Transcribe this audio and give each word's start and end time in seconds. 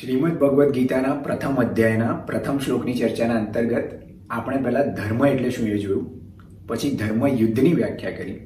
શ્રીમદ 0.00 0.38
ભગવદ્ 0.38 0.70
ગીતાના 0.70 1.14
પ્રથમ 1.14 1.54
અધ્યાયના 1.54 2.12
પ્રથમ 2.12 2.58
શ્લોકની 2.58 2.94
ચર્ચાના 2.94 3.34
અંતર્ગત 3.34 3.84
આપણે 4.30 4.56
પહેલાં 4.56 4.94
ધર્મ 4.94 5.26
એટલે 5.26 5.50
શું 5.50 5.68
એ 5.68 5.78
જોયું? 5.78 6.10
પછી 6.66 6.90
ધર્મ 6.90 7.26
યુદ્ધની 7.26 7.72
વ્યાખ્યા 7.72 8.10
કરી. 8.10 8.40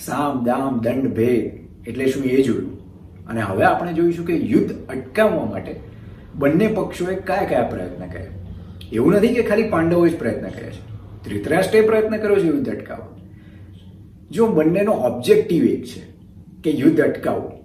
સામ, 0.00 0.44
દામ, 0.44 0.80
દંડ, 0.80 1.14
ભેદ 1.14 1.50
એટલે 1.88 2.06
શું 2.06 2.24
એ 2.24 2.42
જોયું. 2.42 2.78
અને 3.26 3.40
હવે 3.40 3.64
આપણે 3.64 3.92
જોઈશું 3.92 4.26
કે 4.26 4.36
યુદ્ધ 4.36 4.88
અટકાવવા 4.88 5.44
માટે 5.44 5.80
બંને 6.34 6.66
પક્ષોએ 6.66 7.14
કયા 7.14 7.46
કયા 7.48 7.62
પ્રયત્ન 7.62 8.10
કર્યા? 8.10 8.26
એવું 8.92 9.12
નથી 9.12 9.28
કે 9.28 9.42
ખાલી 9.42 9.62
પાંડવો 9.62 10.08
જ 10.08 10.18
પ્રયત્ન 10.18 10.48
કર્યા 10.48 10.70
છે. 10.70 10.92
ધૃતરાષ્ટ્રે 11.24 11.80
પ્રયત્ન 11.80 12.16
કર્યો 12.16 12.36
છે 12.36 12.46
યુદ્ધ 12.46 12.68
અટકાવવા. 12.68 13.16
જો 14.30 14.46
બંનેનો 14.46 14.92
ઓબ્જેક્ટિવ 14.92 15.64
એક 15.64 15.84
છે 15.84 16.02
કે 16.62 16.70
યુદ્ધ 16.70 17.00
અટકાવવું 17.00 17.61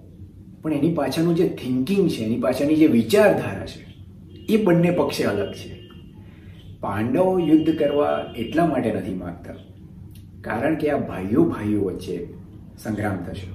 પણ 0.68 0.74
એની 0.74 0.94
પાછળનું 0.94 1.36
જે 1.36 1.50
થિંકિંગ 1.50 2.10
છે, 2.10 2.24
એની 2.24 2.40
પાછળની 2.40 2.76
જે 2.76 2.88
વિચારધારા 2.88 3.66
છે, 3.66 3.88
એ 4.50 4.64
બંને 4.64 4.92
પક્ષે 4.92 5.24
અલગ 5.24 5.54
છે. 5.54 5.90
પાંડવો 6.80 7.40
યુદ્ધ 7.40 7.80
કરવા 7.80 8.34
એટલા 8.38 8.66
માટે 8.66 8.94
નથી 8.94 9.14
માગતા. 9.14 9.54
કારણ 10.42 10.76
કે 10.76 10.90
આ 10.90 10.98
ભાઈઓ 10.98 11.44
ભાઈઓ 11.44 11.84
વચ્ચે 11.84 12.28
સંગ્રામ 12.78 13.16
થશે. 13.16 13.48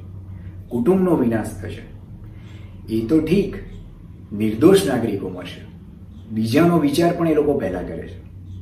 કુટુંબનો 0.68 1.16
વિનાશ 1.16 1.46
થશે. 1.62 1.82
એ 2.94 3.06
તો 3.06 3.20
ઠીક, 3.20 3.56
નિર્દોષ 4.32 4.86
નાગરિકો 4.86 5.28
મળશે. 5.28 5.66
બીજાનો 6.30 6.78
વિચાર 6.78 7.12
પણ 7.12 7.28
એ 7.28 7.34
લોકો 7.34 7.58
પહેલા 7.58 7.82
કરે 7.82 8.08
છે. 8.08 8.18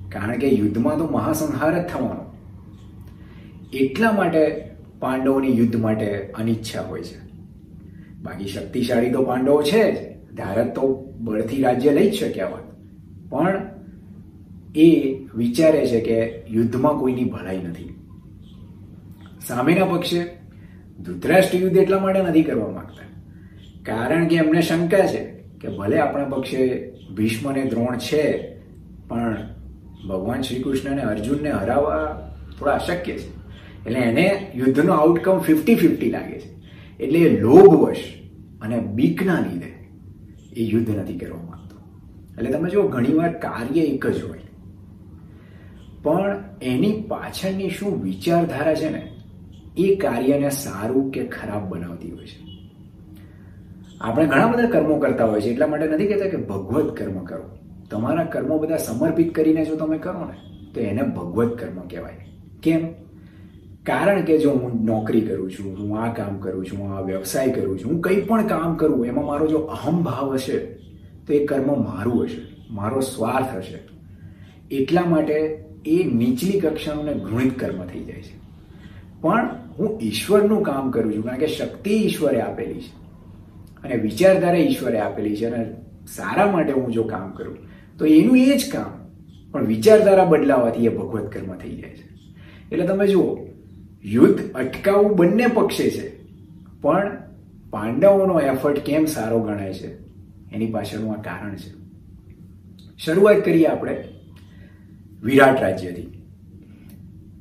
કારણ 0.08 0.38
કે 0.38 0.48
યુદ્ધમાં 0.48 0.98
તો 0.98 1.06
મહાસંહાર 1.06 1.82
જ 1.82 1.86
થવાનો. 1.86 2.38
એટલા 3.72 4.12
માટે 4.12 4.70
પાંડવોની 5.00 5.58
યુદ્ધ 5.58 5.76
માટે 5.76 6.32
અનિચ્છા 6.34 6.82
હોય 6.82 7.02
છે. 7.02 7.29
બાકી 8.22 8.46
શક્તિશાળી 8.46 9.10
તો 9.10 9.22
પાંડવો 9.22 9.62
છે 9.62 9.92
જ. 9.92 10.20
ભારત 10.36 10.74
તો 10.74 11.12
બળથી 11.20 11.62
રાજ્ય 11.62 11.92
લઈ 11.92 12.10
જ 12.10 12.14
શક્યા 12.14 12.46
હોત. 12.46 12.62
પણ 13.28 13.62
એ 14.76 15.16
વિચારે 15.34 15.86
છે 15.86 16.00
કે 16.00 16.42
યુદ્ધમાં 16.50 16.98
કોઈની 16.98 17.24
ભલાઈ 17.24 17.58
નથી. 17.58 17.94
સામેના 19.46 19.84
પક્ષે 19.84 20.24
ધૃતરાષ્ટ્ર 21.00 21.58
યુદ્ધ 21.58 21.76
એટલા 21.76 21.98
માટે 21.98 22.22
નથી 22.22 22.42
કરવા 22.42 22.70
માંગતા. 22.70 23.06
કારણ 23.82 24.26
કે 24.26 24.36
એમને 24.36 24.62
શંકા 24.62 25.06
છે 25.06 25.24
કે 25.60 25.68
ભલે 25.68 25.98
આપણા 25.98 26.24
પક્ષે 26.24 26.92
ભીષ્મ 27.16 27.48
અને 27.48 27.64
દ્રોણ 27.64 27.98
છે, 27.98 28.56
પણ 29.08 29.36
ભગવાન 30.08 30.42
શ્રી 30.42 30.62
કૃષ્ણને 30.62 31.02
અર્જુનને 31.02 31.50
હરાવવા 31.50 32.30
થોડા 32.58 32.72
અશક્ય 32.72 33.12
છે. 33.12 33.40
એટલે 33.86 34.00
એને 34.00 34.52
યુદ્ધનો 34.54 34.92
આઉટકમ 34.92 35.38
ફિફ્ટી 35.38 35.74
ફિફ્ટી 35.74 36.10
લાગે 36.10 36.38
છે. 36.38 36.49
એટલે 37.00 37.18
એ 37.18 37.40
લોભવશ 37.40 38.04
અને 38.62 38.80
બીકના 38.80 39.40
લીધે 39.40 39.88
એ 40.56 40.64
યુદ્ધ 40.64 40.90
નથી 40.90 41.18
કરવા 41.18 41.42
માંગતો. 41.42 41.76
એટલે 42.38 42.50
તમે 42.50 42.70
જુઓ, 42.70 42.88
ઘણીવાર 42.88 43.32
કાર્ય 43.32 43.80
એક 43.80 44.06
જ 44.06 44.24
હોય. 44.24 44.40
પણ 46.02 46.44
એની 46.62 47.04
પાછળની 47.08 47.70
શું 47.70 48.02
વિચારધારા 48.02 48.74
છે 48.74 48.90
ને, 48.90 49.12
એ 49.76 49.94
કાર્યને 49.94 50.50
સારું 50.50 51.10
કે 51.10 51.26
ખરાબ 51.26 51.68
બનાવતી 51.68 52.10
હોય 52.10 52.26
છે. 52.26 52.50
આપણે 54.00 54.26
ઘણા 54.26 54.46
બધા 54.46 54.70
કર્મો 54.70 54.98
કરતા 54.98 55.24
હોય 55.24 55.40
છે, 55.40 55.50
એટલા 55.50 55.66
માટે 55.66 55.86
નથી 55.86 56.06
કહેતા 56.06 56.28
કે 56.28 56.36
ભગવત 56.36 56.96
કર્મ 56.96 57.18
કરો. 57.18 57.58
તમારા 57.90 58.24
કર્મો 58.24 58.58
બધા 58.58 58.76
સમર્પિત 58.76 59.34
કરીને 59.34 59.64
જો 59.64 59.76
તમે 59.76 59.98
કરો 59.98 60.24
ને, 60.24 60.64
તો 60.74 60.80
એને 60.80 61.02
ભગવત 61.02 61.58
કર્મ 61.58 61.80
કહેવાય. 61.80 62.26
કેમ? 62.62 62.88
કારણ 63.86 64.22
કે 64.22 64.38
જો 64.38 64.50
હું 64.50 64.84
નોકરી 64.84 65.20
કરું 65.20 65.50
છું, 65.50 65.78
હું 65.78 66.00
આ 66.00 66.12
કામ 66.12 66.38
કરું 66.38 66.66
છું, 66.66 66.78
હું 66.78 66.96
આ 66.96 67.00
વ્યવસાય 67.00 67.50
કરું 67.50 67.78
છું, 67.78 67.92
હું 67.92 68.00
કંઈ 68.00 68.20
પણ 68.20 68.46
કામ 68.46 68.76
કરું, 68.76 69.06
એમાં 69.06 69.26
મારો 69.26 69.46
જો 69.46 69.58
અહમ 69.58 70.02
ભાવ 70.02 70.34
હશે, 70.34 70.58
તો 71.26 71.32
એ 71.32 71.46
કર્મ 71.46 71.84
મારું 71.84 72.24
હશે, 72.24 72.56
મારો 72.70 73.00
સ્વાર્થ 73.00 73.56
હશે. 73.56 73.78
એટલા 74.74 75.02
માટે 75.02 75.64
એ 75.86 76.04
નીચલી 76.04 76.60
કક્ષાનું 76.60 77.04
ને 77.04 77.14
ઘૃણિત 77.14 77.58
કર્મ 77.58 77.84
થઈ 77.84 78.04
જાય 78.04 78.22
છે. 78.22 78.40
પણ 79.20 79.48
હું 79.78 80.00
ઈશ્વરનું 80.02 80.62
કામ 80.62 80.90
કરું 80.90 81.16
છું, 81.16 81.24
કારણ 81.24 81.38
કે 81.38 81.46
શક્તિ 81.46 81.90
ઈશ્વરે 81.90 82.40
આપેલી 82.40 82.74
છે. 82.74 83.00
અને 83.84 83.94
વિચારધારા 83.94 84.58
ઈશ્વરે 84.58 84.98
આપેલી 84.98 85.36
છે, 85.36 85.46
અને 85.46 85.64
સારા 86.06 86.52
માટે 86.52 86.72
હું 86.72 86.92
જો 86.92 87.02
કામ 87.02 87.30
કરું, 87.30 87.56
તો 87.98 88.06
એનું 88.06 88.38
એ 88.38 88.56
જ 88.56 88.70
કામ, 88.72 89.06
પણ 89.52 89.66
વિચારધારા 89.66 90.24
બદલાવાથી 90.24 90.86
એ 90.86 90.88
ભગવત 90.88 91.32
કર્મ 91.32 91.54
થઈ 91.54 91.76
જાય 91.76 91.90
છે. 91.90 92.10
એટલે 92.72 92.86
તમે 92.86 93.06
જુઓ 93.06 93.38
યુદ્ધ 94.04 94.52
અટકાવવું 94.52 95.16
બંને 95.16 95.46
પક્ષે 95.46 95.90
છે. 95.90 96.24
પણ 96.80 97.22
પાંડવોનો 97.70 98.40
એફર્ટ 98.40 98.78
કેમ 98.78 99.04
સારો 99.04 99.40
ગણાય 99.40 99.74
છે? 99.74 100.02
એની 100.52 100.66
પાછળનું 100.66 101.12
આ 101.12 101.22
કારણ 101.22 101.56
છે. 101.56 101.80
શરૂઆત 102.98 103.36
કરીએ 103.36 103.66
આપણે 103.66 104.04
વિરાટ 105.22 105.62
રાજ્યથી 105.62 106.06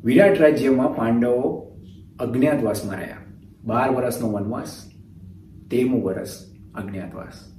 વિરાટ 0.03 0.42
રાજ્યમાં 0.42 0.96
પાંડવો 0.96 1.72
અજ્ઞાતવાસમાં 2.20 2.96
રહ્યા. 2.96 3.18
બાર 3.66 3.90
વર્ષનો 3.90 4.31
વનવાસ, 4.31 4.91
તેરમું 5.72 6.03
વર્ષ 6.03 6.30
અજ્ઞાતવાસ. 6.76 7.50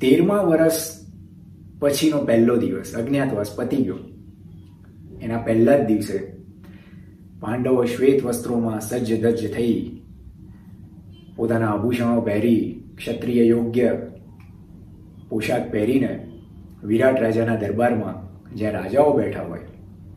તેરમા 0.00 0.36
વર્ષ 0.36 1.06
પછીનો 1.78 2.24
પહેલો 2.24 2.56
દિવસ 2.56 2.94
અજ્ઞાતવાસ 2.94 3.56
પતી 3.56 3.76
ગયો. 3.76 3.98
એના 5.22 5.38
પહેલા 5.38 5.78
જ 5.78 5.86
દિવસે 5.86 6.37
પાંડવો 7.40 7.84
શ્વેત 7.84 8.24
વસ્ત્રોમાં 8.24 8.80
સજ્જ 8.80 9.22
ધજ્જ 9.22 9.54
થઈ. 9.54 10.00
પોતાના 11.36 11.70
આભૂષણો 11.70 12.20
પહેરી 12.20 12.84
ક્ષત્રિય 12.96 13.44
યોગ્ય 13.44 13.96
પોશાક 15.28 15.72
પહેરીને 15.72 16.28
વિરાટ 16.84 17.20
રાજાના 17.20 17.56
દરબારમાં 17.56 18.28
જ્યાં 18.54 18.72
રાજાઓ 18.72 19.18
બેઠા 19.18 19.42
હોય 19.42 19.60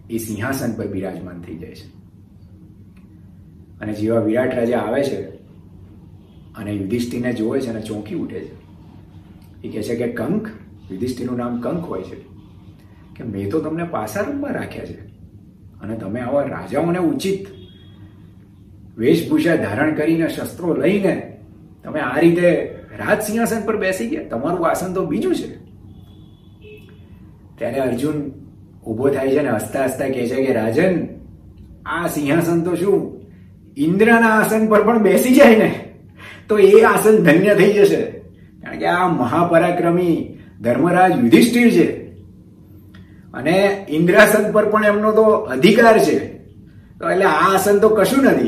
એ 0.09 0.17
સિંહાસન 0.17 0.73
પર 0.73 0.87
બિરાજમાન 0.87 1.41
થઈ 1.41 1.57
જાય 1.57 1.75
છે. 1.75 1.87
અને 3.79 3.93
જેવા 3.93 4.19
વિરાટ 4.19 4.55
રાજા 4.55 4.77
આવે 4.77 5.03
છે 5.03 5.21
અને 6.55 6.71
યુધિષ્ઠિરને 6.71 7.33
જોવે 7.33 7.61
છે 7.61 7.69
અને 7.69 7.81
ચોંકી 7.81 8.15
ઉઠે 8.15 8.39
છે, 8.39 8.53
એ 9.63 9.69
કહે 9.69 9.83
છે 9.83 9.95
કે 9.95 10.07
કંક 10.07 10.47
યુધિષ્ઠિરનું 10.91 11.37
નામ 11.37 11.61
કંક 11.61 11.83
હોય 11.85 12.03
છે. 12.03 12.15
કે 13.15 13.23
મેં 13.23 13.49
તો 13.49 13.59
તમને 13.59 13.83
પાસા 13.83 14.21
રૂમમાં 14.21 14.53
રાખ્યા 14.53 14.85
છે. 14.85 15.10
અને 15.83 15.97
તમે 15.97 16.19
આવા 16.19 16.41
રાજાઓને 16.41 16.99
ઉચિત 16.99 17.47
વેશભૂષા 18.97 19.55
ધારણ 19.55 19.93
કરીને 19.93 20.27
શસ્ત્રો 20.27 20.73
લઈને 20.73 21.37
તમે 21.83 21.99
આ 21.99 22.19
રીતે 22.19 22.75
રાજ 22.97 23.21
સિંહાસન 23.21 23.61
પર 23.65 23.77
બેસી 23.77 24.07
ગયા? 24.07 24.23
તમારું 24.23 24.69
આસન 24.69 24.93
તો 24.93 25.05
બીજું 25.05 25.35
છે. 25.35 25.61
ત્યારે 27.57 27.79
અર્જુન 27.79 28.31
ઊભો 28.87 29.09
થાય 29.09 29.27
છે 29.27 29.41
ને 29.41 29.49
હસતા 29.49 29.83
હસતા 29.83 30.07
કહે 30.07 30.27
છે 30.27 30.45
કે, 30.45 30.53
રાજન, 30.53 31.07
આ 31.85 32.07
સિંહાસન 32.07 32.61
તો 32.61 32.75
શું, 32.75 33.21
ઇન્દ્રના 33.77 34.29
આસન 34.29 34.67
પર 34.67 34.83
પણ 34.83 34.99
બેસી 34.99 35.35
જાય 35.35 35.55
ને? 35.55 35.93
તો 36.47 36.57
એ 36.57 36.81
આસન 36.81 37.17
ધન્ય 37.17 37.55
થઈ 37.55 37.73
જશે. 37.73 38.01
કારણ 38.61 38.77
કે 38.77 38.85
આ 38.85 39.07
મહાપરાક્રમી 39.07 40.37
ધર્મરાજ 40.61 41.23
યુધિષ્ઠિર 41.23 41.71
છે. 41.71 42.10
અને 43.33 43.85
ઇન્દ્રાસન 43.89 44.51
પર 44.51 44.69
પણ 44.69 44.85
એમનો 44.85 45.11
તો 45.11 45.21
અધિકાર 45.21 45.99
છે. 45.99 46.19
તો 46.99 47.09
એટલે 47.09 47.25
આ 47.25 47.53
આસન 47.53 47.79
તો 47.79 47.89
કશું 47.89 48.23
નથી. 48.23 48.47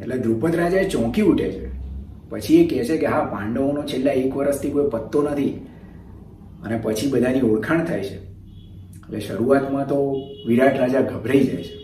એટલે 0.00 0.18
ધ્રુપદ 0.18 0.56
રાજા 0.56 0.82
ચોંકી 0.82 1.22
ઉઠે 1.22 1.50
છે. 1.50 1.68
પછી 2.30 2.62
એ 2.62 2.66
કહે 2.66 2.84
છે 2.84 2.96
કે 2.96 3.06
હા, 3.06 3.24
પાંડવોનો 3.24 3.82
છેલ્લા 3.82 4.12
એક 4.12 4.36
વર્ષથી 4.36 4.70
કોઈ 4.70 4.88
પત્તો 4.90 5.22
નથી. 5.22 5.66
અને 6.62 6.80
પછી 6.82 7.10
બધાની 7.10 7.40
ઓળખાણ 7.40 7.84
થાય 7.84 8.04
છે. 8.04 8.16
એટલે 9.06 9.20
શરૂઆતમાં 9.20 9.88
તો 9.88 10.22
વિરાટ 10.46 10.80
રાજા 10.80 11.00
ગભરાઈ 11.00 11.44
જાય 11.44 11.62
છે. 11.62 11.74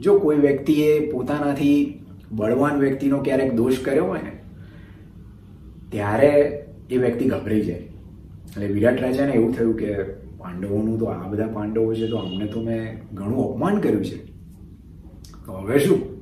જો 0.00 0.18
કોઈ 0.18 0.36
વ્યક્તિએ 0.36 1.10
પોતાનાથી 1.10 2.00
બળવાન 2.32 2.78
વ્યક્તિનો 2.78 3.18
ક્યારેક 3.18 3.52
દોષ 3.52 3.78
કર્યો 3.84 4.04
હોય 4.04 4.20
ને, 4.22 4.32
ત્યારે 5.90 6.64
એ 6.90 6.96
વ્યક્તિ 6.96 7.24
ગભરાઈ 7.24 7.60
જાય. 7.60 7.76
એટલે 7.76 8.66
વિરાટ 8.66 9.02
રાજાને 9.02 9.32
એવું 9.32 9.54
થયું 9.54 9.76
કે 9.76 10.23
પાંડવોનું 10.44 10.98
તો 10.98 11.04
આ 11.04 11.28
બધા 11.28 11.46
પાંડવો 11.46 11.94
છે 11.94 12.08
તો 12.08 12.16
અમને 12.16 12.46
તો 12.46 12.60
મેં 12.60 13.02
ઘણું 13.14 13.52
અપમાન 13.52 13.80
કર્યું 13.80 14.04
છે. 14.04 14.24
તો 15.46 15.52
હવે 15.52 15.78
શું? 15.78 16.14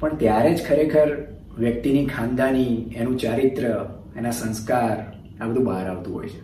પણ 0.00 0.16
ત્યારે 0.16 0.54
જ 0.54 0.66
ખરેખર 0.68 1.16
વ્યક્તિની 1.58 2.06
ખાનદાની, 2.06 2.92
એનું 2.96 3.18
ચારિત્ર, 3.18 3.96
એના 4.16 4.30
સંસ્કાર, 4.30 5.16
આ 5.40 5.46
બધું 5.46 5.64
બહાર 5.64 5.86
આવતું 5.86 6.14
હોય 6.14 6.28
છે. 6.28 6.40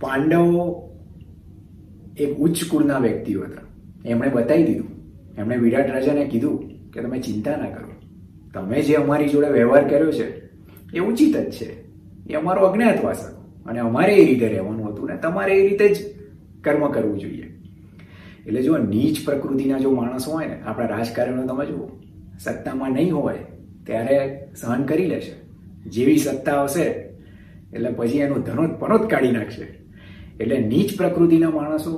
પાંડવો 0.00 0.90
એક 2.18 2.38
ઉચ્ચ 2.38 2.68
કુળના 2.70 2.98
વ્યક્તિઓ 2.98 3.42
હતા. 3.42 3.62
એમણે 4.08 4.28
બતાવી 4.28 4.64
દીધું. 4.64 4.88
એમણે 5.38 5.56
વિરાટ 5.56 5.90
રાજાને 5.90 6.24
કીધું 6.24 6.90
કે 6.90 7.00
તમે 7.00 7.20
ચિંતા 7.20 7.56
ના 7.56 7.70
કરો. 7.70 7.92
તમે 8.54 8.82
જે 8.82 8.94
અમારી 8.94 9.28
જોડે 9.28 9.48
વ્યવહાર 9.48 9.88
કર્યો 9.88 10.12
છે, 10.12 10.46
એ 10.96 10.98
ઉચિત 10.98 11.36
જ 11.36 11.50
છે. 11.50 11.84
એ 12.30 12.34
અમારો 12.34 12.66
અજ્ઞાતવાસ 12.66 13.28
હતો. 13.28 13.39
અને 13.70 13.80
અમારે 13.80 14.16
એ 14.16 14.24
રીતે 14.24 14.48
રહેવાનું 14.48 14.90
હતું 14.90 15.06
ને, 15.06 15.16
તમારે 15.16 15.54
એ 15.54 15.68
રીતે 15.68 15.88
જ 15.94 15.98
કર્મ 16.64 16.92
કરવું 16.92 17.18
જોઈએ. 17.18 17.46
એટલે 18.46 18.62
જો 18.62 18.78
નીચ 18.78 19.24
પ્રકૃતિના 19.24 19.78
જો 19.78 19.90
માણસો 19.90 20.30
હોય 20.30 20.46
ને, 20.46 20.62
આપણા 20.62 20.86
રાજકારણો 20.86 21.46
તમે 21.46 21.66
જુઓ, 21.66 21.88
સત્તામાં 22.38 22.92
નહીં 22.92 23.14
હોય, 23.14 23.38
ત્યારે 23.86 24.16
સહન 24.56 24.82
કરી 24.82 25.06
લેશે. 25.06 25.32
જેવી 25.86 26.16
સત્તા 26.16 26.52
આવશે, 26.52 26.86
એટલે 27.72 27.90
પછી 27.90 28.18
એનો 28.18 28.38
ધનોત 28.38 28.80
પનોત 28.80 29.10
કાઢી 29.10 29.30
નાખશે. 29.30 29.66
એટલે 30.40 30.58
નીચ 30.58 30.96
પ્રકૃતિના 30.96 31.50
માણસો 31.50 31.96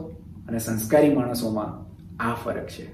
અને 0.49 0.59
સંસ્કારી 0.59 1.15
માણસોમાં 1.15 1.73
આ 2.21 2.35
ફરક 2.35 2.67
છે 2.67 2.87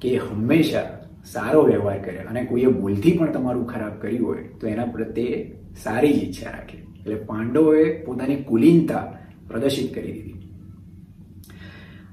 કે 0.00 0.18
હંમેશા 0.18 0.86
સારો 1.24 1.62
વ્યવહાર 1.62 1.98
કરે 1.98 2.18
અને 2.18 2.44
કોઈએ 2.44 2.66
ભૂલથી 2.66 3.18
પણ 3.18 3.32
તમારું 3.32 3.66
ખરાબ 3.66 3.92
કર્યું 4.00 4.28
હોય, 4.28 4.44
તો 4.60 4.66
એના 4.66 4.84
પ્રત્યે 4.84 5.52
સારી 5.82 6.12
જ 6.12 6.16
ઈચ્છા 6.16 6.50
રાખે. 6.50 6.89
એટલે 7.00 7.14
પાંડવોએ 7.14 7.84
પોતાની 8.04 8.36
કુલીનતા 8.36 9.04
પ્રદર્શિત 9.48 9.94
કરી 9.94 10.12
દીધી. 10.12 10.52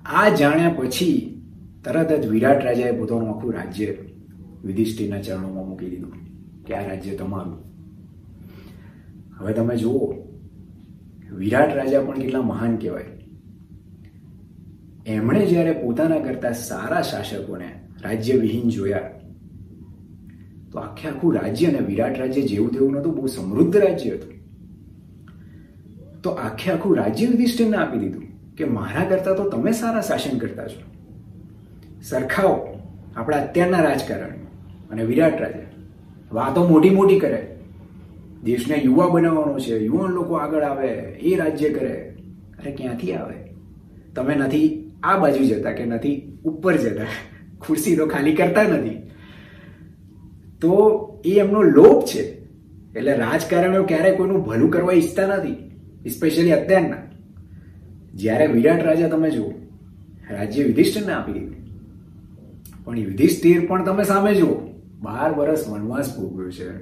આ 0.06 0.30
જાણ્યા 0.30 0.70
પછી 0.70 1.18
તરત 1.84 2.12
જ 2.24 2.28
વિરાટ 2.28 2.64
રાજાએ 2.64 2.94
પોતાનું 2.94 3.30
આખું 3.30 3.54
રાજ્ય 3.54 3.86
યુધિષ્ઠિરના 3.86 5.22
ચરણોમાં 5.22 5.68
મૂકી 5.70 5.90
દીધું 5.90 6.14
કે 6.66 6.76
આ 6.76 6.88
રાજ્ય 6.88 7.16
તમારું. 7.16 7.58
હવે 9.40 9.54
તમે 9.54 9.76
જુઓ, 9.78 10.16
વિરાટ 11.36 11.76
રાજા 11.76 12.02
પણ 12.02 12.22
કેટલા 12.22 12.42
મહાન 12.42 12.78
કહેવાય. 12.78 13.12
એમણે 15.06 15.46
જ્યારે 15.46 15.72
પોતાના 15.72 16.20
કરતા 16.20 16.52
સારા 16.52 17.02
શાસકોને 17.02 17.70
રાજ્ય 18.02 18.36
વિહીન 18.36 18.70
જોયા, 18.70 19.10
તો 20.72 20.80
આખે 20.80 21.10
આખું 21.10 21.34
રાજ્ય 21.34 21.68
અને 21.68 21.80
વિરાટ 21.80 22.20
રાજ્ય 22.20 22.42
જેવું 22.42 22.72
તેવું 22.72 22.92
નહોતું, 22.92 23.16
બહુ 23.16 23.28
સમૃદ્ધ 23.28 23.78
રાજ્ય 23.78 24.12
હતું. 24.12 24.37
તો 26.24 26.30
આખે 26.30 26.72
આખું 26.72 26.98
રાજ્ય 26.98 27.26
યુધિષ્ઠિરને 27.26 27.78
આપી 27.78 28.00
દીધું 28.00 28.24
કે 28.56 28.64
મારા 28.64 29.10
કરતા 29.10 29.34
તો 29.34 29.50
તમે 29.50 29.72
સારા 29.72 30.02
શાસન 30.02 30.38
કરતા 30.38 30.68
છો. 30.68 30.82
સરખાઓ, 32.02 32.68
આપણા 33.16 33.38
અત્યારના 33.38 33.82
રાજકારણ 33.82 34.30
અને 34.92 35.04
વિરાટ 35.04 35.42
રાજા. 35.42 35.60
વાતો 36.32 36.68
મોટી 36.68 36.90
મોટી 36.90 37.20
કરે. 37.20 37.56
દેશને 38.44 38.76
યુવા 38.76 39.08
બનાવવાનો 39.08 39.60
છે, 39.60 39.78
યુવાન 39.78 40.12
લોકો 40.12 40.34
આગળ 40.34 40.64
આવે, 40.64 40.88
એ 40.98 41.36
રાજ્ય 41.36 41.70
કરે. 41.70 42.14
અરે 42.60 42.72
ક્યાંથી 42.72 43.14
આવે? 43.14 43.36
તમે 44.16 44.36
નથી 44.36 44.92
આ 45.04 45.18
બાજુ 45.18 45.44
જતા 45.44 45.72
કે 45.72 45.86
નથી 45.86 46.38
ઉપર 46.44 46.78
જતા? 46.78 47.04
ખુરશી 47.62 47.96
તો 47.96 48.08
ખાલી 48.08 48.36
કરતા 48.36 48.64
નથી. 48.64 49.10
તો 50.62 51.22
એ 51.26 51.40
એમનો 51.40 51.62
લોભ 51.62 52.06
છે. 52.06 52.22
એટલે 52.96 53.18
રાજકારણીઓ 53.18 53.84
ક્યારેય 53.84 54.16
કોઈનું 54.16 54.44
ભલું 54.44 54.72
કરવા 54.72 54.94
ઈચ્છતા 54.94 55.28
નથી. 55.28 55.67
સ્પેશિયલી 56.10 56.52
અત્યારના. 56.52 56.96
જ્યારે 58.14 58.48
વિરાટ 58.48 58.84
રાજા 58.84 59.08
તમે 59.08 59.30
જુઓ, 59.32 59.52
રાજ્ય 60.32 60.64
યુધિષ્ઠિરને 60.64 61.14
આપી 61.14 61.34
દીધું. 61.34 61.56
પણ 62.86 62.98
યુધિષ્ઠિર 62.98 63.66
પણ 63.66 63.84
તમે 63.84 64.04
સામે 64.04 64.36
જુઓ, 64.36 64.56
બાર 65.02 65.34
વર્ષ 65.34 65.68
વનવાસ 65.68 66.18
ભોગવ્યો 66.18 66.52
છે. 66.52 66.78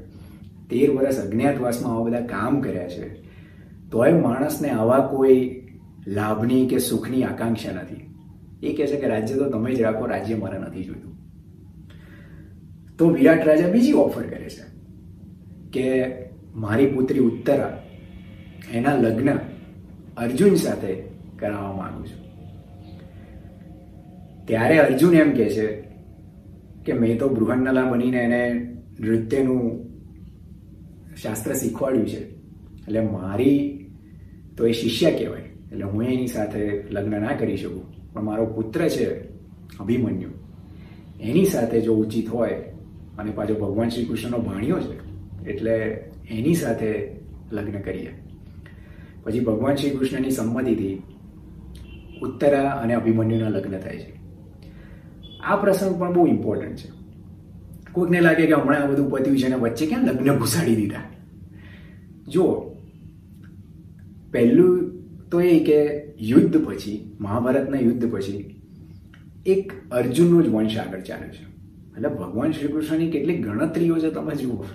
તેર 0.69 0.91
વર્ષ 0.91 1.17
અજ્ઞાતવાસમાં 1.17 1.93
આવા 1.93 2.05
બધા 2.05 2.19
કામ 2.19 2.61
કર્યા 2.61 2.87
છે. 2.87 3.09
તોય 3.91 4.13
માણસને 4.13 4.69
આવા 4.69 4.99
કોઈ 4.99 5.61
લાભની 6.07 6.67
કે 6.67 6.77
સુખની 6.77 7.23
આકાંક્ષા 7.23 7.71
નથી. 7.71 7.95
એ 8.67 8.73
કહે 8.73 8.87
છે 8.87 8.95
કે 8.95 9.07
રાજ્ય 9.07 9.35
તો 9.35 9.49
તમે 9.49 9.75
જ 9.75 9.81
રાખો, 9.81 10.05
રાજ્ય 10.05 10.35
મારે 10.35 10.59
નથી 10.59 10.83
જોઈતું. 10.83 11.15
તો 12.97 13.09
વિરાટ 13.09 13.47
રાજા 13.47 13.67
બીજી 13.67 13.91
ઓફર 13.91 14.21
કરે 14.21 14.49
છે 14.49 14.75
કે 15.71 16.13
મારી 16.55 16.85
પુત્રી 16.85 17.19
ઉત્તરા 17.19 17.84
એના 18.73 18.95
લગ્ન 18.95 19.37
અર્જુન 20.17 20.55
સાથે 20.55 21.03
કરાવવા 21.39 21.73
માંગુ 21.73 22.05
છું. 22.05 22.25
ત્યારે 24.45 24.77
અર્જુન 24.77 25.13
એમ 25.13 25.31
કહે 25.31 25.49
છે 25.49 25.67
કે 26.85 26.93
મેં 26.93 27.19
તો 27.19 27.29
બૃહન્નલા 27.29 27.83
બનીને 27.83 28.17
એને 28.17 28.75
નૃત્યનું 28.99 29.85
શાસ્ત્ર 31.21 31.53
શીખવાડ્યું 31.53 32.07
છે. 32.07 32.29
એટલે 32.87 32.99
મારી 32.99 33.85
તો 34.57 34.67
એ 34.67 34.71
શિષ્ય 34.71 35.11
કહેવાય. 35.11 35.41
એટલે 35.41 35.83
હું 35.83 36.03
એની 36.03 36.27
સાથે 36.27 36.83
લગ્ન 36.91 37.21
ના 37.21 37.35
કરી 37.35 37.57
શકું. 37.57 38.13
પણ 38.13 38.23
મારો 38.23 38.45
પુત્ર 38.45 38.89
છે 38.89 39.19
અભિમન્યુ. 39.79 40.29
એની 41.21 41.45
સાથે 41.45 41.81
જો 41.81 41.95
ઉચિત 41.95 42.29
હોય, 42.29 42.53
અને 43.17 43.31
પાછો 43.31 43.53
ભગવાન 43.53 43.89
શ્રી 43.89 44.05
કૃષ્ણનો 44.05 44.37
ભાણ્યો 44.37 44.79
છે, 44.79 44.99
એટલે 45.49 46.03
એની 46.29 46.53
સાથે 46.53 47.15
લગ્ન 47.51 47.79
કરીએ. 47.79 48.13
પછી 49.25 49.39
ભગવાન 49.39 49.75
શ્રી 49.75 49.89
કૃષ્ણની 49.89 50.31
સંમતિથી 50.31 51.03
ઉત્તરા 52.21 52.69
અને 52.69 52.93
અભિમન્યુના 52.93 53.49
લગ્ન 53.49 53.77
થાય 53.77 53.97
છે. 53.97 54.19
આ 55.43 55.55
પ્રસંગ 55.55 55.99
પણ 55.99 56.13
બહુ 56.13 56.27
ઇમ્પોર્ટન્ટ 56.27 56.75
છે. 56.75 56.89
કોઈકને 57.91 58.21
લાગે 58.21 58.45
કે 58.45 58.53
હમણાં 58.53 58.83
આ 58.83 58.85
બધું 58.85 59.09
પત્યું 59.09 59.37
છે 59.37 59.45
અને 59.45 59.55
વચ્ચે 59.55 59.85
ક્યાં 59.85 60.03
લગ્ન 60.03 60.37
ઘુસાડી 60.37 60.75
દીધા? 60.75 60.99
જુઓ 62.27 62.59
પહેલું 64.31 64.91
તો 65.29 65.41
એ 65.41 65.63
કે 65.63 66.03
યુદ્ધ 66.19 66.65
પછી, 66.65 67.17
મહાભારતના 67.19 67.79
યુદ્ધ 67.79 68.11
પછી 68.11 68.61
એક 69.45 69.73
અર્જુનનો 69.91 70.41
જ 70.41 70.47
વંશ 70.47 70.77
આગળ 70.77 71.01
ચાલે 71.01 71.27
છે. 71.27 71.43
એટલે 71.95 72.09
ભગવાન 72.09 72.51
શ્રી 72.51 72.67
કૃષ્ણની 72.67 73.11
કેટલીક 73.11 73.45
ગણતરીઓ 73.45 73.99
છે 73.99 74.09
તમે 74.09 74.35
જુઓ. 74.35 74.65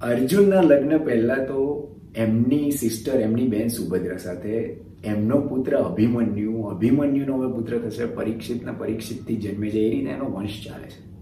અર્જુનના 0.00 0.60
લગ્ન 0.60 0.98
પહેલા 0.98 1.34
તો 1.34 1.88
એમની 2.16 2.70
સિસ્ટર 2.70 3.12
એમની 3.12 3.48
બેન 3.48 3.68
સુભદ્રા 3.68 4.16
સાથે 4.16 4.76
એમનો 5.04 5.40
પુત્ર 5.40 5.76
અભિમન્યુ, 5.76 6.62
અભિમન્યુનો 6.62 7.42
હવે 7.42 7.52
પુત્ર 7.52 7.78
થશે, 7.78 8.04
પરીક્ષિતના 8.04 8.72
પરીક્ષિતથી 8.72 9.36
જન્મે 9.36 9.70
છે, 9.70 9.78
એ 9.78 9.90
રીતે 9.90 10.10
એનો 10.10 10.24
વંશ 10.24 10.66
ચાલે 10.66 10.88
છે. 10.88 11.12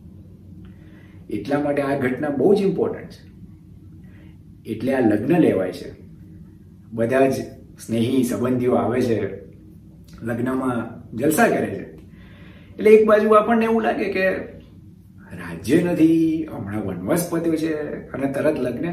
એટલા 1.31 1.61
માટે 1.61 1.83
આ 1.83 1.99
ઘટના 1.99 2.29
બહુ 2.29 2.55
જ 2.55 2.63
ઇમ્પોર્ટન્ટ 2.63 3.11
છે. 3.11 3.31
એટલે 4.71 4.95
આ 4.95 5.01
લગ્ન 5.01 5.39
લેવાય 5.39 5.73
છે. 5.73 5.93
બધા 6.93 7.29
જ 7.29 7.33
સ્નેહી 7.87 8.25
સંબંધીઓ 8.25 8.75
આવે 8.75 9.01
છે, 9.01 9.47
લગ્નમાં 10.23 11.01
જલસા 11.17 11.49
કરે 11.49 11.67
છે. 11.67 11.95
એટલે 12.77 12.91
એક 12.91 13.07
બાજુ 13.07 13.29
આપણને 13.29 13.65
એવું 13.65 13.83
લાગે 13.83 14.05
કે 14.05 14.31
રાજ્ય 15.37 15.83
નથી, 15.83 16.47
હમણાં 16.53 16.85
વનવાસ 16.85 17.31
પત્યો 17.31 17.57
છે 17.57 17.75
અને 18.09 18.33
તરત 18.33 18.59
લગ્ન. 18.59 18.85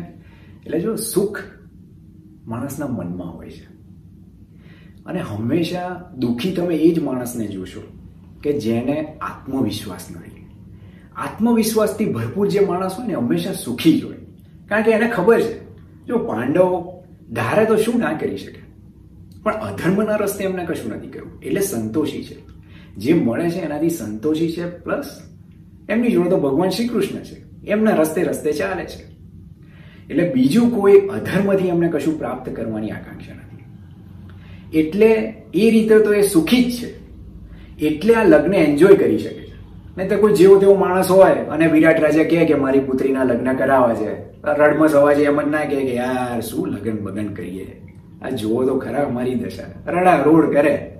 એટલે 0.66 0.80
જો 0.80 0.96
સુખ 0.96 1.40
માણસના 2.48 2.88
મનમાં 2.88 3.36
હોય 3.36 3.50
છે. 3.50 3.78
અને 5.06 5.22
હંમેશા 5.22 6.12
દુઃખી 6.18 6.52
તમે 6.52 6.76
એ 6.76 6.94
જ 6.94 7.00
માણસને 7.00 7.48
જોશો 7.48 7.82
કે 8.44 8.54
જેને 8.54 9.18
આત્મવિશ્વાસ 9.22 10.08
નથી. 10.12 10.46
આત્મવિશ્વાસથી 11.16 12.06
ભરપૂર 12.06 12.48
જે 12.48 12.60
માણસ 12.60 13.00
હોય 13.00 13.08
ને 13.08 13.14
હંમેશા 13.14 13.54
સુખી 13.54 14.00
જ 14.00 14.04
હોય. 14.04 14.18
કારણ 14.70 14.84
કે 14.84 14.92
એને 14.92 15.08
ખબર 15.08 15.42
છે, 15.42 15.60
જો 16.06 16.18
પાંડવ 16.18 16.94
ધારે 17.32 17.66
તો 17.66 17.75
શું 17.75 18.00
ના 18.00 18.13
કરી 18.13 18.38
શકે? 18.38 18.62
પણ 19.44 19.54
અધર્મના 19.54 20.16
રસ્તે 20.16 20.44
એમને 20.44 20.66
કશું 20.66 20.92
નથી 20.92 21.08
કર્યું. 21.08 21.39
એટલે 21.39 21.62
સંતોષી 21.62 22.24
છે. 22.24 22.38
જે 22.96 23.13
મળે 23.13 23.50
છે 23.50 23.60
એનાથી 23.60 23.89
સંતોષી 23.89 24.51
છે, 24.51 24.70
પ્લસ 24.70 25.22
એમની 25.89 26.08
જોડે 26.08 26.30
તો 26.30 26.38
ભગવાન 26.38 26.70
શ્રી 26.70 26.88
કૃષ્ણ 26.88 27.18
છે. 27.18 27.66
એમના 27.68 27.92
રસ્તે 27.92 28.24
રસ્તે 28.24 28.51
ચાલે 28.51 28.86
છે. 28.86 29.16
એટલે 30.10 30.34
બીજું 30.34 30.76
કોઈ 30.76 30.94
અધર્મથી 30.94 31.68
એમને 31.68 31.88
કશું 31.88 32.20
પ્રાપ્ત 32.20 32.56
કરવાની 32.56 32.90
આકાંક્ષા 32.90 33.34
નથી. 33.34 34.80
એટલે 34.80 35.34
એ 35.54 35.72
રીતે 35.72 36.00
તો 36.00 36.14
એ 36.14 36.22
સુખી 36.22 36.64
જ 36.64 36.84
છે. 36.84 36.94
એટલે 37.86 38.14
આ 38.14 38.24
લગ્ન 38.24 38.54
એન્જોય 38.54 38.96
કરી 38.96 39.18
શકે 39.18 39.36
છે. 39.36 39.54
નહીં 39.98 40.10
તો 40.10 40.18
કોઈ 40.18 40.34
જેવો 40.34 40.58
તેવો 40.58 40.76
માણસ 40.76 41.12
હોય 41.12 41.32
અને 41.32 41.68
વિરાટ 41.68 42.00
રાજા 42.00 42.24
કહે 42.24 42.46
કે 42.46 42.54
મારી 42.54 42.80
પુત્રીના 42.80 43.24
લગ્ન 43.24 43.54
કરાવવા 43.54 43.96
છે. 43.96 44.28
રડમસ 44.44 44.94
અવાજે 44.94 45.24
એમ 45.24 45.42
જ 45.42 45.46
ના 45.46 45.58
કહે 45.58 45.76
કે 45.76 45.96
યાર, 45.96 46.42
શું 46.42 46.68
લગ્ન 46.68 46.98
બગન 46.98 47.28
કરીએ? 47.28 47.82
આ 48.22 48.30
જુઓ 48.30 48.66
તો 48.66 48.80
ખરા 48.80 49.04
અમારી 49.04 49.36
દશા. 49.36 49.92
રડા 49.92 50.16
રોડ 50.16 50.54
કરે. 50.54 50.94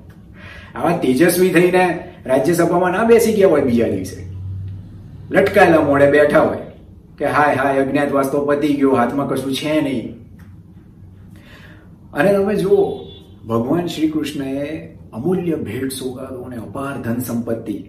આવા 0.76 0.98
તેજસ્વી 0.98 1.50
થઈને 1.50 2.00
રાજ્યસભામાં 2.26 2.92
ના 2.92 3.04
બેસી 3.04 3.34
ગયા 3.34 3.48
હોય 3.48 3.62
બીજા 3.62 3.88
દિવસે. 3.88 4.28
લટકાયેલા 5.32 5.82
મોડે 5.82 6.12
બેઠા 6.12 6.40
હોય. 6.40 6.58
કે 7.18 7.26
હાય 7.26 7.56
હાય, 7.56 7.80
અજ્ઞાતવાસ 7.80 8.32
તો 8.32 8.46
પતી 8.46 8.74
ગયો, 8.74 8.92
હાથમાં 8.92 9.30
કશું 9.30 9.56
છે 9.56 9.82
નહીં. 9.82 10.16
અને 12.14 12.34
તમે 12.34 12.56
જુઓ, 12.56 13.04
ભગવાન 13.48 13.86
શ્રી 13.86 14.08
કૃષ્ણએ 14.08 14.88
અમૂલ્ય 15.14 15.56
ભેટ 15.56 15.92
સોગાદો 15.92 16.42
અને 16.42 16.56
અપાર 16.56 17.02
ધન 17.02 17.20
સંપત્તિ 17.20 17.84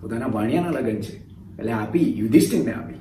પોતાના 0.00 0.26
વાણિયાના 0.26 0.70
લગ્ન 0.70 0.96
છે, 0.96 1.16
એટલે 1.58 1.72
આપી, 1.72 2.18
યુધિષ્ઠિરને 2.18 2.72
આપી. 2.72 2.94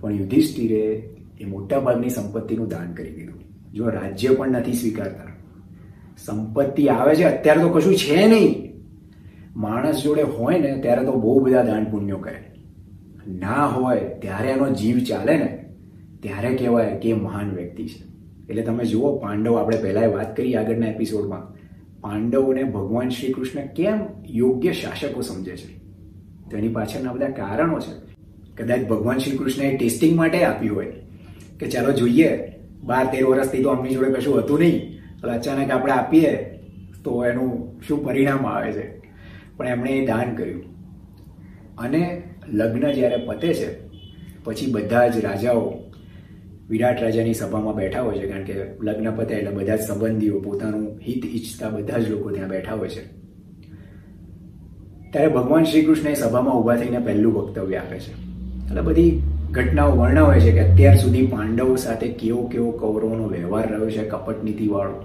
પણ 0.00 0.12
યુધિષ્ઠિરે 0.12 1.10
એ 1.40 1.44
મોટાભાગની 1.44 2.08
સંપત્તિનું 2.08 2.68
દાન 2.68 2.94
કરી 2.94 3.14
દીધું. 3.14 3.42
જો 3.72 3.88
રાજ્ય 3.88 4.28
પણ 4.28 4.50
નથી 4.50 4.72
સ્વીકારતા. 4.72 5.32
સંપત્તિ 6.24 6.88
આવે 6.88 7.14
છે, 7.14 7.24
અત્યારે 7.24 7.60
તો 7.60 7.68
કશું 7.68 7.94
છે 7.94 8.26
નહીં. 8.26 8.72
માણસ 9.56 10.02
જોડે 10.02 10.22
હોય 10.22 10.58
ને, 10.58 10.80
ત્યારે 10.82 11.04
તો 11.04 11.12
બહુ 11.12 11.40
બધા 11.40 11.62
દાન 11.62 11.84
પુણ્યો 11.84 12.18
કરે. 12.18 12.55
ના 13.28 13.66
હોય, 13.66 14.00
ત્યારે 14.00 14.48
એનો 14.48 14.70
જીવ 14.70 14.98
ચાલે 14.98 15.36
ને, 15.36 15.64
ત્યારે 16.22 16.56
કહેવાય 16.56 16.98
કે 16.98 17.12
મહાન 17.12 17.50
વ્યક્તિ 17.50 17.86
છે. 17.86 18.04
એટલે 18.48 18.62
તમે 18.62 18.84
જુઓ, 18.84 19.18
પાંડવ, 19.18 19.54
આપણે 19.54 19.76
પહેલાં 19.76 20.12
વાત 20.12 20.36
કરી 20.36 20.54
આગળના 20.54 20.86
એપિસોડમાં 20.86 21.56
પાંડવોને 22.00 22.64
ભગવાન 22.64 23.08
શ્રી 23.08 23.32
કૃષ્ણ 23.32 23.66
કેમ 23.66 24.00
યોગ્ય 24.26 24.72
શાસકો 24.72 25.20
સમજે 25.20 25.56
છે? 25.56 25.78
તેની 26.50 26.68
પાછળના 26.68 27.12
બધા 27.12 27.28
કારણો 27.28 27.80
છે. 27.80 28.16
કદાચ 28.54 28.80
ભગવાન 28.80 29.18
શ્રી 29.18 29.36
કૃષ્ણએ 29.36 29.76
ટેસ્ટિંગ 29.76 30.16
માટે 30.16 30.44
આપ્યું 30.44 30.76
હોય, 30.76 30.92
કે 31.60 31.66
ચાલો 31.66 31.92
જોઈએ 31.92 32.52
બાર 32.84 33.04
તેર 33.04 33.24
વર્ષથી 33.24 33.62
તો 33.62 33.70
અમની 33.70 33.90
જોડે 33.90 34.12
કશું 34.12 34.38
હતું 34.38 34.58
નહીં 34.58 34.96
એટલે 34.96 35.32
અચાનક 35.32 35.70
આપણે 35.70 35.92
આપીએ, 35.92 36.36
તો 37.04 37.24
એનું 37.24 37.80
શું 37.88 38.04
પરિણામ 38.04 38.46
આવે 38.46 38.72
છે? 38.72 38.98
પણ 39.56 39.68
એમણે 39.68 39.90
એ 39.90 40.06
દાન 40.06 40.34
કર્યું. 40.34 40.62
અને 41.78 42.22
લગ્ન 42.52 42.92
જ્યારે 42.92 43.16
પતે 43.16 43.54
છે, 43.54 43.86
પછી 44.44 44.66
બધા 44.72 45.08
જ 45.08 45.24
રાજાઓ 45.24 45.74
વિરાટ 46.68 47.02
રાજાની 47.02 47.34
સભામાં 47.34 47.76
બેઠા 47.76 48.00
હોય 48.00 48.18
છે, 48.18 48.26
કારણ 48.26 48.44
કે 48.44 48.54
લગ્ન 48.82 49.10
પતે 49.10 49.34
એટલે 49.34 49.50
બધા 49.50 49.76
જ 49.76 49.80
સંબંધીઓ 49.80 50.40
પોતાનું 50.40 50.98
હિત 51.08 51.26
ઈચ્છતા 51.26 51.68
બધા 51.68 51.98
જ 51.98 52.10
લોકો 52.10 52.30
ત્યાં 52.30 52.48
બેઠા 52.48 52.74
હોય 52.74 52.88
છે. 52.88 53.16
ત્યારે 55.12 55.28
ભગવાન 55.28 55.64
શ્રી 55.64 55.82
કૃષ્ણ 55.82 56.14
સભામાં 56.14 56.54
ઊભા 56.54 56.76
થઈને 56.76 56.98
પહેલું 56.98 57.34
વક્તવ્ય 57.34 57.76
આપે 57.76 57.98
છે. 57.98 58.12
એટલે 58.66 58.80
બધી 58.80 59.22
ઘટનાઓ 59.50 59.96
વર્ણવે 59.96 60.40
છે 60.40 60.52
કે 60.52 60.60
અત્યાર 60.60 60.96
સુધી 60.96 61.26
પાંડવો 61.26 61.76
સાથે 61.76 62.08
કેવો 62.08 62.46
કેવો 62.46 62.70
કૌરવોનો 62.70 63.26
વ્યવહાર 63.28 63.72
રહ્યો 63.72 63.90
છે 63.90 64.08
કપટ 64.08 64.44
નીતિવાળો 64.44 65.02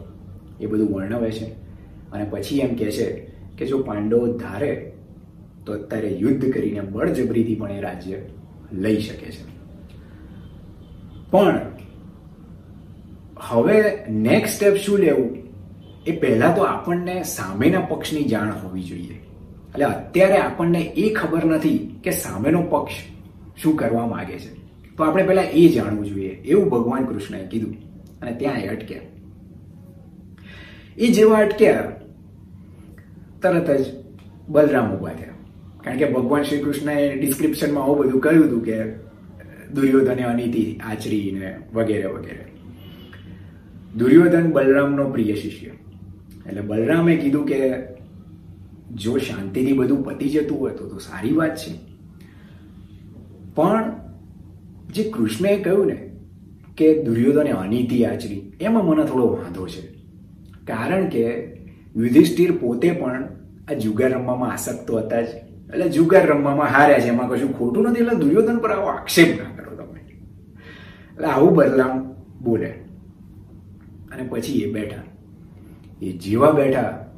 એ 0.62 0.66
બધું 0.66 0.90
વર્ણવે 0.90 1.32
છે. 1.32 1.46
અને 2.12 2.24
પછી 2.30 2.60
એમ 2.60 2.76
કહે 2.76 2.92
છે 2.92 3.12
કે 3.58 3.66
જો 3.66 3.78
પાંડવો 3.78 4.28
ધારે 4.28 4.94
તો 5.72 5.84
અત્યારે 5.84 6.10
યુદ્ધ 6.10 6.52
કરીને 6.52 6.80
બળજબરીથી 6.80 7.56
પણ 7.56 7.72
એ 7.72 7.82
રાજ્ય 7.82 8.22
લઈ 8.74 9.02
શકે 9.02 9.32
છે. 9.32 9.44
પણ 11.32 11.60
હવે 13.38 13.84
નેક્સ્ટ 14.10 14.56
સ્ટેપ 14.56 14.76
શું 14.76 15.00
લેવું? 15.00 15.38
એ 16.08 16.12
પહેલા 16.12 16.52
તો 16.52 16.62
આપણને 16.62 17.24
સામેના 17.24 17.82
પક્ષની 17.82 18.24
જાણ 18.24 18.52
હોવી 18.52 18.84
જોઈએ. 18.84 19.14
એટલે 19.70 19.86
અત્યારે 19.86 20.38
આપણને 20.38 20.80
એ 20.80 21.14
ખબર 21.14 21.46
નથી 21.46 22.00
કે 22.04 22.12
સામેનો 22.12 22.62
પક્ષ 22.62 22.94
શું 23.62 23.76
કરવા 23.76 24.08
માંગે 24.08 24.40
છે. 24.40 24.54
તો 24.98 25.04
આપણે 25.04 25.24
પહેલા 25.24 25.42
એ 25.42 25.70
જાણવું 25.70 26.06
જોઈએ. 26.06 26.30
એવું 26.30 26.70
ભગવાન 26.70 27.06
કૃષ્ણએ 27.06 27.48
કીધું. 27.48 27.76
અને 28.22 28.32
ત્યાં 28.32 28.60
એ 28.60 28.68
અટક્યા. 28.68 29.02
એ 30.98 31.08
જેવા 31.08 31.38
અટક્યા, 31.38 31.92
તરત 33.42 33.72
જ 33.72 33.86
બલરામ 34.50 34.96
ઊભા 34.96 35.14
થયા. 35.14 35.31
કારણ 35.84 35.98
કે 35.98 36.06
ભગવાન 36.06 36.44
શ્રી 36.44 36.58
કૃષ્ણએ 36.58 37.16
ડિસ્ક્રિપ્શનમાં 37.16 37.84
આવું 37.84 37.98
બધું 37.98 38.22
કહ્યું 38.22 38.46
હતું 38.46 38.64
કે, 38.64 38.92
દુર્યોધને 39.74 40.24
અનિતિ 40.24 40.80
આચરી 40.84 41.38
ને 41.40 41.58
વગેરે 41.74 42.06
વગેરે. 42.06 42.46
દુર્યોધન 43.98 44.52
બલરામનો 44.52 45.10
પ્રિય 45.10 45.36
શિષ્ય. 45.36 45.68
એટલે 46.48 46.62
બલરામે 46.62 47.16
કીધું 47.16 47.46
કે, 47.46 47.72
જો 48.96 49.18
શાંતિથી 49.18 49.74
બધું 49.74 50.04
પતી 50.04 50.30
જતું 50.30 50.60
હોય 50.60 50.72
તો 50.72 50.88
તો 50.88 50.98
સારી 50.98 51.32
વાત 51.32 51.56
છે. 51.56 51.74
પણ 53.56 53.92
જે 54.94 55.04
કૃષ્ણએ 55.04 55.58
કહ્યું 55.58 55.86
ને, 55.86 56.12
કે 56.78 57.04
દુર્યોધને 57.04 57.52
અનિતિ 57.52 58.06
આચરી, 58.06 58.52
એમાં 58.62 58.86
મને 58.86 59.06
થોડો 59.06 59.28
વાંધો 59.28 59.68
છે. 59.68 59.82
કારણ 60.68 61.10
કે 61.10 61.44
યુધિષ્ઠિર 61.96 62.52
પોતે 62.52 62.92
પણ 62.92 63.24
આ 63.72 63.74
જુગાર 63.74 64.14
રમવામાં 64.14 64.52
આસક્ત 64.52 64.92
હતા 64.92 65.22
જ. 65.22 65.28
એટલે 65.74 65.90
જુગાર 65.90 66.26
રમવામાં 66.28 66.68
હાર્યા 66.68 67.00
છે. 67.00 67.08
એમાં 67.08 67.30
કશું 67.30 67.58
ખોટું 67.58 67.84
નથી. 67.84 68.00
એટલે 68.00 68.16
દુર્યોધન 68.16 68.58
પર 68.58 68.72
આવો 68.72 68.88
આક્ષેપ 68.88 69.28
ના 69.28 69.64
કરો 69.64 69.76
તમે. 69.76 70.00
એટલે 71.14 71.28
આવું 71.28 71.56
બદલામ 71.56 72.16
બોલે. 72.42 72.70
અને 74.12 74.24
પછી 74.24 74.60
એ 74.60 74.74
બેઠા. 74.74 75.04
એ 76.02 76.12
જેવા 76.12 76.52
બેઠા, 76.52 77.12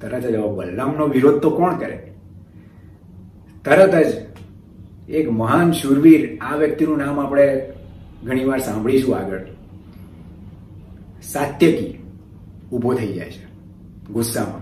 તરત 0.00 0.22
જ 0.22 0.36
બલરામનો 0.36 1.06
વિરોધ 1.06 1.42
તો 1.42 1.50
કોણ 1.50 1.76
કરે? 1.76 2.12
તરત 3.64 3.94
જ 3.94 4.30
એક 5.10 5.30
મહાન 5.30 5.72
શૂરવીર 5.72 6.38
આ 6.38 6.56
વ્યક્તિનું 6.56 6.98
નામ 6.98 7.20
આપણે 7.20 7.72
ઘણીવાર 8.24 8.58
સાંભળીશું 8.58 9.16
આગળ. 9.16 9.40
સાત્યકી 11.22 12.02
ઊભો 12.72 12.94
થઈ 12.94 13.12
જાય 13.12 13.30
છે. 13.30 13.44
ગુસ્સામાં. 14.12 14.59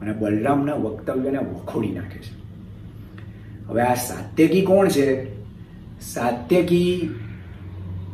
અને 0.00 0.12
બલરામના 0.12 0.74
વક્તવ્યને 0.74 1.38
વખોડી 1.38 1.88
નાખે 1.88 2.18
છે. 2.18 2.46
હવે 3.66 3.82
આ 3.82 3.94
સાત્યકી 3.94 4.62
કોણ 4.62 4.88
છે? 4.88 5.36
સાત્યકી 6.00 7.10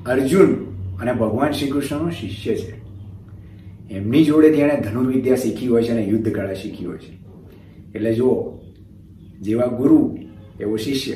અર્જુન 0.06 0.72
અને 1.00 1.12
ભગવાન 1.12 1.50
શ્રી 1.50 1.70
કૃષ્ણનો 1.70 2.10
શિષ્ય 2.10 2.54
છે. 2.54 2.82
એમની 3.90 4.24
જોડે 4.24 4.50
તેણે 4.50 4.80
ધનુર્વિદ્યા 4.80 5.36
શીખી 5.36 5.66
હોય 5.66 5.82
છે 5.82 5.88
અને 5.88 6.02
યુદ્ધ 6.02 6.32
કળા 6.32 6.54
શીખી 6.54 6.84
હોય 6.84 6.98
છે. 6.98 7.12
એટલે 7.94 8.14
જુઓ, 8.14 8.58
જેવા 9.40 9.66
ગુરુ, 9.66 10.18
એવો 10.60 10.76
શિષ્ય. 10.76 11.12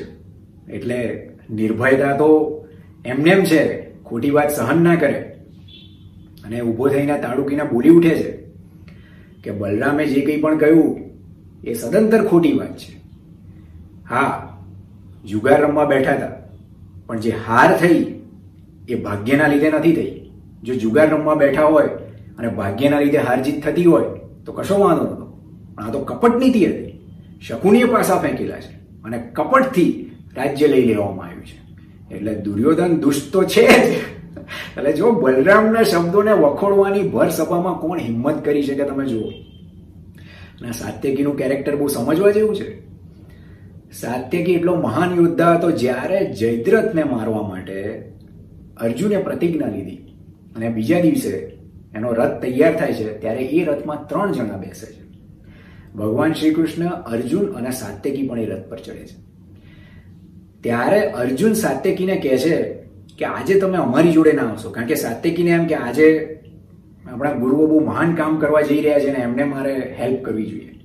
એટલે 0.71 1.29
નિર્ભયતા 1.51 2.13
તો 2.13 2.57
એમને 3.05 3.29
એમ 3.29 3.43
છે. 3.43 3.87
ખોટી 4.03 4.29
વાત 4.29 4.55
સહન 4.55 4.83
ના 4.83 4.95
કરે. 4.95 5.35
અને 6.43 6.61
ઊભો 6.61 6.87
થઈને 6.87 7.21
તાળુકીને 7.21 7.63
બોલી 7.63 7.89
ઉઠે 7.89 8.09
છે. 8.09 8.46
કે 9.47 9.55
બલરામે 9.59 10.03
જે 10.11 10.21
કંઈ 10.21 10.41
પણ 10.43 10.57
કહ્યું, 10.57 10.93
એ 11.63 11.73
સદંતર 11.73 12.21
ખોટી 12.29 12.55
વાત 12.59 12.73
છે. 12.77 12.91
હા 14.09 14.31
જુગાર 15.25 15.59
રમવા 15.61 15.85
બેઠા 15.91 16.15
હતા, 16.17 16.35
પણ 17.07 17.19
જે 17.19 17.31
હાર 17.45 17.69
થઈ, 17.81 18.01
એ 18.89 18.95
ભાગ્યના 19.05 19.47
લીધે 19.53 19.69
નથી 19.69 19.95
થઈ. 19.99 20.11
જો 20.63 20.73
જુગાર 20.83 21.07
રમવા 21.13 21.37
બેઠા 21.43 21.69
હોય 21.75 21.91
અને 22.37 22.49
ભાગ્યના 22.59 23.01
લીધે 23.03 23.23
હાર 23.27 23.39
જીત 23.45 23.63
થતી 23.63 23.87
હોય, 23.91 24.09
તો 24.45 24.51
કશો 24.51 24.75
વાંધો 24.83 25.03
નતો 25.05 25.25
પણ 25.75 25.83
આ 25.83 25.91
તો 25.91 25.99
કપટ 26.09 26.35
નીતિ 26.41 26.65
હતી. 26.65 26.93
શકુનીય 27.41 27.87
પાસા 27.93 28.19
ફેંકેલા 28.19 28.61
છે 28.65 28.73
અને 29.05 29.17
કપટથી 29.33 29.91
રાજ્ય 30.35 30.67
લઈ 30.67 30.85
લેવામાં 30.89 31.27
આવ્યું 31.27 31.45
છે. 31.45 31.57
એટલે 32.15 32.33
દુર્યોધન 32.45 32.93
દુષ્ટ 32.99 33.31
તો 33.33 33.43
છે 33.43 33.65
જ 33.85 33.87
એટલે 34.77 34.93
જો 34.93 35.11
બલરામના 35.11 35.83
શબ્દોને 35.83 36.31
વખોડવાની 36.31 37.01
ભર 37.01 37.29
સભામાં 37.29 37.73
કોણ 37.73 37.99
હિંમત 37.99 38.45
કરી 38.45 38.63
શકે 38.63 38.83
તમે 38.83 39.05
જુઓ. 39.05 39.29
અને 40.61 40.71
સાત્યકીનું 40.71 41.37
કેરેક્ટર 41.37 41.75
બહુ 41.75 41.87
સમજવા 41.87 42.31
જેવું 42.31 42.55
છે. 42.55 42.87
સાત્યકી 43.91 44.53
એટલો 44.53 44.75
મહાન 44.75 45.15
યોદ્ધા 45.15 45.55
હતો 45.55 45.71
જ્યારે 45.71 46.33
જયદ્રથને 46.33 47.03
મારવા 47.03 47.47
માટે 47.47 47.83
અર્જુને 48.77 49.17
પ્રતિજ્ઞા 49.17 49.67
લીધી. 49.67 49.95
અને 50.55 50.69
બીજા 50.69 50.99
દિવસે 50.99 51.29
એનો 51.95 52.11
રથ 52.11 52.41
તૈયાર 52.41 52.75
થાય 52.75 52.93
છે 52.93 53.17
ત્યારે 53.19 53.39
એ 53.39 53.65
રથમાં 53.65 54.07
ત્રણ 54.07 54.31
જણા 54.31 54.57
બેસે 54.57 54.93
છે. 54.93 55.07
ભગવાન 55.95 56.33
શ્રી 56.33 56.53
કૃષ્ણ 56.53 56.85
અર્જુન 56.85 57.45
અને 57.45 57.71
સાત્યકી 57.71 58.27
પણ 58.27 58.39
એ 58.39 58.45
રથ 58.45 58.69
પર 58.69 58.79
ચડે 58.79 59.05
છે. 59.05 59.27
ત્યારે 60.61 61.01
અર્જુન 61.01 61.53
સાત્યકીને 61.53 62.15
કહે 62.15 62.37
છે 62.37 62.86
કે 63.17 63.25
આજે 63.25 63.59
તમે 63.59 63.77
અમારી 63.77 64.11
જોડે 64.11 64.31
ના 64.31 64.41
આવશો. 64.41 64.69
કારણ 64.69 64.87
કે 64.87 64.95
સાત્યકીને 64.95 65.51
એમ 65.51 65.65
કે 65.65 65.75
આજે 65.75 66.39
આપણા 67.11 67.31
ગુરુઓ 67.31 67.67
બહુ 67.67 67.79
મહાન 67.79 68.15
કામ 68.15 68.39
કરવા 68.39 68.61
જઈ 68.61 68.81
રહ્યા 68.81 68.99
છે 68.99 69.07
અને 69.07 69.23
એમને 69.23 69.43
મારે 69.43 69.95
હેલ્પ 69.99 70.25
કરવી 70.25 70.45
જોઈએ. 70.45 70.79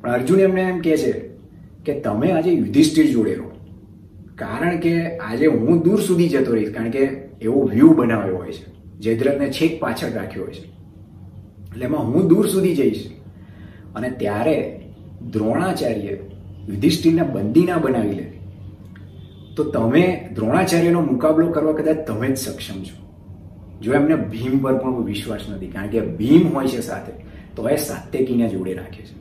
પણ 0.00 0.12
અર્જુન 0.12 0.40
એમને 0.40 0.62
એમ 0.62 0.80
કહે 0.80 0.96
છે 0.96 1.30
કે 1.84 2.00
તમે 2.00 2.30
આજે 2.30 2.50
યુધિષ્ઠિર 2.50 3.06
જોડે 3.06 3.34
રહો. 3.34 3.50
કારણ 4.36 4.78
કે 4.78 5.18
આજે 5.18 5.46
હું 5.46 5.82
દૂર 5.82 6.00
સુધી 6.00 6.28
જતો 6.28 6.54
રહીશ. 6.54 6.70
કારણ 6.70 6.90
કે 6.90 6.98
એવો 7.42 7.62
વ્યૂ 7.62 7.88
બનાવ્યો 7.88 8.36
હોય 8.36 8.52
છે. 8.52 8.98
જયદ્રથને 8.98 9.50
છેક 9.50 9.80
પાછળ 9.80 10.12
રાખ્યો 10.12 10.44
હોય 10.44 10.52
છે. 10.52 10.64
એટલે 11.70 11.84
એમાં 11.84 12.04
હું 12.04 12.28
દૂર 12.28 12.46
સુધી 12.46 12.76
જઈશ. 12.76 13.10
અને 13.94 14.10
ત્યારે 14.10 14.80
દ્રોણાચાર્ય 15.32 16.08
યુધિષ્ઠિરને 16.68 17.22
બંદી 17.22 17.62
ના 17.62 17.76
બનાવી 17.76 18.10
લે. 18.10 18.39
તો 19.60 19.70
તમે 19.70 20.28
દ્રોણાચાર્યનો 20.34 21.00
મુકાબલો 21.00 21.52
કરવા 21.52 21.72
કદાચ 21.72 21.96
તમે 21.96 22.28
જ 22.28 22.38
સક્ષમ 22.38 22.82
છો. 22.82 23.10
જો 23.82 23.92
એમને 23.92 24.14
ભીમ 24.14 24.58
પર 24.58 24.78
પણ 24.78 25.04
વિશ્વાસ 25.04 25.40
નથી, 25.50 25.66
કારણ 25.66 25.88
કે 25.88 26.00
ભીમ 26.00 26.48
હોય 26.48 26.66
છે 26.66 26.80
સાથે, 26.80 27.12
તો 27.56 27.68
એ 27.68 27.76
સાત્યકીને 27.76 28.48
જોડે 28.48 28.74
રાખે 28.74 29.02
છે. 29.02 29.20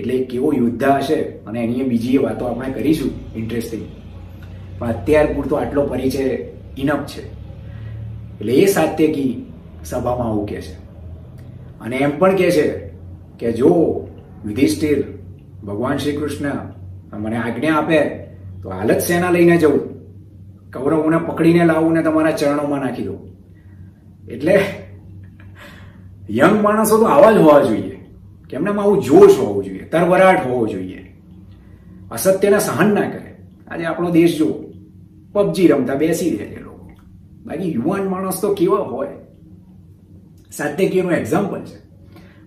એટલે 0.00 0.18
કેવો 0.18 0.52
યોદ્ધા 0.56 0.96
હશે, 0.96 1.14
અને 1.14 1.64
એની 1.64 1.82
બીજી 1.82 2.18
વાતો 2.18 2.44
આપણે 2.44 2.72
કરીશું 2.72 3.10
ઇન્ટરેસ્ટિંગ 3.36 3.82
પણ 4.78 4.88
અત્યાર 4.88 5.26
પૂરતો 5.26 5.56
આટલો 5.56 5.86
પરિચય 5.86 6.24
ઇનફ 6.78 7.06
છે. 7.06 7.32
એટલે 8.38 8.54
એ 8.54 8.66
સાત્યકી 8.66 9.46
સભામાં 9.84 10.28
આવું 10.28 10.46
કહે 10.46 10.60
છે. 10.60 10.74
અને 11.80 11.96
એમ 11.96 12.18
પણ 12.18 12.36
કહે 12.36 12.50
છે 12.50 12.90
કે 13.38 13.52
જો 13.52 14.02
યુધિષ્ઠિર 14.46 15.04
ભગવાન 15.64 15.96
શ્રી 15.96 16.12
કૃષ્ણ 16.12 16.50
મને 17.12 17.36
આજ્ઞા 17.36 17.76
આપે 17.76 18.25
તો 18.62 18.70
હાલત 18.70 18.98
સેના 18.98 19.30
લઈને 19.30 19.56
જવું? 19.56 19.96
કૌરવોને 20.72 21.16
પકડીને 21.16 21.64
લાવું 21.64 21.92
ને 21.92 22.02
તમારા 22.02 22.30
ચરણોમાં 22.30 22.80
નાખી 22.80 23.02
દઉં. 23.02 23.36
એટલે 24.28 24.58
યંગ 26.30 26.62
માણસો 26.62 26.98
તો 26.98 27.04
આવા 27.04 27.32
જ 27.32 27.36
હોવા 27.36 27.62
જોઈએ. 27.62 27.96
કે 28.50 28.56
એમનામાં 28.56 28.84
આવું 28.84 29.02
જોશ 29.02 29.38
હોવું 29.38 29.64
જોઈએ, 29.64 29.84
તરવરાટ 29.84 30.46
હોવો 30.46 30.66
જોઈએ. 30.66 31.16
અસત્યને 32.10 32.58
સહન 32.58 32.94
ના 32.94 33.00
કરે. 33.00 33.36
આજે 33.68 33.84
આપણો 33.84 34.10
દેશ 34.10 34.38
જો 34.38 34.64
પબજી 35.32 35.66
રમતા 35.66 35.94
બેસી 35.94 36.30
રહે 36.30 36.46
છે 36.46 36.60
લોકો. 36.60 36.90
બાકી 37.44 37.72
યુવાન 37.72 38.08
માણસ 38.08 38.40
તો 38.40 38.54
કેવા 38.54 38.78
હોય? 38.78 39.08
સાત્યકીયનું 40.52 41.12
એક્ઝામ્પલ 41.12 41.60
છે. 41.60 41.86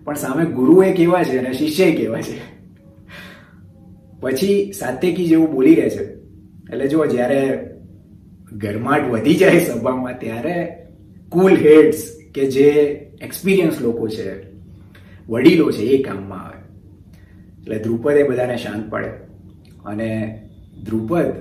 પણ 0.04 0.14
સામે 0.14 0.44
ગુરુએ 0.44 0.92
કેવા 0.92 1.22
છે 1.22 1.38
અને 1.38 1.52
શિષ્ય 1.52 1.92
કેવા 1.92 2.20
છે? 2.20 2.49
પછી 4.20 4.72
સાત્યકી 4.72 5.26
જેવું 5.26 5.52
બોલી 5.52 5.74
રહે 5.74 5.90
છે. 5.90 6.04
એટલે 6.72 6.88
જો 6.88 7.06
જ્યારે 7.06 7.70
ગરમાટ 8.52 9.10
વધી 9.10 9.34
જાય 9.34 9.64
સભામાં, 9.64 10.18
ત્યારે 10.18 10.86
કુલ 11.28 11.56
હેડ્સ 11.56 12.16
કે 12.34 12.50
જે 12.50 12.70
એક્સપિરિયન્સ 13.22 13.80
લોકો 13.80 14.08
છે, 14.08 14.50
વડીલો 15.28 15.70
છે, 15.70 15.82
એ 15.82 16.02
કામમાં 16.02 16.44
આવે. 16.44 16.60
એટલે 17.62 17.78
દ્રુપદે 17.78 18.22
બધાને 18.22 18.56
શાંત 18.56 18.90
પાડે. 18.90 19.08
અને 19.84 20.40
દ્રુપદ 20.84 21.32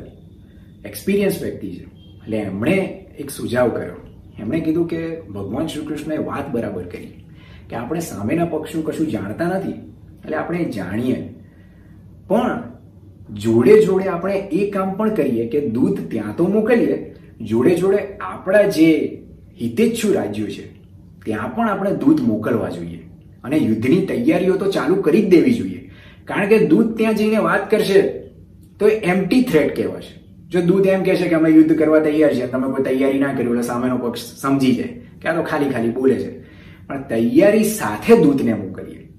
એક્સપિરિયન્સ 0.85 1.43
વ્યક્તિ 1.43 1.71
છે. 1.71 1.83
એટલે 1.83 2.37
એમણે 2.37 3.05
એક 3.19 3.29
સુઝાવ 3.29 3.69
કર્યો. 3.69 3.93
એમણે 4.39 4.59
કીધું 4.59 4.87
કે 4.87 5.21
ભગવાન 5.21 5.67
શ્રી 5.67 5.85
કૃષ્ણએ 5.85 6.17
વાત 6.17 6.51
બરાબર 6.51 6.83
કરી. 6.83 7.25
કે 7.69 7.75
આપણે 7.75 7.99
સામેના 7.99 8.45
પક્ષનું 8.45 8.85
કશું 8.85 9.07
જાણતા 9.07 9.45
નથી. 9.45 9.71
એટલે 10.25 10.37
આપણે 10.37 10.65
જાણીએ. 10.65 11.38
પણ 12.29 12.63
જોડે 13.33 13.81
જોડે 13.85 14.07
આપણે 14.07 14.37
એ 14.51 14.69
કામ 14.69 14.95
પણ 14.97 15.13
કરીએ 15.13 15.47
કે 15.47 15.61
દૂધ 15.69 15.99
ત્યાં 16.11 16.35
તો 16.35 16.47
મોકલીએ, 16.47 16.97
જોડે 17.41 17.75
જોડે 17.75 17.99
આપણા 18.21 18.63
જે 18.63 18.87
હિતેચ્છુ 19.61 20.13
રાજ્યો 20.13 20.47
છે, 20.47 20.65
ત્યાં 21.25 21.55
પણ 21.55 21.69
આપણે 21.69 21.91
દૂધ 21.95 22.21
મોકલવા 22.21 22.69
જોઈએ. 22.69 22.99
અને 23.43 23.57
યુદ્ધની 23.57 24.05
તૈયારીઓ 24.05 24.55
તો 24.57 24.71
ચાલુ 24.71 24.95
કરી 24.95 25.21
જ 25.21 25.29
દેવી 25.29 25.53
જોઈએ. 25.53 25.91
કારણ 26.25 26.47
કે 26.47 26.57
દૂધ 26.67 26.97
ત્યાં 26.97 27.15
જઈને 27.15 27.37
વાત 27.37 27.69
કરશે 27.71 28.01
તો 28.79 28.87
એ 28.87 28.95
એમટી 29.03 29.43
થ્રેટ 29.43 29.75
કહેવાશે. 29.75 30.13
જો 30.49 30.61
દૂધ 30.61 30.87
એમ 30.87 31.03
કહેશે 31.03 31.27
કે 31.27 31.35
અમે 31.35 31.49
યુદ્ધ 31.49 31.75
કરવા 31.77 31.99
તૈયાર 31.99 32.33
છે 32.33 32.47
તમે 32.47 32.67
કોઈ 32.67 32.83
તૈયારી 32.83 33.19
ના 33.19 33.33
કરી, 33.33 33.43
એટલે 33.43 33.61
સામેનો 33.61 33.97
પક્ષ 33.97 34.21
સમજી 34.41 34.75
જાય, 34.75 34.93
કે 35.21 35.27
આ 35.27 35.35
તો 35.35 35.43
ખાલી 35.43 35.69
ખાલી 35.69 35.89
બોલે 35.89 36.15
છે. 36.15 36.31
પણ 36.87 37.03
તૈયારી 37.09 37.63
સાથે 37.63 38.13
દૂધને 38.23 38.53
મોકલીએ. 38.53 39.09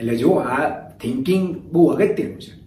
એટલે 0.00 0.16
જો 0.16 0.30
આ 0.30 0.81
થિંકિંગ 1.02 1.72
બહુ 1.72 1.86
અગત્યનું 1.86 2.40
છે. 2.40 2.62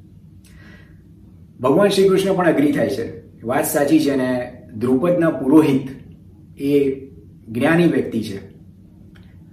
ભગવાન 1.59 1.89
શ્રી 1.89 2.09
કૃષ્ણ 2.09 2.33
પણ 2.33 2.47
અગ્રી 2.47 2.71
થાય 2.71 2.89
છે. 2.89 3.25
વાત 3.43 3.65
સાચી 3.65 3.99
છે 3.99 4.15
ને, 4.15 4.51
દ્રુપદના 4.75 5.29
પુરોહિત 5.29 5.87
એ 6.61 6.99
જ્ઞાની 7.47 7.87
વ્યક્તિ 7.87 8.23
છે. 8.23 8.55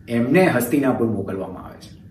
એમને 0.08 0.46
હસ્તિનાપુર 0.46 1.06
મોકલવામાં 1.06 1.62
આવે 1.62 1.78
છે. 1.78 2.02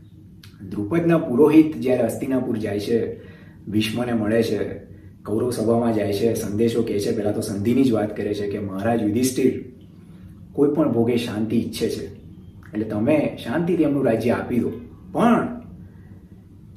દ્રુપદના 0.69 1.17
પુરોહિત 1.17 1.77
જ્યારે 1.77 2.03
હસ્તિનાપુર 2.03 2.57
જાય 2.57 2.79
છે, 2.79 3.23
ભીષ્મને 3.67 4.13
મળે 4.13 4.43
છે, 4.43 4.75
કૌરવ 5.25 5.49
સભામાં 5.49 5.93
જાય 5.93 6.13
છે, 6.13 6.33
સંદેશો 6.33 6.81
કહે 6.83 6.99
છે, 6.99 7.11
પહેલાં 7.11 7.35
તો 7.35 7.41
સંધિની 7.41 7.83
જ 7.83 7.91
વાત 7.91 8.17
કરે 8.17 8.33
છે 8.33 8.49
કે, 8.49 8.59
મહારાજ 8.59 9.01
યુધિષ્ઠિર, 9.01 9.63
કોઈ 10.53 10.69
પણ 10.69 10.91
ભોગે 10.91 11.17
શાંતિ 11.17 11.55
ઈચ્છે 11.55 11.89
છે. 11.89 12.05
એટલે 12.05 12.85
તમે 12.85 13.37
શાંતિથી 13.43 13.83
એમનું 13.83 14.05
રાજ્ય 14.05 14.29
આપી 14.29 14.59
દો. 14.59 14.71
પણ 15.11 15.60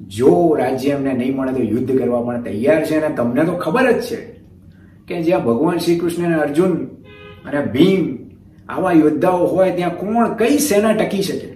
જો 0.09 0.57
રાજ્ય 0.59 0.91
એમને 0.91 1.13
નહીં 1.13 1.37
મળે 1.37 1.53
તો 1.53 1.63
યુદ્ધ 1.63 1.99
કરવા 1.99 2.23
પણ 2.23 2.43
તૈયાર 2.43 2.85
છે 2.85 3.01
અને 3.01 3.15
તમને 3.15 3.45
તો 3.45 3.53
ખબર 3.53 3.93
જ 3.93 4.03
છે 4.03 4.17
કે 5.09 5.23
જ્યાં 5.23 5.45
ભગવાન 5.45 5.79
શ્રી 5.79 5.99
કૃષ્ણ 5.99 6.25
અને 6.25 6.35
અર્જુન 6.35 6.87
અને 7.45 7.65
ભીમ 7.65 8.19
આવા 8.69 8.93
યોદ્ધાઓ 8.93 9.47
હોય 9.47 9.71
ત્યાં 9.71 9.97
કોણ 9.97 10.35
કઈ 10.35 10.59
સેના 10.59 10.93
ટકી 10.93 11.23
શકે? 11.23 11.49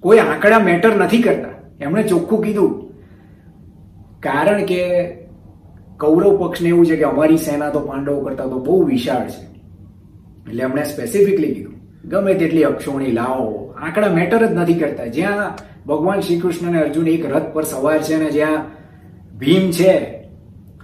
કોઈ 0.00 0.18
આંકડા 0.18 0.58
મેટર 0.58 0.96
નથી 0.96 1.22
કરતા. 1.22 1.48
એમણે 1.80 2.02
ચોખ્ખું 2.02 2.44
કીધું. 2.44 2.90
કારણ 4.20 4.64
કે 4.64 5.12
કૌરવ 6.00 6.48
પક્ષને 6.48 6.68
એવું 6.68 6.86
છે 6.86 6.96
કે 6.96 7.04
અમારી 7.04 7.36
સેના 7.36 7.70
તો 7.70 7.80
પાંડવો 7.80 8.20
કરતા 8.20 8.44
તો 8.44 8.58
બહુ 8.58 8.82
વિશાળ 8.82 9.28
છે. 9.28 9.52
એટલે 10.50 10.62
એમણે 10.62 10.84
સ્પેસિફિકલી 10.84 11.54
કીધું. 11.54 11.72
ગમે 12.08 12.34
તેટલી 12.34 12.64
અક્ષોણી 12.64 13.12
લાવો, 13.12 13.74
આંકડા 13.80 14.08
મેટર 14.08 14.46
જ 14.46 14.52
નથી 14.52 14.74
કરતા. 14.74 15.06
જ્યાં 15.06 15.58
ભગવાન 15.86 16.20
શ્રી 16.20 16.40
કૃષ્ણ 16.40 16.68
અને 16.68 16.82
અર્જુન 16.82 17.08
એક 17.08 17.26
રથ 17.26 17.42
પર 17.42 17.64
સવાર 17.64 18.02
છે 18.02 18.14
અને 18.14 18.30
જ્યાં 18.30 18.64
ભીમ 19.38 19.70
છે, 19.70 19.98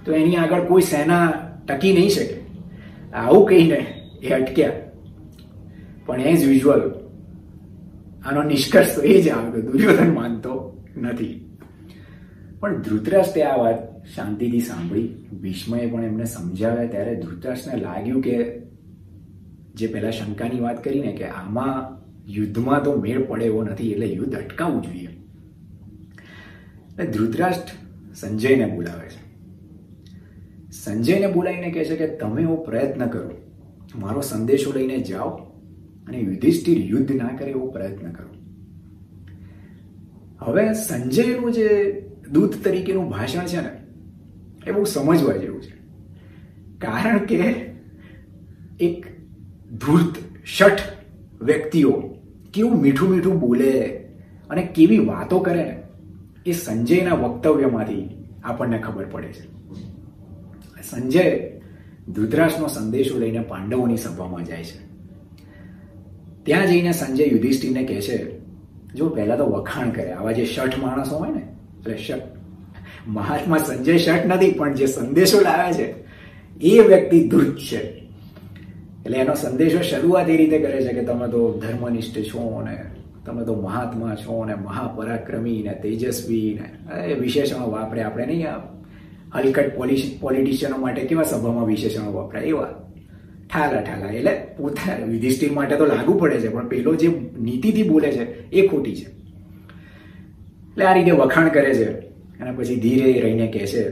તો 0.05 0.11
એની 0.11 0.35
આગળ 0.35 0.65
કોઈ 0.65 0.81
સેના 0.81 1.33
ટકી 1.67 1.93
નહીં 1.93 2.09
શકે. 2.09 2.39
આવું 3.13 3.47
કહીને 3.47 3.85
એ 4.21 4.29
અટક્યા. 4.29 4.71
પણ 6.05 6.21
એઝ 6.21 6.43
યુઝ્યુઅલ 6.43 6.91
આનો 8.25 8.43
નિષ્કર્ષ 8.43 8.95
તો 8.95 9.01
એ 9.01 9.21
જ 9.21 9.29
આવે 9.29 9.61
દુર્યોધન 9.61 10.13
માનતો 10.13 10.83
નથી. 10.97 11.57
પણ 12.59 12.81
ધૃતરાષ્ટ્રે 12.81 13.43
આ 13.43 13.55
વાત 13.55 14.05
શાંતિથી 14.15 14.59
સાંભળી. 14.59 15.07
ભીષ્મએ 15.41 15.87
પણ 15.87 16.03
એમને 16.03 16.25
સમજાવ્યા 16.25 16.85
ત્યારે 16.85 17.15
ધૃતરાષ્ટ્રને 17.15 17.81
લાગ્યું 17.81 18.21
કે 18.21 18.61
જે 19.75 19.87
પહેલા 19.87 20.09
શંકાની 20.09 20.59
વાત 20.59 20.83
કરીને 20.83 21.11
કે 21.11 21.25
આમાં 21.25 21.98
યુદ્ધમાં 22.29 22.83
તો 22.83 22.95
મેળ 22.95 23.23
પડે 23.23 23.45
એવો 23.45 23.63
નથી, 23.63 23.91
એટલે 23.91 24.05
યુદ્ધ 24.05 24.35
અટકાવવું 24.35 24.81
જોઈએ. 24.81 25.09
ધૃતરાષ્ટ્ર 27.05 27.73
સંજયને 28.15 28.75
બોલાવે 28.75 29.07
છે. 29.07 29.29
સંજયને 30.71 31.27
બોલાવીને 31.27 31.71
કહે 31.71 31.85
છે 31.85 31.95
કે 31.95 32.07
તમે 32.07 32.41
એવો 32.41 32.55
પ્રયત્ન 32.55 33.07
કરો. 33.07 33.29
મારો 33.95 34.21
સંદેશો 34.21 34.73
લઈને 34.73 34.97
જાઓ 34.97 35.29
અને 36.07 36.17
યુધિષ્ઠિર 36.17 36.77
યુદ્ધ 36.77 37.11
ના 37.11 37.27
કરે 37.27 37.49
એવો 37.49 37.71
પ્રયત્ન 37.71 38.11
કરો. 38.11 38.29
હવે 40.39 40.73
સંજયનું 40.73 41.53
જે 41.53 41.67
દૂત 42.31 42.53
તરીકેનું 42.63 43.09
ભાષણ 43.09 43.45
છે 43.45 43.61
ને, 43.61 43.71
એ 44.67 44.71
બહુ 44.71 44.83
સમજવા 44.83 45.37
જેવું 45.37 45.61
છે. 45.61 45.79
કારણ 46.77 47.17
કે 47.17 47.37
એક 48.79 49.05
ધૂર્ત, 49.71 50.15
શઠ 50.45 50.81
વ્યક્તિઓ 51.41 52.15
કેવું 52.53 52.81
મીઠું 52.81 53.09
મીઠું 53.09 53.39
બોલે 53.39 53.87
અને 54.49 54.61
કેવી 54.61 54.99
વાતો 54.99 55.39
કરે 55.39 55.63
ને 55.63 55.83
એ 56.45 56.51
સંજયના 56.51 57.13
વક્તવ્યમાંથી 57.13 58.09
આપણને 58.43 58.77
ખબર 58.77 59.05
પડે 59.05 59.27
છે. 59.27 59.59
સંજય 60.89 61.51
ધૃતરાષ્ટ્રનો 62.13 62.67
સંદેશો 62.67 63.19
લઈને 63.19 63.39
પાંડવોની 63.39 63.97
સભામાં 63.97 64.45
જાય 64.45 64.63
છે. 64.63 64.89
ત્યાં 66.43 66.67
જઈને 66.67 66.91
સંજય 66.91 67.25
યુધિષ્ઠિરને 67.25 67.83
કહે 67.83 68.01
છે, 68.01 68.39
જો 68.93 69.09
પહેલા 69.09 69.35
તો 69.35 69.45
વખાણ 69.45 69.89
કરે. 69.89 70.11
આવા 70.11 70.31
જે 70.31 70.45
શઠ 70.45 70.77
માણસો 70.77 71.17
હોય 71.17 71.31
ને, 71.31 71.39
એટલે 71.39 71.97
શઠ. 71.97 72.21
મહાત્મા 73.07 73.57
સંજય 73.57 73.97
શઠ 73.97 74.25
નથી, 74.25 74.51
પણ 74.51 74.73
જે 74.73 74.85
સંદેશો 74.85 75.41
લાવે 75.41 75.73
છે, 75.73 75.93
એ 76.61 76.79
વ્યક્તિ 76.79 77.27
ધૃત 77.27 77.57
છે. 77.57 77.98
એટલે 79.05 79.17
એનો 79.17 79.33
સંદેશો 79.33 79.81
શરૂઆત 79.81 80.29
એ 80.29 80.37
રીતે 80.37 80.59
કરે 80.59 80.81
છે 80.81 80.93
કે 80.93 81.03
તમે 81.03 81.27
તો 81.27 81.61
ધર્મનિષ્ઠ 81.61 82.19
છો 82.19 82.63
ને 82.69 82.77
તમે 83.25 83.45
તો 83.45 83.61
મહાત્મા 83.61 84.15
છો 84.15 84.45
ને 84.45 84.55
મહાપરાક્રમી 84.55 85.63
ને 85.63 85.73
તેજસ્વી 85.73 86.59
ને, 86.61 86.95
એ 87.05 87.19
વિશેષણો 87.19 87.71
વાપરે 87.71 88.03
આપણે 88.03 88.25
નહીં 88.25 88.49
આ 88.49 88.57
હલકટ 89.35 89.77
પોલિટિશિયનો 90.19 90.77
માટે 90.77 91.01
કેવા 91.01 91.23
સભામાં 91.23 91.65
વિશેષણો 91.65 92.11
વપરાય? 92.11 92.43
એવા. 92.43 92.89
ઠાલા 93.53 93.81
ઠાલા. 93.81 94.11
એટલે 94.11 94.47
પોતા 94.57 94.97
યુધિષ્ઠિર 94.97 95.51
માટે 95.51 95.75
તો 95.75 95.85
લાગુ 95.85 96.13
પડે 96.13 96.39
છે, 96.39 96.47
પણ 96.47 96.67
પેલો 96.67 96.95
જે 96.95 97.07
નીતિથી 97.41 97.83
બોલે 97.83 98.11
છે 98.11 98.49
એ 98.49 98.67
ખોટી 98.67 98.95
છે. 98.95 99.05
એટલે 100.69 100.85
આ 100.85 100.93
રીતે 100.93 101.11
વખાણ 101.11 101.49
કરે 101.49 101.73
છે. 101.73 101.89
અને 102.39 102.51
પછી 102.51 102.75
ધીરે 102.75 103.21
રહીને 103.21 103.47
કહે 103.47 103.65
છે 103.67 103.89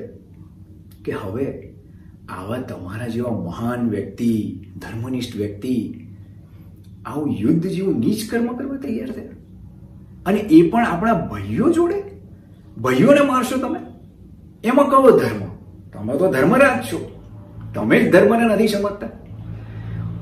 કે 1.05 1.11
હવે 1.11 1.66
આવા 2.29 2.57
તમારા 2.57 3.07
જેવા 3.07 3.31
મહાન 3.31 3.89
વ્યક્તિ, 3.89 4.59
ધર્મનિષ્ઠ 4.77 5.35
વ્યક્તિ, 5.35 5.93
આવું 7.05 7.31
યુદ્ધ 7.31 7.67
જેવું 7.67 7.99
નીચ 7.99 8.31
કર્મ 8.31 8.47
કરવા 8.47 8.77
તૈયાર 8.77 9.09
થયા. 9.09 9.31
અને 10.25 10.39
એ 10.39 10.69
પણ 10.69 10.85
આપણા 10.85 11.13
ભાઈઓ 11.13 11.69
જોડે? 11.69 12.03
ભાઈઓને 12.77 13.21
મારશો 13.21 13.57
તમે? 13.57 13.79
એમાં 14.63 14.89
કહો 14.89 15.11
ધર્મ? 15.11 15.47
તમે 15.93 16.17
તો 16.17 16.31
ધર્મરાજ 16.31 16.93
છો. 16.93 17.11
તમે 17.75 17.99
જ 17.99 18.11
ધર્મને 18.11 18.53
નથી 18.53 18.67
સમજતા. 18.67 19.07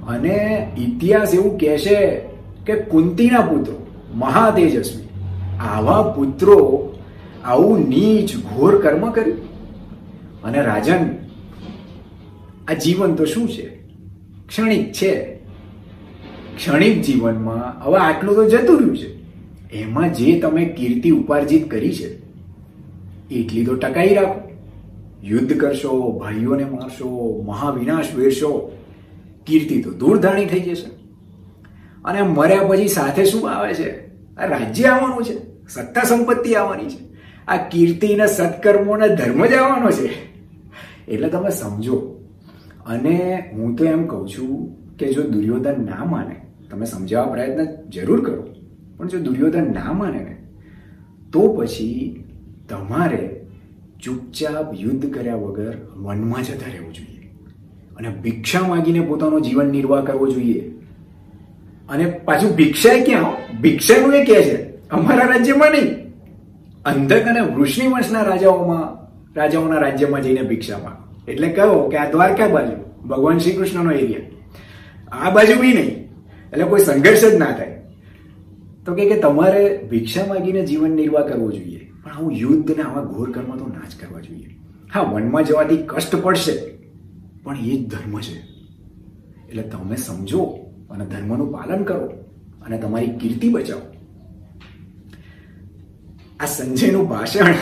અને 0.08 0.68
ઇતિહાસ 0.78 1.34
એવું 1.34 1.58
કહે 1.58 1.78
છે 1.78 2.22
કે 2.66 2.76
કુંતીના 2.76 3.42
પુત્રો, 3.42 3.88
મહાતેજસ્વી, 4.14 5.10
આવા 5.60 6.04
પુત્રો 6.04 6.92
આવું 7.46 7.90
નીચ 7.90 8.38
ઘોર 8.38 8.82
કર્મ 8.82 9.12
કર્યું. 9.12 9.38
અને 10.44 10.62
રાજન 10.62 11.25
આ 12.68 12.74
જીવન 12.74 13.16
તો 13.16 13.26
શું 13.26 13.50
છે? 13.50 13.70
ક્ષણિક 14.48 14.92
છે. 14.92 15.36
ક્ષણિક 16.58 17.02
જીવનમાં 17.02 17.84
હવે 17.84 17.98
આટલું 17.98 18.36
તો 18.36 18.50
જતું 18.50 18.80
રહ્યું 18.80 18.98
છે. 18.98 19.16
એમાં 19.72 20.14
જે 20.14 20.40
તમે 20.40 20.66
કીર્તિ 20.66 21.10
ઉપાર્જિત 21.10 21.72
કરી 21.72 21.94
છે, 21.96 22.18
એટલી 23.32 23.66
તો 23.66 23.76
ટકાઈ 23.76 24.14
રાખો. 24.14 24.40
યુદ્ધ 25.24 25.60
કરશો, 25.60 26.12
ભાઈઓને 26.12 26.66
મારશો, 26.66 27.44
મહાવિનાશ 27.46 28.16
વેરશો, 28.16 28.78
કીર્તિ 29.48 29.82
તો 29.82 29.92
દૂરધાણી 29.92 30.46
થઈ 30.46 30.60
જશે. 30.60 30.90
અને 32.06 32.22
મર્યા 32.22 32.64
પછી 32.64 32.88
સાથે 32.88 33.26
શું 33.26 33.50
આવે 33.52 33.74
છે? 33.74 34.08
આ 34.38 34.46
રાજ્ય 34.46 34.84
આવવાનું 34.84 35.24
છે, 35.24 35.34
સત્તા 35.68 36.04
સંપત્તિ 36.04 36.56
આવવાની 36.56 36.90
છે. 36.90 37.16
આ 37.48 37.68
કીર્તિ 37.68 38.16
ને 38.16 38.28
સત્કર્મો 38.28 38.98
ને 38.98 39.16
ધર્મ 39.16 39.46
જ 39.46 39.54
આવવાનો 39.54 39.92
છે. 39.92 40.10
એટલે 41.08 41.30
તમે 41.30 41.50
સમજો 41.50 42.15
અને 42.86 43.50
હું 43.54 43.76
તો 43.76 43.86
એમ 43.86 44.08
કહું 44.08 44.30
છું 44.30 44.76
કે 44.98 45.14
જો 45.14 45.24
દુર્યોધન 45.24 45.86
ના 45.86 46.06
માને, 46.06 46.36
તમે 46.72 46.86
સમજાવવા 46.86 47.32
પ્રયત્ન 47.32 47.90
જરૂર 47.90 48.26
કરો, 48.26 48.44
પણ 48.98 49.08
જો 49.08 49.20
દુર્યોધન 49.20 49.64
ના 49.64 49.94
માને 49.94 50.20
ને, 50.20 50.38
તો 51.32 51.54
પછી 51.54 52.24
તમારે 52.70 53.42
ચૂપચાપ 54.04 54.74
યુદ્ધ 54.80 55.14
કર્યા 55.14 55.36
વગર 55.36 55.78
વનમાં 55.96 56.44
જતા 56.44 56.72
રહેવું 56.72 56.94
જોઈએ. 56.94 57.34
અને 57.98 58.10
ભિક્ષા 58.10 58.68
માંગીને 58.68 59.00
પોતાનો 59.00 59.40
જીવન 59.40 59.66
નિર્વાહ 59.66 60.02
કરવો 60.02 60.28
જોઈએ. 60.28 60.72
અને 61.90 62.06
પાછું 62.06 62.56
ભિક્ષા 62.56 62.90
ક્યાં? 63.06 63.62
ભિક્ષાનું 63.62 64.16
એ 64.16 64.26
કહે 64.26 64.44
છે, 64.44 64.88
અમારા 64.90 65.26
રાજ્યમાં 65.26 65.72
નહીં. 65.72 66.06
અંધક 66.84 67.26
અને 67.26 67.40
વૃષ્ણિ 67.40 67.88
વંશના 67.88 68.22
રાજાઓમાં, 68.22 69.06
રાજાઓના 69.36 69.80
રાજ્યમાં 69.80 70.22
જઈને 70.22 70.42
ભિક્ષા 70.42 70.78
માંગો. 70.78 71.05
એટલે 71.28 71.48
કહો 71.58 71.78
કે 71.92 71.98
આ 72.02 72.10
દ્વારકા 72.14 72.50
બાજુ, 72.56 72.76
ભગવાન 73.10 73.40
શ્રી 73.44 73.56
કૃષ્ણનો 73.58 73.92
એરિયા 73.92 74.28
આ 75.22 75.32
બાજુ 75.36 75.56
બી 75.62 75.74
નહીં, 75.78 75.94
એટલે 76.52 76.66
કોઈ 76.72 76.86
સંઘર્ષ 76.88 77.24
જ 77.32 77.38
ના 77.44 77.54
થાય. 77.60 77.78
તો 78.86 78.90
કે 78.98 79.04
કે 79.10 79.18
તમારે 79.24 79.64
ભિક્ષા 79.92 80.26
માંગીને 80.30 80.62
જીવન 80.70 80.94
નિર્વાહ 81.00 81.26
કરવો 81.30 81.48
જોઈએ, 81.52 81.82
પણ 82.04 82.12
આવું 82.12 82.34
યુદ્ધ 82.44 82.70
ને 82.78 82.84
આવા 82.84 83.06
ઘોર 83.14 83.30
કર્મ 83.32 83.52
તો 83.60 83.66
ના 83.68 83.88
જ 83.92 83.94
કરવા 84.02 84.22
જોઈએ. 84.28 84.50
હા 84.94 85.06
વનમાં 85.14 85.48
જવાથી 85.48 85.82
કષ્ટ 85.92 86.14
પડશે, 86.26 86.54
પણ 87.44 87.58
એ 87.72 87.78
જ 87.80 87.82
ધર્મ 87.94 88.16
છે. 88.28 88.38
એટલે 89.50 89.64
તમે 89.72 89.98
સમજો 89.98 90.44
અને 90.92 91.06
ધર્મનું 91.12 91.50
પાલન 91.56 91.84
કરો 91.84 92.06
અને 92.66 92.76
તમારી 92.78 93.18
કીર્તિ 93.22 93.50
બચાવો. 93.50 93.86
આ 96.40 96.46
સંજયનું 96.46 97.06
ભાષણ 97.10 97.56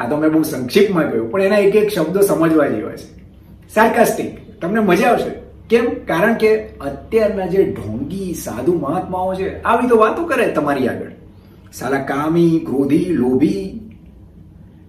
આ 0.00 0.08
તો 0.08 0.16
મેં 0.16 0.30
બહુ 0.30 0.42
સંક્ષિપ્તમાં 0.42 1.10
કહ્યું. 1.10 1.30
પણ 1.30 1.42
એના 1.42 1.58
એક 1.58 1.76
એક 1.76 1.88
શબ્દો 1.88 2.20
સમજવા 2.20 2.66
જેવા 2.66 2.92
છે. 2.92 3.20
સાર્કાસ્ટિક 3.74 4.60
તમને 4.60 4.80
મજા 4.80 5.08
આવશે. 5.08 5.50
કેમ? 5.68 5.84
કારણ 5.88 6.34
કે 6.34 6.64
અત્યારના 6.64 7.46
જે 7.46 7.64
ઢોંગી, 7.64 8.34
સાધુ 8.34 8.78
મહાત્માઓ 8.78 9.34
છે, 9.34 9.62
આવી 9.62 9.88
તો 9.88 9.96
વાતો 9.96 10.24
કરે 10.24 10.46
તમારી 10.46 10.88
આગળ. 10.88 11.06
સાલા 11.72 11.96
કામી, 11.96 12.62
ક્રોધી, 12.66 13.04
લોભી. 13.04 13.80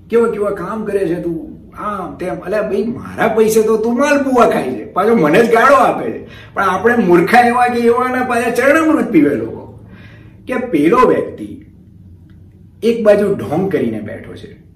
કેવા 0.09 0.27
કેવા 0.27 0.49
કામ 0.49 0.85
કરે 0.85 0.99
છે 0.99 1.21
તું? 1.21 1.51
આમ 1.77 2.15
તેમ. 2.15 2.39
અલ્યા 2.39 2.61
ભાઈ, 2.61 2.83
મારા 2.83 3.27
પૈસે 3.27 3.61
તો 3.61 3.77
તું 3.77 3.97
માલપુઆ 3.97 4.49
ખાય 4.49 4.63
છે. 4.63 4.85
પાછો 4.85 5.15
મને 5.15 5.43
જ 5.43 5.53
ગાળો 5.53 5.75
આપે 5.75 6.11
છે. 6.11 6.27
પણ 6.53 6.63
આપણે 6.63 6.95
મૂર્ખા 6.95 7.39
એવા 7.39 7.67
કે 7.67 7.79
એવાના 7.79 8.23
પાછા 8.23 8.49
ચરણામૃત 8.49 9.11
પીવે 9.11 9.35
લોકો. 9.35 9.85
કે 10.47 10.57
પેલો 10.57 10.97
વ્યક્તિ 10.97 11.65
એક 12.83 13.03
બાજુ 13.03 13.35
ઢોંગ 13.35 13.71
કરીને 13.71 13.99
બેઠો 13.99 14.33
છે. 14.33 14.70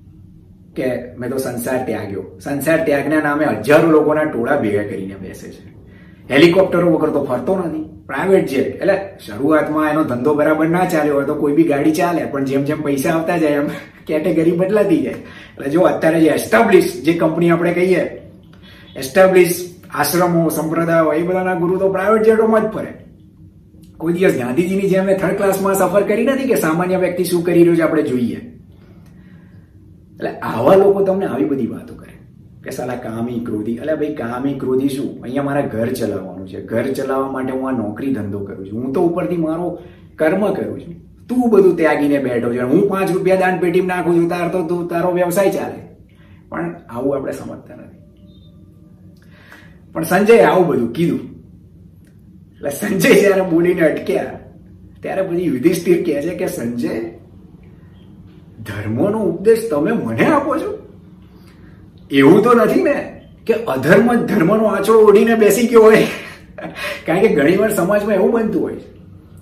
કે 0.75 0.88
મેં 1.19 1.29
તો 1.31 1.38
સંસાર 1.38 1.79
ત્યાગ્યો. 1.85 2.23
સંસાર 2.39 2.79
ત્યાગના 2.85 3.21
નામે 3.21 3.45
હજારો 3.45 3.91
લોકોના 3.91 4.25
ટોળા 4.25 4.57
ભેગા 4.63 4.83
કરીને 4.83 5.15
બેસે 5.21 5.47
છે. 5.49 5.63
હેલિકોપ્ટરો 6.31 6.88
વગર 6.93 7.11
તો 7.15 7.21
ફરતો 7.23 7.53
નથી. 7.57 7.85
પ્રાઇવેટ 8.07 8.49
જેટ 8.49 8.67
એટલે 8.81 8.95
શરૂઆતમાં 9.25 9.89
એનો 9.91 10.03
ધંધો 10.03 10.33
બરાબર 10.39 10.67
ના 10.69 10.85
ચાલ્યો 10.85 11.15
હોય 11.15 11.25
તો 11.25 11.35
કોઈ 11.35 11.53
બી 11.53 11.63
ગાડી 11.63 11.91
ચાલે, 11.91 12.25
પણ 12.31 12.45
જેમ 12.45 12.63
જેમ 12.63 12.81
પૈસા 12.83 13.13
આવતા 13.13 13.38
જાય 13.38 13.61
એમ 13.61 13.69
કેટેગરી 14.07 14.51
બદલાતી 14.51 15.01
જાય. 15.03 15.17
એટલે 15.57 15.69
જો 15.69 15.81
અત્યારે 15.81 16.19
જે 16.19 16.29
એસ્ટાબ્લિશ 16.39 16.89
જે 17.05 17.13
કંપની 17.13 17.51
આપણે 17.51 17.73
કહીએ 17.73 18.03
એસ્ટાબ્લિશ 18.95 19.55
આશ્રમો, 19.93 20.49
સંપ્રદાયો, 20.49 21.13
એ 21.13 21.23
બધાના 21.23 21.55
ગુરુ 21.55 21.77
તો 21.77 21.89
પ્રાઇવેટ 21.89 22.25
જેટોમાં 22.25 22.63
જ 22.63 22.73
ફરે. 22.73 22.91
કોઈ 23.97 24.13
દિવસ 24.13 24.38
ગાંધીજીની 24.38 24.89
જેમ 24.89 25.05
થર્ડ 25.17 25.38
ક્લાસમાં 25.38 25.75
સફર 25.75 26.03
કરી 26.03 26.25
નથી 26.25 26.47
કે 26.47 26.55
સામાન્ય 26.55 26.97
વ્યક્તિ 26.97 27.23
શું 27.23 27.43
કરી 27.43 27.63
રહ્યો 27.63 27.75
છે 27.75 27.81
આપણે 27.81 28.03
જોઈએ. 28.03 28.39
એટલે 30.15 30.30
આવા 30.30 30.75
લોકો 30.75 31.04
તમને 31.04 31.25
આવી 31.25 31.45
બધી 31.45 31.67
વાતો 31.67 31.95
કરે. 31.95 32.12
કે 32.63 32.71
સાલા 32.71 32.95
કામી 32.95 33.39
ક્રોધી. 33.39 33.75
એટલે 33.75 33.95
ભાઈ, 33.95 34.15
કામી 34.15 34.54
ક્રોધી 34.54 34.89
શું? 34.89 35.21
અહીંયા 35.21 35.43
મારા 35.43 35.62
ઘર 35.62 35.88
ચલાવવાનું 35.88 36.47
છે. 36.47 36.63
ઘર 36.63 36.84
ચલાવવા 36.84 37.32
માટે 37.32 37.51
હું 37.51 37.67
આ 37.69 37.71
નોકરી 37.71 38.13
ધંધો 38.13 38.39
કરું 38.39 38.71
છું. 38.71 38.84
હું 38.84 38.93
તો 38.93 39.01
ઉપરથી 39.01 39.38
મારો 39.38 39.80
કર્મ 40.15 40.54
કરું 40.54 40.82
છું. 40.82 41.28
તું 41.28 41.49
બધું 41.49 41.75
ત્યાગીને 41.75 42.17
બેઠો 42.17 42.54
છે. 42.54 42.60
હું 42.60 42.89
પાંચ 42.89 43.12
રૂપિયા 43.12 43.36
દાન 43.36 43.60
પેટીમાં 43.60 43.97
નાખું 43.97 44.15
છું. 44.15 44.30
તાર 44.30 44.51
તો 44.51 44.67
તું, 44.67 44.88
તારો 44.88 45.12
વ્યવસાય 45.12 45.51
ચાલે. 45.51 45.95
પણ 46.49 46.75
આવું 46.89 47.15
આપણે 47.15 47.32
સમજતા 47.32 47.75
નથી. 47.75 47.95
પણ 49.93 50.04
સંજય 50.04 50.39
આવું 50.39 50.67
બધું 50.67 50.93
કીધું. 50.93 51.19
એટલે 52.56 52.69
સંજય 52.69 53.13
જ્યારે 53.19 53.41
બોલીને 53.41 53.82
અટક્યા, 53.82 54.39
ત્યારે 55.01 55.21
પછી 55.21 55.45
યુધિષ્ઠિર 55.45 56.06
કહે 56.06 56.21
છે 56.21 56.30
કે, 56.30 56.47
સંજય 56.47 57.14
ધર્મનો 58.65 59.19
ઉપદેશ 59.19 59.69
તમે 59.69 59.91
મને 59.91 60.25
આપો 60.25 60.58
છો? 60.58 60.88
એવું 62.12 62.43
તો 62.43 62.54
નથી 62.54 62.84
ને 62.84 63.21
કે 63.47 63.54
અધર્મ 63.54 64.13
જ 64.13 64.17
ધર્મનો 64.17 64.65
આંચળો 64.65 64.99
ઓઢીને 64.99 65.36
બેસી 65.36 65.67
ગયો 65.67 65.82
હોય. 65.82 66.08
કારણ 67.06 67.19
કે 67.19 67.28
ઘણીવાર 67.28 67.73
સમાજમાં 67.73 68.15
એવું 68.15 68.32
બનતું 68.32 68.62
હોય 68.62 68.75
છે. 68.75 68.95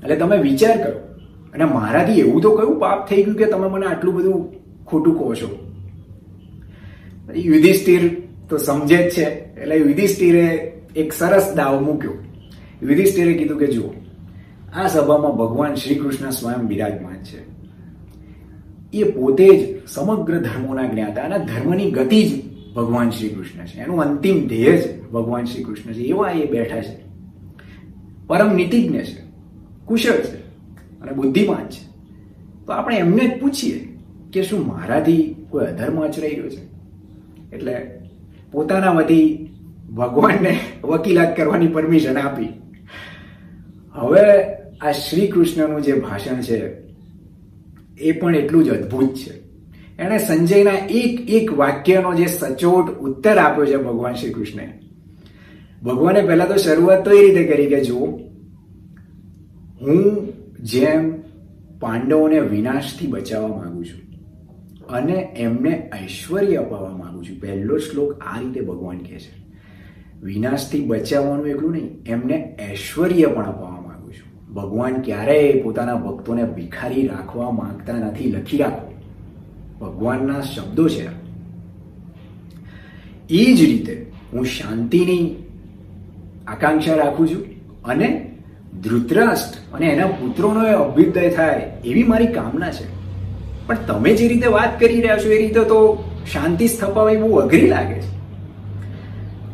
એટલે 0.04 0.16
તમે 0.16 0.38
વિચાર 0.38 0.78
કરો. 0.78 1.00
અને 1.54 1.66
મારાથી 1.66 2.20
એવું 2.20 2.42
તો 2.42 2.58
કયું 2.58 2.80
પાપ 2.80 3.10
થઈ 3.10 3.24
ગયું 3.24 3.38
કે 3.38 3.46
તમે 3.46 3.68
મને 3.68 3.86
આટલું 3.86 4.16
બધું 4.16 4.54
ખોટું 4.86 5.18
કહો 5.18 5.36
છો? 5.36 5.74
યુધિષ્ઠિર 7.36 8.22
તો 8.50 8.58
સમજે 8.58 8.98
જ 8.98 9.10
છે. 9.10 9.26
એટલે 9.62 9.76
યુધિષ્ઠિરે 9.76 10.74
એક 10.96 11.14
સરસ 11.14 11.54
દાવ 11.56 11.82
મૂક્યો. 11.82 12.14
યુધિષ્ઠિરે 12.84 13.34
કીધું 13.34 13.60
કે 13.60 13.68
જુઓ, 13.68 13.90
આ 14.76 14.88
સભામાં 14.88 15.38
ભગવાન 15.38 15.76
શ્રી 15.76 15.96
કૃષ્ણ 15.96 16.30
સ્વયં 16.30 16.68
બિરાજમાન 16.68 17.14
છે. 17.14 17.53
એ 18.94 19.04
પોતે 19.04 19.48
જ 19.48 19.88
સમગ્ર 19.88 20.40
ધર્મોના 20.40 20.88
જ્ઞાતા 20.88 21.22
અને 21.22 21.46
ધર્મની 21.46 21.92
ગતિ 21.92 22.24
જ 22.24 22.54
ભગવાન 22.74 23.10
શ્રી 23.10 23.30
કૃષ્ણ 23.30 23.66
છે. 23.66 23.80
એનું 23.80 24.02
અંતિમ 24.02 24.48
ધ્યેય 24.48 24.78
જ 24.78 25.02
ભગવાન 25.12 25.46
શ્રી 25.46 25.64
કૃષ્ણ 25.64 25.94
છે. 25.94 26.02
એવા 26.02 26.32
એ 26.32 26.46
બેઠા 26.46 26.82
છે. 26.82 27.04
પરમ 28.28 28.56
નીતિજ્ઞ 28.56 28.98
છે. 28.98 29.24
કુશળ 29.86 30.12
છે. 30.12 30.38
અને 31.02 31.12
બુદ્ધિમાન 31.12 31.70
છે. 31.70 31.94
તો 32.66 32.74
આપણે 32.74 32.98
એમને 32.98 33.28
જ 33.28 33.42
પૂછીએ 33.42 33.98
કે 34.34 34.44
શું 34.44 34.68
મારાથી 34.68 35.36
કોઈ 35.50 35.66
અધર્મ 35.66 36.04
આચરાઈ 36.04 36.30
રહ્યો 36.30 36.50
છે? 36.50 36.74
એટલે 37.56 37.92
પોતાના 38.52 38.92
વતી 38.92 39.50
ભગવાનને 39.96 40.60
વકીલાત 40.84 41.38
કરવાની 41.38 41.68
પરમિશન 41.68 42.18
આપી. 42.18 42.48
હવે 43.92 44.44
આ 44.82 44.92
શ્રી 44.92 45.28
કૃષ્ણનું 45.28 45.82
જે 45.82 45.94
ભાષણ 45.94 46.42
છે 46.42 46.83
એ 47.98 48.12
પણ 48.12 48.36
એટલું 48.36 48.64
જ 48.64 48.70
અદ્ભુત 48.70 49.16
છે. 49.16 49.34
એણે 50.00 50.18
સંજયના 50.18 50.72
એક 50.90 51.30
એક 51.30 51.54
વાક્યનો 51.54 52.14
જે 52.16 52.26
સચોટ 52.26 52.88
ઉત્તર 53.00 53.38
આપ્યો 53.38 53.66
છે 53.66 53.78
ભગવાન 53.78 54.14
શ્રી 54.14 54.34
કૃષ્ણે 54.34 54.80
ભગવાને 55.84 56.22
પહેલા 56.22 56.46
તો 56.46 56.56
શરૂઆત 56.56 57.06
તો 57.06 57.12
એ 57.12 57.22
રીતે 57.26 57.44
કરી 57.48 57.70
કે 57.70 57.84
જુઓ, 57.84 58.06
હું 59.82 60.28
જેમ 60.64 61.12
પાંડવોને 61.80 62.40
વિનાશથી 62.40 63.08
બચાવવા 63.08 63.58
માંગુ 63.58 63.84
છું 63.84 64.02
અને 64.88 65.36
એમને 65.38 65.90
ઐશ્વર્ય 66.04 66.56
અપાવવા 66.56 66.98
માંગુ 66.98 67.24
છું, 67.24 67.42
પહેલો 67.42 67.78
શ્લોક 67.78 68.22
આ 68.22 68.40
રીતે 68.40 68.62
ભગવાન 68.62 68.98
કહે 68.98 69.20
છે. 69.20 69.34
વિનાશથી 70.24 70.86
બચાવવાનું 70.86 71.48
એકલું 71.48 71.72
નહીં, 71.72 72.04
એમને 72.06 72.58
ઐશ્વર્ય 72.72 73.28
પણ 73.28 73.46
અપાવવા 73.46 73.82
ભગવાન 74.56 75.02
ક્યારેય 75.02 75.62
પોતાના 75.62 75.96
ભક્તોને 75.96 76.44
ભિખારી 76.44 77.08
રાખવા 77.08 77.52
માંગતા 77.52 77.94
નથી, 77.94 78.32
લખી 78.32 78.58
રાખો. 78.58 78.94
ભગવાનના 79.82 80.42
શબ્દો 80.42 80.90
છે 80.90 81.24
એ 83.30 83.54
જ 83.54 83.62
રીતે 83.62 84.12
હું 84.34 84.46
શાંતિની 84.46 85.36
આકાંક્ષા 86.48 86.96
રાખું 86.96 87.28
છું 87.28 87.46
અને 87.84 88.32
ધૃતરાષ્ટ્ર 88.84 89.76
અને 89.76 89.86
એના 89.86 90.08
પુત્રોનો 90.08 90.68
એ 90.68 90.72
અભ્યુદય 90.72 91.30
થાય 91.30 91.72
એવી 91.86 92.04
મારી 92.04 92.28
કામના 92.28 92.72
છે. 92.72 93.04
પણ 93.68 93.76
તમે 93.88 94.16
જે 94.16 94.28
રીતે 94.28 94.48
વાત 94.48 94.80
કરી 94.80 95.02
રહ્યા 95.02 95.18
છો 95.18 95.30
એ 95.30 95.38
રીતે 95.38 95.60
તો 95.60 96.04
શાંતિ 96.34 96.68
સ્થપાવવી 96.68 97.18
બહુ 97.18 97.36
અઘરી 97.36 97.68
લાગે 97.68 98.02
છે. 98.02 98.14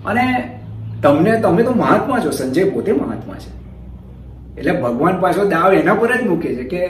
અને 0.05 0.55
તમને, 1.03 1.41
તમે 1.41 1.63
તો 1.63 1.71
મહાત્મા 1.73 2.19
છો, 2.25 2.31
સંજય 2.31 2.63
પોતે 2.63 2.91
મહાત્મા 2.91 3.33
છે. 3.33 3.58
એટલે 4.59 4.73
ભગવાન 4.81 5.15
પાછો 5.21 5.43
દાવ 5.47 5.73
એના 5.73 5.95
પર 5.95 6.11
જ 6.17 6.21
મૂકે 6.27 6.49
છે 6.55 6.65
કે 6.73 6.81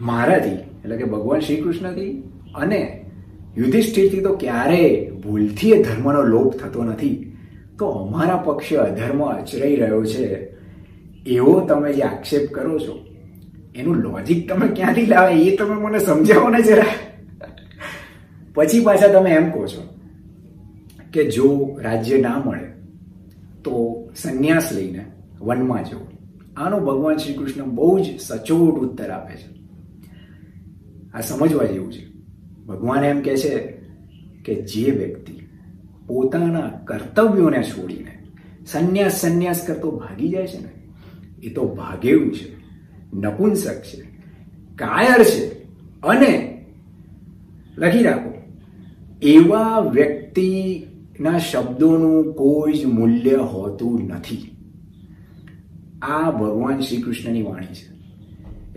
મારાથી, 0.00 0.60
એટલે 0.82 0.96
કે 0.96 1.04
ભગવાન 1.04 1.40
શ્રી 1.40 1.62
કૃષ્ણથી 1.62 2.12
અને 2.54 2.80
યુધિષ્ઠિરથી 3.56 4.22
તો 4.22 4.32
ક્યારેય 4.36 5.10
ભૂલથી 5.22 5.72
એ 5.72 5.82
ધર્મનો 5.82 6.22
લોપ 6.22 6.50
થતો 6.56 6.84
નથી. 6.84 7.16
તો 7.78 7.86
અમારા 7.86 8.36
પક્ષે 8.36 8.76
અધર્મ 8.76 9.20
આચરાઈ 9.22 9.76
રહ્યો 9.76 10.04
છે, 10.04 10.24
એવો 11.26 11.52
તમે 11.60 11.92
જે 11.92 12.02
આક્ષેપ 12.02 12.44
કરો 12.50 12.78
છો, 12.78 12.94
એનું 13.74 13.96
લોજિક 13.96 14.40
તમે 14.48 14.66
ક્યાંથી 14.68 15.06
લાવે? 15.06 15.34
એ 15.42 15.56
તમે 15.56 15.76
મને 15.82 15.98
સમજાવો 15.98 16.48
ને 16.48 16.60
જરા. 16.62 16.94
પછી 18.54 18.84
પાછા 18.84 19.08
તમે 19.08 19.30
એમ 19.30 19.46
કહો 19.50 19.62
છો 19.66 19.82
કે 21.12 21.22
જો 21.30 21.46
રાજ્ય 21.80 22.18
ના 22.18 22.38
મળે, 22.46 22.66
તો 23.64 23.72
સંન્યાસ 24.16 24.68
લઈને 24.72 25.04
વનમાં 25.40 25.84
જવું. 25.84 26.08
આનો 26.56 26.80
ભગવાન 26.80 27.16
શ્રી 27.16 27.34
કૃષ્ણ 27.34 27.64
બહુ 27.64 27.98
જ 27.98 28.20
સચોટ 28.20 28.74
ઉત્તર 28.74 29.10
આપે 29.10 29.36
છે. 29.36 29.58
આ 31.14 31.20
સમજવા 31.20 31.64
જેવું 31.64 31.92
છે. 31.92 32.08
ભગવાન 32.66 33.04
એમ 33.04 33.22
કહે 33.22 33.36
છે 33.36 33.58
કે 34.44 34.54
જે 34.54 34.90
વ્યક્તિ 34.90 35.32
પોતાના 36.06 36.60
કર્તવ્યોને 36.60 37.62
છોડીને 37.62 38.18
સંન્યાસ 38.66 39.20
સંન્યાસ 39.20 39.64
કરતો 39.66 39.90
ભાગી 39.90 40.28
જાય 40.28 40.46
છે 40.46 40.58
ને, 40.58 40.72
એ 41.42 41.50
તો 41.50 41.64
ભાગેવું 41.64 42.34
છે, 42.34 42.56
નપુંસક 43.14 43.82
છે, 43.82 44.00
કાયર 44.76 45.24
છે 45.24 45.62
અને 46.00 46.64
લખી 47.78 48.02
રાખો, 48.02 48.32
એવા 49.22 49.80
વ્યક્તિના 49.80 51.38
શબ્દોનું 51.38 52.34
કોઈ 52.34 52.72
જ 52.72 52.84
મૂલ્ય 52.84 53.36
હોતું 53.36 54.06
નથી. 54.06 54.57
આ 56.02 56.30
ભગવાન 56.30 56.80
શ્રી 56.80 57.02
કૃષ્ણની 57.02 57.42
વાણી 57.42 57.66
છે. 57.66 57.98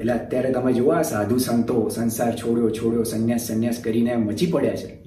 એટલે 0.02 0.14
અત્યારે 0.14 0.52
તમે 0.52 0.90
આ 0.90 1.02
સાધુ 1.02 1.38
સંતો 1.38 1.90
સંસાર 1.90 2.36
છોડ્યો 2.36 2.70
છોડ્યો, 2.70 3.04
સંન્યાસ 3.04 3.42
સંન્યાસ 3.42 3.78
કરીને 3.84 4.16
મચી 4.16 4.46
પડ્યા 4.46 4.76
છે. 4.76 5.02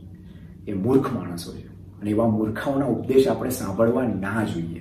એ 0.68 0.72
મૂર્ખ 0.72 1.12
માણસો 1.12 1.52
છે. 1.52 1.66
અને 1.68 2.10
એવા 2.10 2.28
મૂર્ખાઓના 2.28 2.86
ઉપદેશ 2.86 3.28
આપણે 3.28 3.50
સાંભળવા 3.50 4.02
ના 4.02 4.44
જોઈએ. 4.44 4.80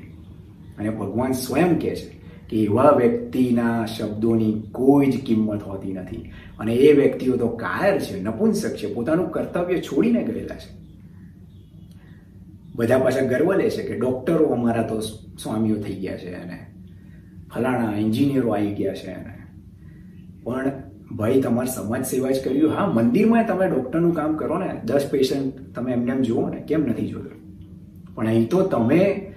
અને 0.78 0.89
ભગવાન 0.89 1.32
સ્વયં 1.32 1.80
કહે 1.80 1.96
છે 1.96 2.22
કે 2.50 2.63
એવા 2.63 2.89
વ્યક્તિના 2.89 3.86
શબ્દોની 3.86 4.63
કોઈ 4.72 5.06
જ 5.06 5.24
કિંમત 5.24 5.63
હોતી 5.63 5.93
નથી. 5.93 6.32
અને 6.60 6.74
એ 6.74 6.93
વ્યક્તિઓ 6.93 7.38
તો 7.38 7.48
કાયર 7.48 8.00
છે, 8.00 8.22
નપુંસક 8.22 8.76
છે, 8.76 8.93
પોતાનું 8.93 9.32
કર્તવ્ય 9.32 9.82
છોડીને 9.82 10.24
ગયેલા 10.24 10.56
છે. 10.56 10.84
બધા 12.76 12.98
પાછા 12.98 13.26
ગર્વ 13.26 13.54
લે 13.54 13.69
છે 13.69 13.84
કે 13.84 14.00
ડોક્ટરો 14.00 14.46
અમારા 14.46 14.84
તો 14.84 15.00
સ્વામીઓ 15.00 15.76
થઈ 15.76 15.93
ગયા 15.93 16.17
છે 16.17 16.34
અને 16.34 16.72
ફલાણા 17.56 17.94
એન્જિનિયરો 17.98 18.50
આવી 18.50 18.72
ગયા 18.72 18.94
છે 18.94 19.12
અને 19.12 19.34
પણ 20.44 20.72
ભાઈ, 21.12 21.42
તમારે 21.42 21.76
સમાજ 21.76 22.06
સેવા 22.06 22.32
જ 22.32 22.44
કર્યું. 22.44 22.72
હા, 22.72 22.86
મંદિરમાં 22.86 23.48
તમે 23.48 23.70
ડૉક્ટરનું 23.70 24.13
કામ 24.13 24.36
કરો 24.36 24.58
ને, 24.58 24.82
દસ 24.86 25.10
પેશન્ટ 25.12 25.76
તમે 25.76 25.92
એમને 25.92 26.12
એમ 26.12 26.22
જુઓ 26.22 26.50
ને, 26.50 26.58
કેમ 26.58 26.82
નથી 26.82 27.08
જોયું? 27.08 27.44
પણ 28.16 28.28
અહીં 28.28 28.50
તો 28.50 28.62
તમે 28.62 29.32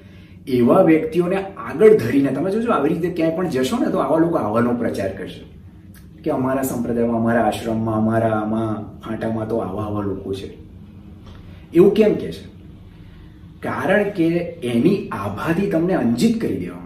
એવા 0.47 0.83
વ્યક્તિઓને 0.83 1.37
આગળ 1.37 1.97
ધરીને, 1.97 2.29
તમે 2.29 2.51
જોજો, 2.51 2.73
આવી 2.73 2.89
રીતે 2.89 3.09
ક્યાંય 3.09 3.37
પણ 3.37 3.49
જશો 3.49 3.85
ને, 3.85 3.91
તો 3.91 3.99
આવા 3.99 4.19
લોકો 4.19 4.37
આવવાનો 4.37 4.75
પ્રચાર 4.75 5.13
કરશે. 5.13 5.57
કે 6.23 6.31
અમારા 6.31 6.63
સંપ્રદાયમાં, 6.63 7.17
અમારા 7.17 7.43
આશ્રમમાં, 7.43 7.97
અમારા 7.97 8.29
આમાં, 8.29 9.01
ફાંટામાં 9.01 9.49
તો 9.49 9.57
આવા 9.57 9.85
આવા 9.85 10.03
લોકો 10.03 10.35
છે. 10.35 10.59
એવું 11.75 11.95
કેમ 11.95 12.15
કે 12.15 12.33
છે? 12.33 12.57
કારણ 13.63 14.11
કે 14.11 14.27
એની 14.63 15.09
આભાથી 15.09 15.71
તમને 15.71 15.95
અંજિત 15.95 16.41
કરી 16.41 16.57
દેવા 16.57 16.75
માંગે 16.75 16.86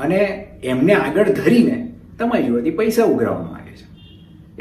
અને 0.00 0.16
એમને 0.62 0.94
આગળ 0.94 1.28
ધરીને 1.28 1.92
તમારી 2.18 2.46
જોડેથી 2.46 2.70
પૈસા 2.70 3.04
ઉઘરાવવા 3.04 3.42
માંગે 3.42 3.76
છે. 3.76 3.86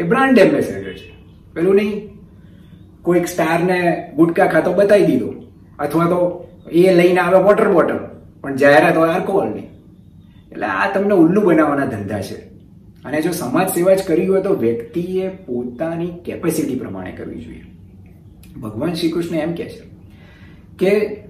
એ 0.02 0.04
બ્રાન્ડ 0.04 0.40
એમ્બેસેડર 0.40 0.94
છે. 0.94 1.14
પેલું 1.54 1.76
નહીં. 1.76 2.10
કોઈક 3.04 3.28
સ્ટારને 3.28 4.12
ગુટકા 4.16 4.48
ખાતો 4.48 4.74
બતાવી 4.74 5.06
દીધો. 5.06 5.34
અથવા 5.80 6.06
તો 6.06 6.48
એ 6.72 6.96
લઈને 6.96 7.20
આવે 7.20 7.38
વોટર 7.38 7.72
બોટલ 7.72 8.00
પણ 8.42 8.56
જાહેરાત 8.56 8.98
હોય 8.98 9.10
આલ્કોહોલની 9.10 9.62
એટલે 10.52 10.66
આ 10.66 10.92
તમને 10.94 11.14
ઉલ્લુ 11.14 11.42
બનાવવાના 11.42 11.86
ધંધા 11.86 12.22
છે. 12.22 12.36
અને 13.06 13.22
જો 13.22 13.32
સમાજ 13.32 13.70
સેવા 13.70 13.94
જ 13.94 14.04
કરવી 14.04 14.28
હોય 14.28 14.42
તો 14.42 14.54
વ્યક્તિએ 14.54 15.30
પોતાની 15.30 16.08
કેપેસિટી 16.26 16.76
પ્રમાણે 16.76 17.12
કરવી 17.12 17.42
જોઈએ. 17.42 17.64
ભગવાન 18.62 18.94
શ્રી 18.94 19.12
કૃષ્ણ 19.12 19.36
એમ 19.36 19.56
કહે 19.56 19.66
છે 19.66 19.90
કે 20.78 21.24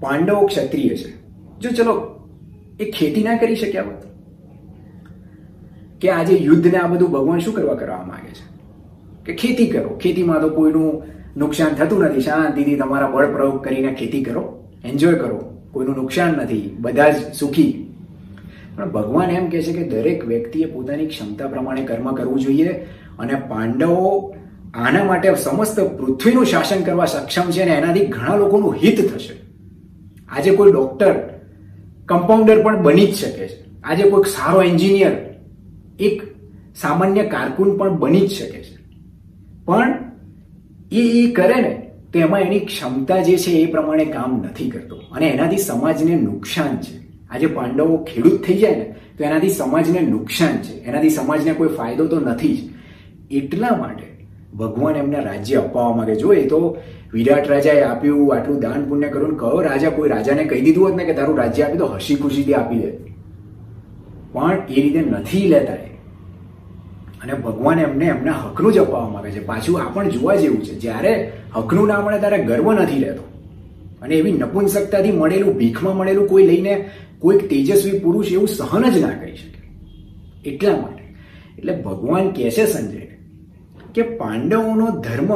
પાંડવો 0.00 0.46
ક્ષત્રિય 0.46 0.88
છે. 0.88 1.10
જો 1.58 1.70
ચલો 1.70 2.13
એ 2.80 2.90
ખેતી 2.90 3.22
ના 3.22 3.36
કરી 3.36 3.56
શક્યા 3.56 3.82
હોત? 3.82 4.02
કે 6.00 6.10
આજે 6.10 6.34
યુદ્ધ 6.34 6.66
ને 6.66 6.78
આ 6.78 6.86
બધું 6.86 7.10
ભગવાન 7.10 7.38
શું 7.38 7.54
કરવા 7.54 7.74
કરવા 7.74 7.96
માંગે 7.96 8.30
છે? 8.30 8.54
કે 9.24 9.34
ખેતી 9.34 9.66
કરો. 9.66 9.88
ખેતીમાં 9.88 10.40
તો 10.40 10.48
કોઈનું 10.48 11.02
નુકસાન 11.36 11.68
થતું 11.68 12.00
નથી. 12.00 12.20
શાંતિથી 12.20 12.76
તમારા 12.76 13.06
બળ 13.08 13.32
પ્રયોગ 13.32 13.64
કરીને 13.64 13.94
ખેતી 13.94 14.24
કરો. 14.24 14.64
એન્જોય 14.84 15.14
કરો. 15.14 15.62
કોઈનું 15.72 15.94
નુકસાન 15.94 16.30
નથી. 16.30 16.76
બધા 16.80 17.10
જ 17.10 17.14
સુખી. 17.34 17.80
પણ 18.76 18.90
ભગવાન 18.90 19.30
એમ 19.30 19.50
કહે 19.50 19.62
છે 19.62 19.72
કે 19.72 19.84
દરેક 19.84 20.26
વ્યક્તિએ 20.26 20.64
પોતાની 20.64 21.06
ક્ષમતા 21.06 21.46
પ્રમાણે 21.46 21.84
કર્મ 21.84 22.14
કરવું 22.14 22.40
જોઈએ 22.40 22.68
અને 23.18 23.34
પાંડવો 23.34 24.34
આના 24.74 25.04
માટે 25.04 25.34
સમસ્ત 25.34 25.80
પૃથ્વીનું 25.80 26.46
શાસન 26.46 26.82
કરવા 26.82 27.04
સક્ષમ 27.04 27.50
છે 27.50 27.62
અને 27.62 27.70
એનાથી 27.70 28.06
ઘણા 28.06 28.36
લોકોનું 28.36 28.74
હિત 28.74 29.14
થશે. 29.14 29.40
આજે 30.28 30.50
કોઈ 30.50 30.72
ડોક્ટર 30.72 31.33
કમ્પાઉન્ડર 32.06 32.62
પણ 32.62 32.82
બની 32.82 33.06
જ 33.06 33.14
શકે 33.14 33.48
છે. 33.48 33.82
આજે 33.84 34.02
કોઈક 34.02 34.26
સારો 34.26 34.62
એન્જિનિયર, 34.62 35.40
એક 36.00 36.22
સામાન્ય 36.76 37.22
કારકુન 37.22 37.76
પણ 37.76 37.98
બની 37.98 38.20
જ 38.20 38.30
શકે 38.30 38.62
છે. 38.62 38.76
પણ 39.64 39.98
એ 40.92 40.96
એ 40.96 41.32
કરે 41.32 41.54
ને, 41.54 41.90
તો 42.12 42.18
એમાં 42.18 42.40
એની 42.40 42.60
ક્ષમતા 42.60 43.22
જે 43.22 43.36
છે 43.36 43.50
એ 43.50 43.66
પ્રમાણે 43.66 44.04
કામ 44.04 44.44
નથી 44.44 44.70
કરતો. 44.70 44.96
અને 44.96 45.28
એનાથી 45.28 45.58
સમાજને 45.58 46.14
નુકસાન 46.14 46.76
છે. 46.76 47.26
આજે 47.30 47.46
પાંડવો 47.46 47.96
ખેડૂત 47.96 48.42
થઈ 48.42 48.58
જાય 48.58 48.74
ને, 48.74 48.94
તો 49.18 49.24
એનાથી 49.24 49.48
સમાજને 49.48 50.00
નુકસાન 50.00 50.56
છે. 50.58 50.84
એનાથી 50.84 51.10
સમાજને 51.10 51.52
કોઈ 51.52 51.68
ફાયદો 51.68 52.06
તો 52.06 52.20
નથી 52.20 52.56
જ. 52.56 52.60
એટલા 53.30 53.76
માટે 53.76 54.13
ભગવાન 54.58 54.96
એમને 54.96 55.20
રાજ્ય 55.20 55.56
અપાવવા 55.56 55.96
માંગે. 55.96 56.14
જો 56.14 56.32
એ 56.32 56.46
તો 56.46 56.76
વિરાટ 57.12 57.50
રાજાએ 57.50 57.82
આપ્યું, 57.82 58.34
આટલું 58.34 58.60
દાન 58.60 58.84
પુણ્ય 58.88 59.08
કર્યું 59.08 59.38
કયો 59.38 59.60
રાજા 59.60 59.90
કોઈ 59.90 60.08
રાજાને 60.08 60.44
કહી 60.44 60.60
દીધું 60.60 60.84
હોત 60.84 60.94
ને 60.94 61.04
કે 61.04 61.12
તારું 61.12 61.38
રાજ્ય 61.38 61.62
આપી 61.62 61.78
તો 61.78 61.86
હસી 61.86 62.16
ખુશીથી 62.16 62.54
આપી 62.54 62.78
દે. 62.78 62.90
પણ 64.32 64.62
એ 64.70 64.82
રીતે 64.82 65.00
નથી 65.00 65.48
લેતા 65.48 65.74
એ. 65.74 65.94
અને 67.22 67.34
ભગવાન 67.34 67.78
એમને 67.78 68.04
એમના 68.04 68.32
હકનું 68.32 68.72
જ 68.72 68.78
અપાવવા 68.78 69.08
માંગે 69.08 69.30
છે. 69.30 69.46
પાછું 69.46 69.82
આ 69.82 69.88
પણ 69.88 70.08
જોવા 70.08 70.34
જેવું 70.34 70.64
છે. 70.64 70.74
જ્યારે 70.74 71.32
હકનું 71.56 71.86
ના 71.86 72.00
મળે 72.00 72.18
ત્યારે 72.18 72.38
ગર્વ 72.38 72.72
નથી 72.72 73.04
રહેતો. 73.04 73.22
અને 74.02 74.14
એવી 74.14 74.32
નપુંસકતાથી 74.32 75.12
મળેલું, 75.12 75.56
ભીખમાં 75.56 75.96
મળેલું 75.96 76.28
કોઈ 76.28 76.46
લઈને 76.46 76.90
કોઈક 77.18 77.50
તેજસ્વી 77.50 77.98
પુરુષ 77.98 78.32
એવું 78.32 78.48
સહન 78.48 78.90
જ 78.90 78.98
ના 78.98 79.08
કરી 79.08 79.36
શકે. 79.36 79.54
એટલા 80.50 80.76
માટે. 80.76 81.14
એટલે 81.58 81.76
ભગવાન 81.76 82.30
કહે 82.30 82.50
છે 82.50 82.66
સંજય 82.66 83.13
કે 83.94 84.02
પાંડવોનો 84.02 84.90
ધર્મ 85.00 85.28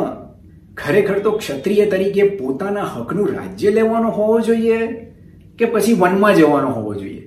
ખરેખર 0.74 1.18
તો 1.18 1.32
ક્ષત્રિય 1.32 1.86
તરીકે 1.86 2.22
પોતાના 2.22 2.82
હકનું 2.82 3.28
રાજ્ય 3.28 3.70
લેવાનો 3.70 4.10
હોવો 4.10 4.40
જોઈએ 4.40 4.86
કે 5.58 5.64
પછી 5.64 5.92
વનમાં 5.92 6.34
જવાનો 6.34 6.68
હોવો 6.68 6.94
જોઈએ? 6.94 7.22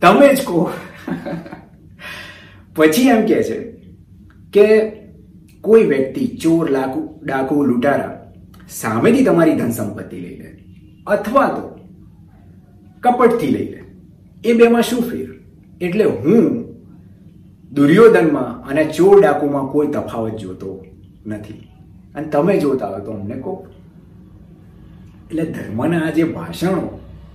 તમે 0.00 0.34
જ 0.34 0.44
કહો. 0.44 0.70
પછી 2.76 3.08
એમ 3.08 3.26
કે 3.26 3.42
છે 3.42 3.58
કે 4.52 4.92
કોઈ 5.60 5.82
વ્યક્તિ 5.82 6.26
ચોર, 6.26 6.70
લાકુ, 6.70 7.20
ડાકુ, 7.22 7.64
લૂંટારા 7.64 8.32
સામેથી 8.68 9.24
તમારી 9.24 9.54
ધન 9.54 9.70
સંપત્તિ 9.70 10.16
લઈ 10.16 10.36
લે 10.36 10.58
અથવા 11.06 11.48
તો 11.48 11.80
કપટથી 13.00 13.46
લઈ 13.46 13.64
લે. 13.64 13.84
એ 14.44 14.52
બેમાં 14.52 14.82
શું 14.82 15.02
ફેર? 15.02 15.28
એટલે 15.80 16.04
હું 16.04 16.57
દુર્યોધનમાં 17.78 18.52
અને 18.68 18.82
ચોર 18.96 19.16
ડાકુમાં 19.20 19.66
કોઈ 19.72 19.90
તફાવત 19.96 20.36
જોતો 20.42 20.70
નથી. 21.26 21.60
અને 22.14 22.26
તમે 22.28 22.54
જોતા 22.58 22.90
હોય 22.92 23.04
તો 23.06 23.12
અમને 23.12 23.36
કહો. 23.44 23.54
એટલે 25.30 25.44
ધર્મના 25.54 26.10
જે 26.10 26.24
ભાષણો 26.36 26.84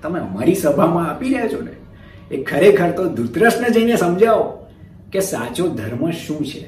તમે 0.01 0.19
અમારી 0.19 0.55
સભામાં 0.55 1.09
આપી 1.09 1.31
રહ્યા 1.33 1.51
છો 1.53 1.61
ને, 1.61 1.73
એ 2.31 2.43
ખરેખર 2.43 2.89
તો 2.91 3.03
ધૃતરસને 3.09 3.69
જઈને 3.69 3.95
સમજાવો 3.95 4.45
કે 5.11 5.19
સાચો 5.19 5.67
ધર્મ 5.67 6.01
શું 6.11 6.41
છે 6.45 6.63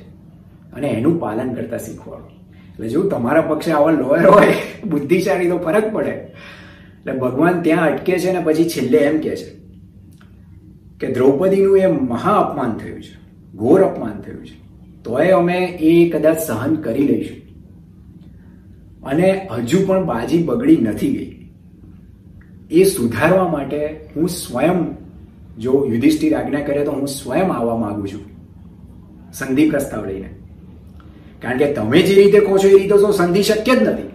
અને 0.76 0.88
એનું 0.88 1.20
પાલન 1.20 1.50
કરતા 1.54 1.78
શીખવાડો. 1.78 2.30
એટલે 2.74 2.88
જો 2.90 3.04
તમારા 3.04 3.42
પક્ષે 3.42 3.72
આવા 3.72 3.92
લોયર 3.92 4.28
હોય, 4.28 4.56
બુદ્ધિશાળી 4.86 5.50
તો 5.50 5.58
ફરક 5.58 5.86
પડે. 5.94 6.14
એટલે 7.00 7.14
ભગવાન 7.20 7.62
ત્યાં 7.62 7.90
અટકે 7.90 8.14
છે 8.20 8.32
ને 8.32 8.42
પછી 8.46 8.70
છેલ્લે 8.70 8.98
એમ 8.98 9.18
કે 9.20 9.36
છે 9.36 9.50
કે 11.00 11.14
દ્રૌપદીનું 11.14 11.78
એ 11.78 11.88
મહા 11.88 12.40
અપમાન 12.44 12.74
થયું 12.78 13.02
છે. 13.02 13.25
ઘોર 13.56 13.82
અપમાન 13.82 14.22
થયું 14.22 14.46
છે. 14.46 14.66
તોય 15.04 15.30
અમે 15.30 15.66
એ 15.66 16.10
કદાચ 16.10 16.38
સહન 16.40 16.76
કરી 16.76 17.08
લઈશું. 17.08 17.46
અને 19.04 19.48
હજુ 19.52 19.88
પણ 19.88 20.06
બાજી 20.06 20.44
બગડી 20.44 20.78
નથી 20.78 21.12
ગઈ. 21.12 21.50
એ 22.72 22.84
સુધારવા 22.84 23.48
માટે 23.48 24.00
હું 24.16 24.30
સ્વયં, 24.30 24.96
જો 25.58 25.88
યુધિષ્ઠિર 25.90 26.36
આજ્ઞા 26.36 26.60
કરે 26.60 26.86
તો 26.86 26.92
હું 26.92 27.08
સ્વયં 27.08 27.54
આવવા 27.54 27.78
માંગુ 27.78 28.08
છું. 28.08 28.22
સંધિ 29.34 29.70
પ્રસ્તાવ 29.70 30.06
લઈને. 30.06 30.30
કારણ 31.42 31.58
કે 31.58 31.74
તમે 31.74 32.02
જે 32.02 32.24
રીતે 32.24 32.40
કહો 32.40 32.58
છો 32.58 32.68
એ 32.68 32.74
રીતે 32.74 32.90
તો 32.90 33.12
સંધિ 33.12 33.44
શક્ય 33.44 33.76
જ 33.76 33.84
નથી. 33.84 34.10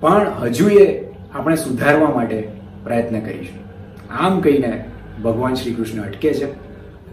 પણ 0.00 0.32
હજુ 0.40 0.68
એ 0.68 1.04
આપણે 1.32 1.56
સુધારવા 1.56 2.10
માટે 2.10 2.48
પ્રયત્ન 2.84 3.20
કરીશું. 3.20 3.62
આમ 4.12 4.40
કહીને 4.40 4.84
ભગવાન 5.24 5.54
શ્રી 5.54 5.74
કૃષ્ણ 5.74 6.02
અટકે 6.02 6.34
છે 6.34 6.44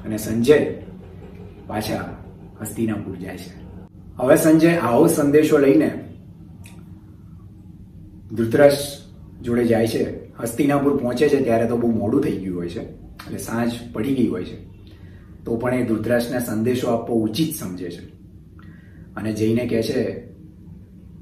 અને 0.06 0.18
સંજય 0.18 0.74
પાછા 1.70 2.18
હસ્તિનાપુર 2.62 3.18
જાય 3.18 3.38
છે. 3.38 3.50
હવે 4.18 4.36
સંજય 4.36 4.78
આવો 4.78 5.08
સંદેશો 5.08 5.58
લઈને 5.58 6.16
ધૃતરાશ 8.34 8.78
જોડે 9.42 9.66
જાય 9.66 9.88
છે. 9.88 10.34
હસ્તિનાપુર 10.34 10.98
પહોંચે 10.98 11.30
છે 11.30 11.44
ત્યારે 11.44 11.68
તો 11.68 11.78
બહુ 11.78 11.92
મોડું 11.92 12.24
થઈ 12.24 12.32
ગયું 12.32 12.58
હોય 12.58 12.70
છે. 12.70 12.80
એટલે 12.80 13.38
સાંજ 13.38 13.72
પડી 13.94 14.16
ગઈ 14.16 14.28
હોય 14.28 14.44
છે. 14.44 14.70
તો 15.44 15.58
પણ 15.58 15.74
એ 15.74 15.86
ધૃતરાશને 15.86 16.40
સંદેશો 16.40 16.88
આપવો 16.88 17.16
ઉચિત 17.16 17.56
સમજે 17.56 17.90
છે. 17.90 18.06
અને 19.16 19.34
જઈને 19.34 19.66
કહે 19.66 19.84
છે 19.84 20.04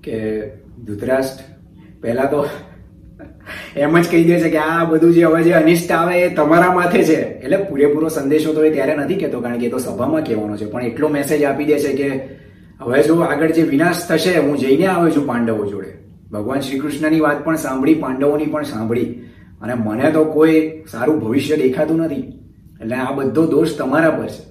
કે 0.04 0.48
ધૃતરાષ્ટ્ર 0.86 1.44
પહેલા 2.02 2.24
તો 2.24 2.46
એમ 3.78 4.02
જ 4.02 4.12
કહી 4.12 4.24
દે 4.24 4.40
છે 4.40 4.50
કે 4.50 4.58
આ 4.58 4.84
બધું 4.84 5.13
જે 5.13 5.24
હવે 5.24 5.44
જે 5.44 5.52
અનિષ્ટ 5.52 5.92
આવે 5.92 6.22
એ 6.22 6.34
તમારા 6.34 6.74
માથે 6.74 7.04
છે. 7.04 7.22
એટલે 7.22 7.58
પૂરેપૂરો 7.58 8.10
સંદેશો 8.10 8.54
તો 8.54 8.63
એ 8.63 8.70
ત્યારે 8.70 8.96
નથી 8.96 9.16
કહેતો, 9.16 9.42
કારણ 9.42 9.58
કે 9.58 9.66
એ 9.66 9.70
તો 9.70 9.78
સભામાં 9.78 10.24
કહેવાનો 10.24 10.58
છે. 10.58 10.66
પણ 10.66 10.84
એટલો 10.84 11.08
મેસેજ 11.08 11.44
આપી 11.44 11.63
દે 11.63 11.80
છે 11.80 11.94
કે 11.94 12.38
હવે 12.80 13.04
જો 13.04 13.16
આગળ 13.16 13.52
જે 13.52 13.62
વિનાશ 13.62 14.08
થશે, 14.08 14.40
હું 14.40 14.58
જઈને 14.58 14.86
આવ્યો 14.86 15.16
છું 15.16 15.28
પાંડવો 15.28 15.66
જોડે. 15.66 15.94
ભગવાન 16.32 16.60
શ્રી 16.60 16.80
કૃષ્ણની 16.80 17.20
વાત 17.20 17.46
પણ 17.46 17.56
સાંભળી, 17.56 17.94
પાંડવોની 17.94 18.46
પણ 18.46 18.63
સાંભળી. 18.63 19.06
અને 19.62 19.74
મને 19.74 20.12
તો 20.12 20.24
કોઈ 20.24 20.72
સારું 20.92 21.20
ભવિષ્ય 21.20 21.56
દેખાતું 21.56 21.98
નથી. 21.98 22.40
એટલે 22.82 22.96
આ 22.96 23.12
બધો 23.12 23.46
દોષ 23.46 23.74
તમારા 23.78 24.10
પર 24.10 24.28
છે. 24.28 24.48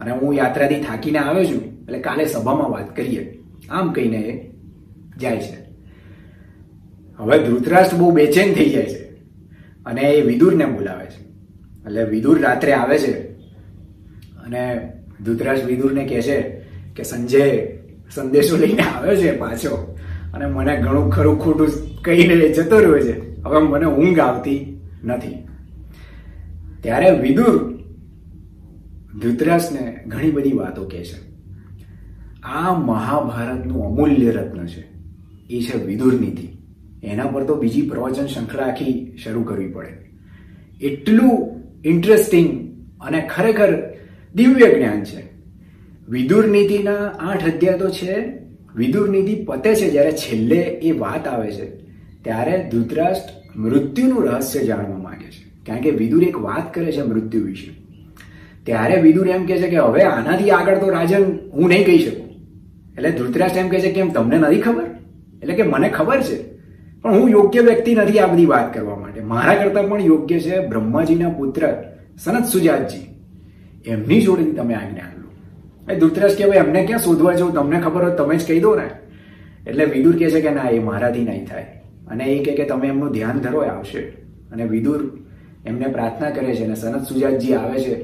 અને 0.00 0.10
હું 0.10 0.34
યાત્રાથી 0.34 0.74
થાકીને 0.74 1.18
આવ્યો 1.18 1.44
છું. 1.44 1.62
એટલે 1.82 1.98
કાલે 1.98 2.24
સભામાં 2.24 2.70
વાત 2.70 2.96
કરીએ. 2.96 3.38
આમ 3.70 3.92
કહીને 3.92 4.16
એ 4.16 4.50
જાય 5.18 5.36
છે. 5.36 5.69
હવે 7.20 7.38
ધૃતરાષ્ટ્ર 7.38 7.96
બહુ 7.96 8.10
બેચેન 8.10 8.54
થઈ 8.54 8.70
જાય 8.70 8.84
છે. 8.84 9.04
અને 9.86 10.00
એ 10.00 10.20
વિદુરને 10.20 10.66
બોલાવે 10.66 11.06
છે. 11.06 11.20
એટલે 11.86 12.04
વિદુર 12.04 12.42
રાત્રે 12.42 12.72
આવે 12.72 12.98
છે. 12.98 13.12
અને 14.44 14.92
ધૃતરાષ્ટ્ર 15.24 15.66
વિદુરને 15.66 16.06
કહે 16.06 16.22
છે 16.22 16.40
કે 16.96 17.02
સંજય, 17.02 17.68
સંદેશો 18.14 18.56
લઈને 18.56 18.82
આવ્યો 18.82 19.16
છે 19.16 19.36
પાછો. 19.36 19.98
અને 20.34 20.46
મને 20.46 20.76
ઘણું 20.76 21.10
ખરું 21.10 21.38
ખોટું 21.38 21.68
કહીને 22.02 22.48
જતો 22.48 22.78
રહ્યો 22.78 22.98
છે. 22.98 23.42
હવે 23.42 23.58
મને 23.58 23.86
ઊંઘ 23.86 24.18
આવતી 24.18 24.80
નથી. 25.04 25.48
ત્યારે 26.80 27.10
વિદુર 27.10 27.80
ધૃતરાષ્ટ્રને 29.22 29.98
ઘણી 30.06 30.30
બધી 30.30 30.52
વાતો 30.52 30.84
કહે 30.84 31.04
છે. 31.04 31.30
આ 32.42 32.74
મહાભારતનું 32.74 33.86
અમૂલ્ય 33.86 34.30
રત્ન 34.30 34.66
છે. 34.66 34.84
એ 35.50 35.62
છે 35.62 35.84
વિદુર 35.84 36.20
નીતિ. 36.20 36.49
એના 37.02 37.24
પર 37.24 37.44
તો 37.44 37.54
બીજી 37.54 37.82
પ્રવચન 37.82 38.26
શૃંખલા 38.26 38.62
આખી 38.62 39.16
શરૂ 39.24 39.42
કરવી 39.42 39.68
પડે. 39.68 40.10
એટલું 40.86 41.60
ઇન્ટરેસ્ટિંગ 41.84 42.76
અને 43.00 43.28
ખરેખર 43.36 43.74
દિવ્ય 44.34 44.74
જ્ઞાન 44.74 45.04
છે. 45.04 45.30
વિદુર 46.08 46.48
નીતિના 46.48 47.06
આઠ 47.06 47.44
અધ્યાય 47.44 47.78
તો 47.78 47.90
છે, 47.90 48.32
વિદુર 48.76 49.08
નીતિ 49.08 49.34
પતે 49.34 49.74
છે 49.74 49.90
જ્યારે 49.90 50.12
છેલ્લે 50.12 50.56
એ 50.56 50.92
વાત 50.92 51.28
આવે 51.28 51.52
છે, 51.52 51.76
ત્યારે 52.22 52.68
ધૃતરાષ્ટ્ર 52.70 53.60
મૃત્યુનું 53.60 54.24
રહસ્ય 54.24 54.64
જાણવા 54.64 54.98
માંગે 54.98 55.24
છે. 55.24 55.64
કારણ 55.66 55.80
કે 55.80 55.90
વિદુર 55.90 56.24
એક 56.24 56.40
વાત 56.40 56.74
કરે 56.74 56.92
છે 56.92 57.02
મૃત્યુ 57.02 57.42
વિશે. 57.44 57.70
ત્યારે 58.64 59.00
વિદુર 59.00 59.28
એમ 59.28 59.46
કહે 59.46 59.58
છે 59.58 59.68
કે 59.68 59.76
હવે 59.76 60.02
આનાથી 60.02 60.50
આગળ 60.50 60.78
તો 60.78 60.88
રાજન 60.88 61.22
હું 61.52 61.68
નહીં 61.68 61.86
કહી 61.86 61.98
શકું. 61.98 62.30
એટલે 62.96 63.10
ધૃતરાષ્ટ્ર 63.10 63.60
એમ 63.60 63.68
કહે 63.68 63.80
છે 63.80 63.90
કે 63.90 64.00
એમ 64.00 64.10
તમને 64.10 64.38
નથી 64.38 64.60
ખબર? 64.60 64.82
એટલે 65.42 65.54
કે 65.54 65.62
મને 65.62 65.88
ખબર 65.88 66.22
છે. 66.22 66.49
પણ 67.02 67.14
હું 67.14 67.30
યોગ્ય 67.30 67.60
વ્યક્તિ 67.60 67.94
નથી 67.94 68.18
આ 68.18 68.26
બધી 68.26 68.46
વાત 68.46 68.74
કરવા 68.74 68.96
માટે. 68.96 69.20
મારા 69.20 69.54
કરતાં 69.54 69.88
પણ 69.88 70.00
યોગ્ય 70.00 70.40
છે 70.40 70.66
બ્રહ્માજીના 70.66 71.28
પુત્ર 71.28 71.74
સનત 72.18 72.44
સુજાતજી. 72.44 73.10
એમની 73.86 74.20
જોડેથી 74.20 74.50
તમે 74.50 74.74
આ 74.74 74.90
જ્ઞાન 74.90 75.22
લો. 75.22 75.30
એ 75.92 75.98
ધૃતરાજ 75.98 76.36
કે 76.36 76.46
ભાઈ, 76.46 76.58
એમને 76.58 76.86
ક્યાં 76.86 77.00
શોધવા 77.00 77.32
જવું? 77.32 77.52
તમને 77.52 77.80
ખબર 77.80 78.04
હોય 78.04 78.14
તમે 78.14 78.36
જ 78.36 78.46
કહી 78.46 78.60
દો 78.60 78.74
ને. 78.74 78.90
એટલે 79.66 79.84
વિદુર 79.84 80.18
કહે 80.18 80.30
છે 80.30 80.40
કે 80.40 80.50
ના, 80.50 80.68
એ 80.68 80.78
મારાથી 80.78 81.20
નહીં 81.20 81.46
થાય. 81.46 81.62
અને 82.08 82.24
એ 82.24 82.44
કહે 82.44 82.54
કે 82.56 82.64
તમે 82.64 82.88
એમનું 82.88 83.12
ધ્યાન 83.12 83.38
ધરો 83.38 83.60
આવશે. 83.60 83.98
અને 84.52 84.64
વિદુર 84.64 85.18
એમને 85.66 85.86
પ્રાર્થના 85.86 86.30
કરે 86.30 86.54
છે 86.54 86.64
અને 86.64 86.74
સનત 86.74 87.08
સુજાતજી 87.08 87.54
આવે 87.54 87.80
છે. 87.80 87.94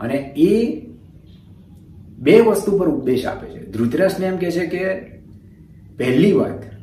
અને 0.00 0.14
એ 0.36 0.80
બે 2.18 2.40
વસ્તુ 2.40 2.78
પર 2.78 2.88
ઉપદેશ 2.88 3.26
આપે 3.26 3.48
છે. 3.48 3.70
ધૃતરાજને 3.70 4.26
એમ 4.26 4.36
કહે 4.36 4.50
છે 4.50 4.66
કે 4.66 4.94
પહેલી 5.96 6.32
વાત 6.32 6.75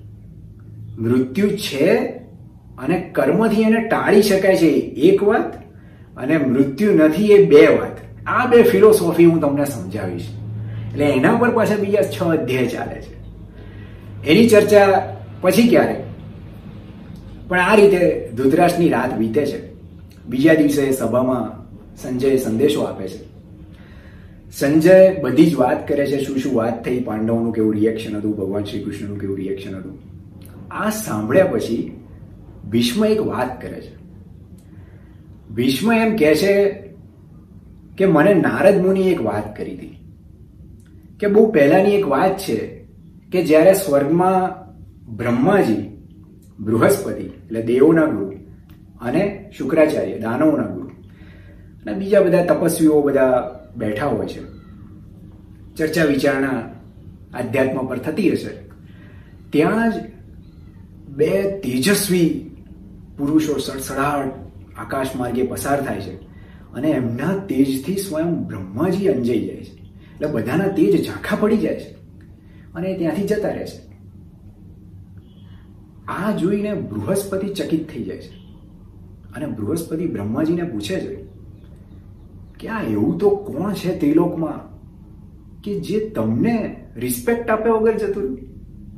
મૃત્યુ 0.99 1.47
છે 1.47 1.97
અને 2.77 2.99
કર્મથી 2.99 3.62
એને 3.62 3.88
ટાળી 3.88 4.21
શકાય 4.21 4.58
છે 4.58 4.67
એક 4.79 5.23
વાત 5.23 5.63
અને 6.17 6.38
મૃત્યુ 6.38 6.93
નથી 6.93 7.25
એ 7.25 7.45
બે 7.45 7.67
વાત. 7.67 8.25
આ 8.25 8.45
બે 8.45 8.63
ફિલોસોફી 8.63 9.25
હું 9.25 9.39
તમને 9.39 9.65
સમજાવીશ. 9.65 10.27
એટલે 10.93 11.06
એના 11.06 11.36
પર 11.36 11.49
પાછા 11.49 11.75
બીજા 11.75 12.01
છ 12.01 12.23
અધ્યાય 12.23 12.67
ચાલે 12.67 13.01
છે. 13.01 13.23
એની 14.27 14.49
ચર્ચા 14.49 15.15
પછી 15.41 15.67
ક્યારે? 15.67 16.03
પણ 17.47 17.60
આ 17.60 17.75
રીતે 17.75 18.32
ધૃતરાષ્ટ્રની 18.38 18.89
રાત 18.89 19.17
વીતે 19.17 19.45
છે. 19.45 19.73
બીજા 20.25 20.53
દિવસે 20.53 20.91
સભામાં 20.91 21.63
સંજય 21.97 22.38
સંદેશો 22.38 22.82
આપે 22.82 23.08
છે. 23.08 23.34
સંજય 24.51 25.15
બધી 25.21 25.45
જ 25.45 25.56
વાત 25.56 25.88
કરે 25.88 26.06
છે, 26.06 26.19
શું 26.19 26.38
શું 26.38 26.56
વાત 26.56 26.86
થઈ, 26.86 26.99
પાંડવોનું 26.99 27.53
કેવું 27.53 27.73
રિએક્શન 27.73 28.17
હતું, 28.17 28.38
ભગવાન 28.38 28.63
શ્રી 28.63 28.84
કૃષ્ણનું 28.84 29.19
કેવું 29.19 29.38
રિએક્શન 29.38 29.75
હતું? 29.75 30.12
આ 30.74 30.90
સાંભળ્યા 30.90 31.46
પછી 31.46 32.04
ભીષ્મ 32.70 33.06
એક 33.06 33.22
વાત 33.22 33.62
કરે 33.62 33.82
છે. 33.82 33.96
ભીષ્મ 35.56 35.94
એમ 35.94 36.16
કહે 36.16 36.36
છે 36.36 36.72
કે 37.98 38.06
મને 38.06 38.34
નારદ 38.34 38.86
મુનિ 38.86 39.02
એક 39.02 39.22
વાત 39.22 39.58
કરી 39.58 39.76
હતી 39.76 39.98
કે 41.20 41.28
બહુ 41.28 41.52
પહેલાની 41.52 41.90
એક 41.90 42.08
વાત 42.08 42.38
છે 42.38 42.86
કે 43.32 43.44
જ્યારે 43.44 43.74
સ્વર્ગમાં 43.74 44.64
બ્રહ્માજી, 45.16 45.98
બૃહસ્પતિ 46.60 47.24
એટલે 47.24 47.62
દેવોના 47.62 48.06
ગુરુ 48.06 48.32
અને 49.02 49.52
શુક્રાચાર્ય, 49.58 50.20
દાનવોના 50.20 50.64
ગુરુ 50.64 50.88
અને 50.88 51.94
બીજા 51.94 52.22
બધા 52.22 52.46
તપસ્વીઓ 52.46 53.02
બધા 53.02 53.60
બેઠા 53.76 54.06
હોય 54.06 54.28
છે. 54.28 54.42
ચર્ચા 55.76 56.04
વિચારણા 56.04 56.70
આધ્યાત્મ 57.34 57.88
પર 57.88 57.98
થતી 57.98 58.32
હશે. 58.32 58.70
ત્યાં 59.50 59.92
જ 59.92 60.12
બે 61.15 61.60
તેજસ્વી 61.60 62.56
પુરુષો 63.17 63.58
સડસડાટ 63.58 64.32
આકાશ 64.78 65.08
માર્ગે 65.15 65.43
પસાર 65.43 65.84
થાય 65.86 66.02
છે 66.02 66.15
અને 66.73 66.89
એમના 66.89 67.38
તેજથી 67.38 67.97
સ્વયં 67.97 68.47
બ્રહ્માજી 68.47 69.08
અંજાઈ 69.08 69.39
જાય 69.39 69.56
છે. 69.56 69.73
એટલે 69.82 70.28
બધાના 70.28 70.67
તેજ 70.67 71.06
ઝાંખા 71.06 71.36
પડી 71.36 71.58
જાય 71.58 71.76
છે 71.76 71.93
અને 72.73 72.97
ત્યાંથી 72.97 73.23
જતા 73.23 73.49
રહે 73.49 73.65
છે. 73.65 73.93
આ 76.08 76.38
જોઈને 76.38 76.73
બૃહસ્પતિ 76.73 77.47
ચકિત 77.47 77.89
થઈ 77.89 78.04
જાય 78.04 78.17
છે. 78.17 78.43
અને 79.36 79.45
બૃહસ્પતિ 79.45 80.06
બ્રહ્માજીને 80.08 80.63
પૂછે 80.63 80.99
છે 80.99 81.15
કે 82.60 82.67
આ 82.67 82.82
એવું 82.82 83.17
તો 83.17 83.30
કોણ 83.30 83.73
છે 83.73 83.99
ત્રિલોકમાં 83.99 84.73
કે 85.62 85.80
જે 85.80 86.10
તમને 86.10 86.76
રિસ્પેક્ટ 86.95 87.49
આપ્યા 87.49 87.73
વગર 87.73 87.97
જતું 87.97 88.38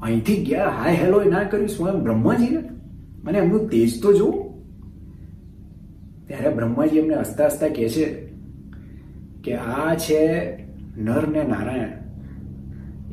અહીંથી 0.01 0.35
ગયા, 0.35 0.69
હાય, 0.69 0.93
હેલો 0.93 1.23
ના 1.23 1.43
કર્યું, 1.43 1.67
સ્વયં 1.67 2.03
બ્રહ્માજીને 2.03 2.69
મને 3.23 3.37
એમનું 3.37 3.69
તેજ 3.69 4.01
તો 4.01 4.13
જો 4.13 4.41
ત્યારે 6.27 6.49
બ્રહ્માજી 6.49 6.97
એમને 6.97 7.15
હસતા 7.15 7.45
હસતા 7.45 7.67
કહે 7.67 7.89
છે 7.89 8.05
કે, 9.43 9.55
આ 9.55 9.95
છે 9.95 10.53
નર 10.97 11.27
ને 11.27 11.43
નારાયણ. 11.43 11.87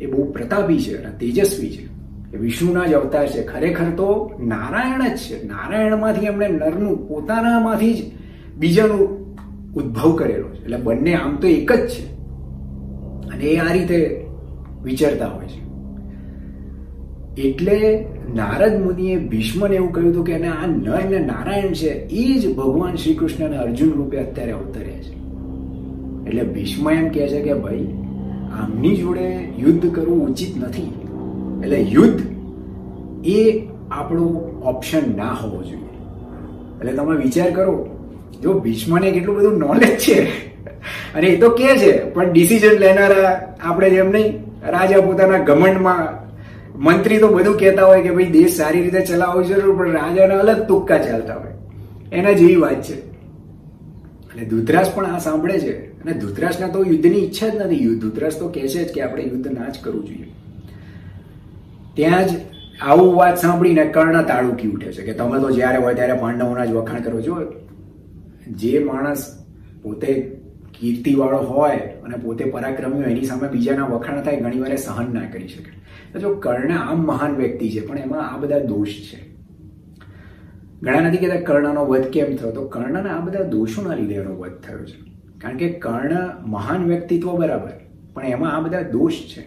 એ 0.01 0.07
બહુ 0.07 0.33
પ્રતાપી 0.33 0.79
છે 0.79 1.03
અને 1.03 1.19
તેજસ્વી 1.19 1.71
છે. 1.71 1.93
એ 2.35 2.39
વિષ્ણુના 2.39 2.87
જ 2.87 2.95
અવતાર 2.95 3.29
છે. 3.29 3.43
ખરેખર 3.43 3.85
તો 3.85 4.31
નારાયણ 4.41 5.15
જ 5.15 5.19
છે. 5.19 5.49
નારાયણમાંથી 5.49 6.27
એમણે 6.27 6.49
નરનું 6.49 7.09
પોતાનામાંથી 7.09 7.95
જ 7.95 7.97
બીજાનું 8.59 9.01
ઉદ્ભવ 9.75 10.17
કરેલો 10.17 10.49
છે. 10.49 10.65
એટલે 10.65 10.77
બંને 10.77 11.15
આમ 11.15 11.37
તો 11.37 11.47
એક 11.47 11.73
જ 11.73 11.89
છે. 11.89 12.13
અને 13.29 13.45
એ 13.45 13.57
આ 13.57 13.73
રીતે 13.73 14.27
વિચારતા 14.83 15.27
હોય 15.27 15.47
છે. 15.47 15.62
એટલે 17.39 18.07
નારદ 18.35 18.85
મુનિએ 18.85 19.17
ભીષ્મને 19.17 19.77
એવું 19.77 19.93
કહ્યું 19.93 20.13
હતું 20.13 20.25
કે 20.25 20.35
આ 20.35 20.67
નર 20.67 21.05
ને 21.11 21.19
નારાયણ 21.19 21.73
છે 21.73 22.07
એ 22.11 22.39
જ 22.39 22.55
ભગવાન 22.55 22.97
શ્રી 22.97 23.15
કૃષ્ણને 23.15 23.57
અર્જુન 23.57 23.93
રૂપે 23.93 24.19
અત્યારે 24.19 24.53
અવતરે 24.53 24.85
છે. 24.85 25.13
એટલે 26.27 26.43
ભીષ્મ 26.43 26.91
એમ 26.91 27.09
કહે 27.09 27.29
છે 27.29 27.41
કે 27.41 27.55
ભાઈ, 27.55 27.87
આમની 28.61 28.97
જોડે 28.97 29.49
યુદ્ધ 29.59 29.95
કરવું 29.95 30.29
ઉચિત 30.29 30.57
નથી. 30.57 30.93
એટલે 31.63 31.81
યુદ્ધ 31.81 32.21
એ 33.27 33.69
આપણો 33.91 34.25
ઓપ્શન 34.63 35.17
ના 35.17 35.33
હોવો 35.33 35.63
જોઈએ. 35.63 35.93
એટલે 36.81 36.93
તમે 36.93 37.17
વિચાર 37.17 37.51
કરો, 37.51 37.89
જો 38.43 38.61
ભીષ્મને 38.61 39.11
કેટલું 39.11 39.37
બધું 39.37 39.59
નોલેજ 39.59 39.99
છે, 39.99 40.23
અને 41.15 41.27
એ 41.27 41.37
તો 41.37 41.51
કે 41.51 41.65
છે, 41.65 42.11
પણ 42.11 42.33
ડિસિઝન 42.33 42.79
લેનારા 42.79 43.57
આપણે 43.65 43.91
જેમ 43.91 44.11
નહીં, 44.11 44.35
રાજા 44.69 45.01
પોતાના 45.01 45.39
ઘમંડમાં 45.39 46.22
મંત્રી 46.77 47.19
તો 47.19 47.29
બધું 47.29 47.59
કહેતા 47.59 47.85
હોય 47.85 48.03
કે 48.03 48.11
ભાઈ 48.11 48.25
દેશ 48.25 48.57
સારી 48.57 48.83
રીતે 48.83 49.01
ચલાવવો 49.01 49.43
જરૂર, 49.43 49.77
પણ 49.77 49.93
રાજાના 49.93 50.39
અલગ 50.39 50.67
તુક્કા 50.67 50.99
ચાલતા 50.99 51.35
હોય. 51.35 51.53
એના 52.13 52.33
જેવી 52.33 52.57
વાત 52.57 52.83
છે. 52.83 53.07
અને 54.35 54.45
ધૂતરાસ 54.45 54.93
પણ 54.95 55.07
આ 55.07 55.19
સાંભળે 55.19 55.61
છે. 55.61 56.03
અને 56.03 56.13
ધૂતરાસના 56.13 56.69
તો 56.69 56.85
યુદ્ધની 56.85 57.25
ઈચ્છા 57.27 57.49
જ 57.49 57.57
નથી. 57.57 57.95
ધૂતરાસ 57.95 58.39
તો 58.39 58.49
કહે 58.49 58.69
છે 58.69 58.85
જ 58.85 58.93
કે 58.93 59.01
આપણે 59.01 59.23
યુદ્ધ 59.23 59.47
ના 59.47 59.69
જ 59.69 59.79
કરવું 59.83 60.05
જોઈએ. 60.05 60.33
ત્યાં 61.95 62.27
જ 62.27 62.31
આવું 62.81 63.15
વાત 63.15 63.39
સાંભળીને 63.39 63.85
કર્ણ 63.85 64.23
તાળુકી 64.23 64.69
ઉઠે 64.69 64.93
છે 64.93 65.03
કે 65.03 65.13
તમે 65.13 65.41
તો 65.41 65.51
જ્યારે 65.51 65.79
હોય 65.79 65.95
ત્યારે 65.95 66.13
પાંડવોના 66.13 66.65
જ 66.65 66.71
વખાણ 66.71 67.01
કરો 67.01 67.21
છો. 67.21 67.53
જે 68.51 68.79
માણસ 68.79 69.39
પોતે 69.83 70.39
કીર્તિવાળો 70.83 71.39
હોય 71.39 71.77
અને 71.77 72.17
પોતે 72.17 72.45
પરાક્રમી 72.45 72.95
હોય, 72.95 73.13
એની 73.13 73.23
સામે 73.23 73.49
બીજાના 73.49 73.87
વખાણ 73.87 74.23
થાય, 74.23 74.41
ઘણી 74.41 74.59
વાર 74.59 74.77
સહન 74.77 75.15
ના 75.15 75.31
કરી 75.31 75.49
શકે. 75.49 76.21
જો 76.21 76.35
કર્ણ 76.35 76.73
આમ 76.73 77.07
મહાન 77.07 77.37
વ્યક્તિ 77.37 77.71
છે, 77.71 77.87
પણ 77.87 77.99
એમાં 77.99 78.35
આ 78.35 78.37
બધા 78.37 78.59
દોષ 78.59 78.89
છે. 78.89 79.33
ઘણા 80.83 81.01
નથી 81.01 81.17
કહેતા 81.17 81.41
કર્ણનો 81.41 81.85
વધ 81.85 82.03
કેમ 82.03 82.37
થયો? 82.37 82.51
તો 82.51 82.69
કર્ણના 82.69 83.17
આ 83.17 83.21
બધા 83.21 83.43
દોષોના 83.43 83.95
લીધે 83.95 84.15
એનો 84.15 84.35
વધ 84.35 84.53
થયો 84.53 84.85
છે. 84.85 85.13
કારણ 85.39 85.57
કે 85.57 85.69
કર્ણ 85.71 86.17
મહાન 86.47 86.85
વ્યક્તિત્વ 86.85 87.37
બરાબર, 87.37 87.71
પણ 88.15 88.27
એમાં 88.27 88.57
આ 88.57 88.61
બધા 88.61 88.83
દોષ 88.83 89.13
છે. 89.13 89.41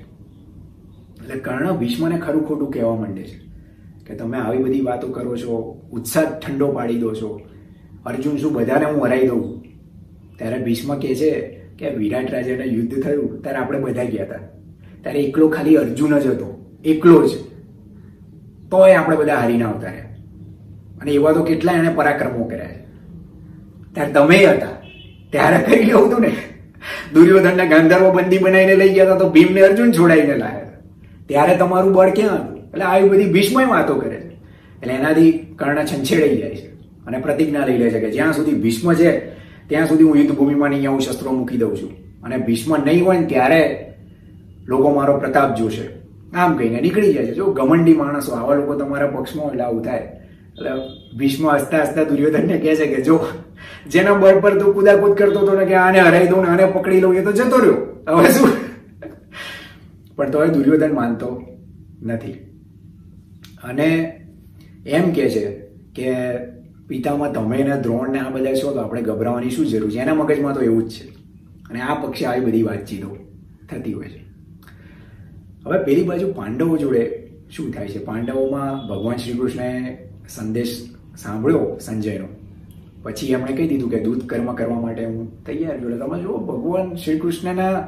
એટલે 1.23 1.39
કર્ણ 1.39 1.71
ભીષ્મને 1.71 2.17
ખરું 2.17 2.47
ખોટું 2.47 2.71
કહેવા 2.71 2.95
માંડે 2.95 3.23
છે. 3.23 3.45
કે 4.05 4.15
તમે 4.15 4.37
આવી 4.37 4.63
બધી 4.63 4.81
વાતો 4.81 5.07
કરો 5.07 5.37
છો, 5.37 5.81
ઉત્સાહ 5.91 6.23
ઠંડો 6.39 6.71
પાડી 6.71 6.99
દો 6.99 7.13
છો. 7.13 7.41
અર્જુન 8.05 8.37
શું 8.37 8.53
બધાને 8.53 8.85
હું 8.85 9.05
હરાઈ 9.05 9.27
દઉં? 9.27 9.54
ત્યારે 10.37 10.63
ભીષ્મ 10.63 10.99
કહે 10.99 11.15
છે 11.15 11.39
કે 11.79 11.89
વિરાટ 11.89 12.31
રાજાને 12.31 12.63
યુદ્ધ 12.63 13.01
થયું 13.01 13.41
ત્યારે 13.41 13.57
આપણે 13.57 13.79
બધા 13.79 14.03
ગયા 14.03 14.23
હતા 14.23 14.35
ત્યારે 15.01 15.19
એકલો 15.19 15.49
ખાલી 15.49 15.75
અર્જુન 15.75 16.19
જ 16.19 16.27
હતો. 16.27 16.75
એકલો 16.85 17.27
જ. 17.27 17.31
તોય 18.71 18.93
આપણે 18.93 19.15
બધા 19.15 19.35
હારીને 19.35 19.63
આવતા 19.63 19.87
રહ્યા. 19.87 20.03
અને 21.01 21.11
એવા 21.11 21.31
તો 21.31 21.43
કેટલા 21.43 21.73
એને 21.73 21.89
પરાક્રમો 21.89 22.43
કર્યા 22.43 22.65
છે. 22.65 22.85
ત્યારે 23.93 24.11
તમે 24.11 24.45
હતા. 24.45 24.67
ત્યારે 25.31 25.57
કરી 25.57 25.89
એવું 25.89 26.09
હતું 26.09 26.21
ને. 26.21 26.31
દુર્યોધનને 27.13 27.67
ગાંધર્વ 27.67 28.13
બંદી 28.13 28.37
બનાવીને 28.37 28.75
લઈ 28.75 28.89
ગયા 28.89 29.05
હતા 29.05 29.15
તો 29.15 29.29
ભીમને 29.29 29.61
અર્જુન 29.61 29.91
છોડાઈને 29.91 30.33
હતા 30.33 30.51
ત્યારે 31.27 31.55
તમારું 31.55 31.93
બળ 31.93 32.09
ક્યાં 32.09 32.35
હતું? 32.35 32.59
એટલે 32.69 32.83
આવી 32.83 33.09
બધી 33.09 33.31
ભીષ્મય 33.31 33.65
વાતો 33.65 33.95
કરે 33.95 34.15
છે. 34.15 34.29
એટલે 34.79 34.93
એનાથી 34.93 35.31
કર્ણ 35.31 35.85
છંછેડાઈ 35.85 36.37
જાય 36.37 36.55
છે 36.55 36.67
અને 37.05 37.17
પ્રતિજ્ઞા 37.17 37.65
લઈ 37.65 37.77
લે 37.77 37.89
છે 37.89 37.99
કે 37.99 38.11
જ્યાં 38.11 38.33
સુધી 38.33 38.53
ભીષ્મ 38.53 38.93
છે 38.93 39.34
ત્યાં 39.67 39.87
સુધી 39.87 40.03
હું 40.03 40.17
યુદ્ધ 40.17 40.31
ભૂમિમાં 40.31 40.69
નહીં 40.69 40.89
આવું, 40.89 41.01
શસ્ત્રો 41.01 41.31
મૂકી 41.31 41.57
દઉં 41.57 41.77
છું. 41.77 42.21
અને 42.23 42.37
ભીષ્મ 42.37 42.77
નહીં 42.77 43.05
હોય 43.05 43.19
ને 43.19 43.25
ત્યારે 43.25 43.93
લોકો 44.67 44.91
મારો 44.91 45.19
પ્રતાપ 45.19 45.55
જોશે. 45.55 45.89
આમ 46.33 46.57
કહીને 46.57 46.81
નીકળી 46.81 47.13
જાય 47.13 47.25
છે. 47.25 47.33
જો 47.33 47.45
ઘમંડી 47.45 47.93
માણસો, 47.93 48.31
આવા 48.31 48.55
લોકો 48.55 48.75
તમારા 48.75 49.07
પક્ષમાં 49.07 49.47
એટલે 49.47 49.63
આવું 49.63 49.83
થાય. 49.83 49.99
એટલે 49.99 50.69
ભીષ્મ 51.17 51.49
હસતા 51.49 51.81
હસતા 51.81 52.03
દુર્યોધનને 52.03 52.57
કહે 52.57 52.75
છે 52.75 52.85
કે 52.85 53.01
જો, 53.01 53.27
જેના 53.89 54.13
બળ 54.13 54.39
પર 54.39 54.59
તું 54.59 54.73
કુદાકુદ 54.73 55.17
કરતો 55.17 55.39
હતો 55.39 55.59
ને 55.59 55.65
કે 55.65 55.73
આને 55.73 55.99
હરાઈ 55.99 56.27
દઉં 56.27 56.43
ને 56.43 56.49
આને 56.49 56.65
પકડી 56.65 57.01
લઉં, 57.01 57.15
એ 57.15 57.23
તો 57.23 57.31
જતો 57.31 57.57
રહ્યો. 57.57 57.73
હવે 58.15 58.29
શું? 58.29 58.49
પણ 60.15 60.31
તો 60.31 60.45
દુર્યોધન 60.45 60.93
માનતો 60.93 61.41
નથી. 62.03 62.31
અને 63.63 64.19
એમ 64.85 65.11
કે 65.11 65.29
છે 65.29 65.51
કે 65.95 66.13
પિતામાં 66.87 67.33
તમે 67.33 67.63
ને 67.63 67.81
દ્રોણ 67.81 68.09
ને 68.09 68.19
આ 68.19 68.29
બધા 68.29 68.53
છો, 68.53 68.73
તો 68.73 68.79
આપણે 68.79 69.01
ગભરાવાની 69.01 69.49
શું 69.49 69.65
જરૂર 69.65 69.91
છે? 69.91 69.99
એના 69.99 70.13
મગજમાં 70.13 70.53
તો 70.53 70.61
એવું 70.61 70.83
જ 70.83 70.91
છે. 70.91 71.07
અને 71.69 71.81
આ 71.81 71.93
પક્ષે 71.93 72.25
આવી 72.25 72.45
બધી 72.45 72.63
વાતચીતો 72.63 73.17
થતી 73.71 73.93
હોય 73.93 74.07
છે. 74.07 74.25
હવે 75.65 75.83
પેલી 75.83 76.03
બાજુ 76.03 76.33
પાંડવો 76.33 76.77
જોડે 76.77 77.31
શું 77.51 77.71
થાય 77.71 77.87
છે? 77.87 78.05
પાંડવોમાં 78.05 78.87
ભગવાન 78.87 79.17
શ્રી 79.17 79.33
કૃષ્ણએ 79.33 79.97
સંદેશ 80.29 80.85
સાંભળ્યો 81.17 81.77
સંજયનો. 81.81 82.27
પછી 83.03 83.27
એમણે 83.27 83.55
કહી 83.55 83.67
દીધું 83.67 83.89
કે 83.89 83.99
દૂધ 83.99 84.25
કર્મ 84.25 84.53
કરવા 84.53 84.79
માટે 84.79 85.05
હું 85.05 85.45
તૈયાર 85.45 85.81
છું. 85.81 85.99
તમે 85.99 86.21
જુઓ, 86.21 86.37
ભગવાન 86.37 86.95
શ્રી 86.95 87.19
કૃષ્ણના 87.19 87.87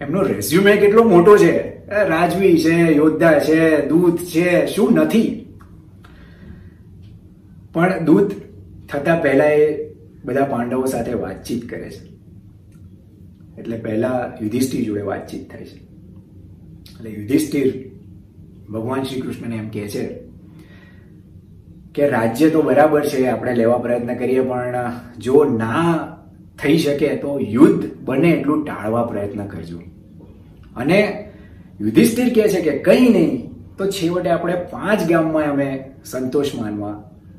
એમનો 0.00 0.22
રેઝ્યુમે 0.22 0.76
કેટલો 0.76 1.04
મોટો 1.04 1.36
છે. 1.36 1.86
રાજવી 1.88 2.58
છે, 2.58 2.74
યોદ્ધા 2.74 3.38
છે, 3.38 3.86
દૂત 3.86 4.16
છે, 4.16 4.66
શું 4.66 4.92
નથી. 4.92 5.47
પણ 7.78 8.04
દૂત 8.04 8.30
થતા 8.88 9.16
પહેલા 9.16 9.44
એ 9.44 9.66
બધા 10.24 10.44
પાંડવો 10.44 10.86
સાથે 10.86 11.12
વાતચીત 11.12 11.68
કરે 11.70 11.90
છે. 11.90 12.06
એટલે 13.60 13.76
પહેલા 13.76 14.32
યુધિષ્ઠિર 14.42 14.84
જોડે 14.84 15.00
વાતચીત 15.00 15.50
થાય 15.50 15.64
છે. 15.64 15.78
એટલે 16.92 17.10
યુધિષ્ઠિર 17.10 17.68
ભગવાન 18.72 19.02
શ્રી 19.02 19.20
કૃષ્ણને 19.20 19.56
એમ 19.56 19.68
કહે 19.68 19.88
છે 19.88 20.04
કે 21.94 22.08
રાજ્ય 22.08 22.50
તો 22.50 22.62
બરાબર 22.62 23.02
છે, 23.06 23.26
આપણે 23.26 23.54
લેવા 23.54 23.78
પ્રયત્ન 23.78 24.14
કરીએ, 24.14 24.40
પણ 24.40 24.92
જો 25.18 25.44
ના 25.44 26.16
થઈ 26.62 26.78
શકે 26.78 27.08
તો 27.16 27.40
યુદ્ધ 27.40 27.84
બને 28.04 28.30
એટલું 28.30 28.64
ટાળવા 28.64 29.04
પ્રયત્ન 29.04 29.46
કરજો. 29.46 29.78
અને 30.76 30.98
યુધિષ્ઠિર 31.80 32.34
કહે 32.34 32.48
છે 32.48 32.60
કે 32.60 32.78
કંઈ 32.78 33.08
નહીં, 33.08 33.48
તો 33.78 33.86
છેવટે 33.86 34.30
આપણે 34.30 34.54
પાંચ 34.54 35.10
ગામમાં 35.10 35.44
અમે 35.44 35.68
સંતોષ 36.04 36.54
માનવા 36.54 36.94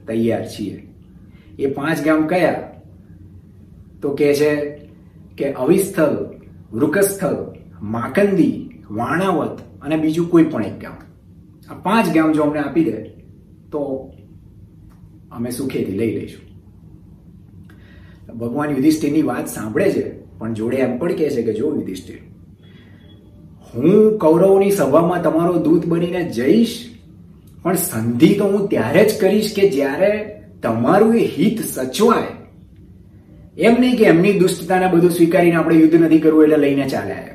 તૈયાર 0.10 0.44
છીએ. 0.48 0.76
એ 1.60 1.72
પાંચ 1.78 2.04
ગામ 2.06 2.28
કયા? 2.28 2.60
તો 4.02 4.14
કે 4.14 4.34
છે 4.34 4.52
કે 5.38 5.54
અવિસ્થલ, 5.54 6.16
વૃકસ્થલ, 6.74 7.38
માકંદી, 7.82 8.56
વાણાવત 8.92 9.60
અને 9.82 9.96
બીજું 9.98 10.30
કોઈ 10.30 10.44
પણ 10.44 10.64
એક 10.64 10.78
ગામ. 10.82 10.98
આ 11.70 11.80
પાંચ 11.84 12.14
ગામ 12.16 12.32
જો 12.34 12.44
અમને 12.44 12.60
આપી 12.60 12.84
દે, 12.84 12.98
તો 13.72 13.82
અમે 15.32 15.50
સુખેથી 15.52 15.98
લઈ 15.98 16.14
લઈશું. 16.16 16.46
ભગવાન 18.40 18.70
યુધિષ્ઠિરની 18.70 19.22
વાત 19.22 19.48
સાંભળે 19.48 19.92
છે, 19.92 20.06
પણ 20.40 20.54
જોડે 20.54 20.78
એમ 20.78 20.98
પણ 20.98 21.16
કહે 21.16 21.30
છે 21.30 21.44
કે 21.44 21.54
જો 21.54 21.68
યુધિષ્ઠિર, 21.76 22.20
હું 23.74 24.18
કૌરવની 24.18 24.72
સભામાં 24.72 25.24
તમારો 25.24 25.56
દૂત 25.60 25.86
બનીને 25.86 26.22
જઈશ 26.32 26.76
પણ 27.64 27.76
સંધિ 27.76 28.34
તો 28.34 28.46
હું 28.46 28.70
ત્યારે 28.70 29.06
જ 29.06 29.20
કરીશ 29.22 29.54
કે 29.56 29.70
જ્યારે 29.70 30.42
તમારું 30.64 31.16
એ 31.16 31.26
હિત 31.26 31.66
સચવાય. 31.66 32.40
એમ 33.62 33.76
નહીં 33.80 33.98
કે 33.98 34.04
એમની 34.04 34.40
દુષ્ટતાને 34.40 34.88
બધું 34.88 35.12
સ્વીકારીને 35.12 35.56
આપણે 35.56 35.76
યુદ્ધ 35.76 35.96
નથી 35.96 36.20
કરવું 36.20 36.44
એટલે 36.44 36.58
લઈને 36.58 36.90
ચાલ્યા 36.90 37.28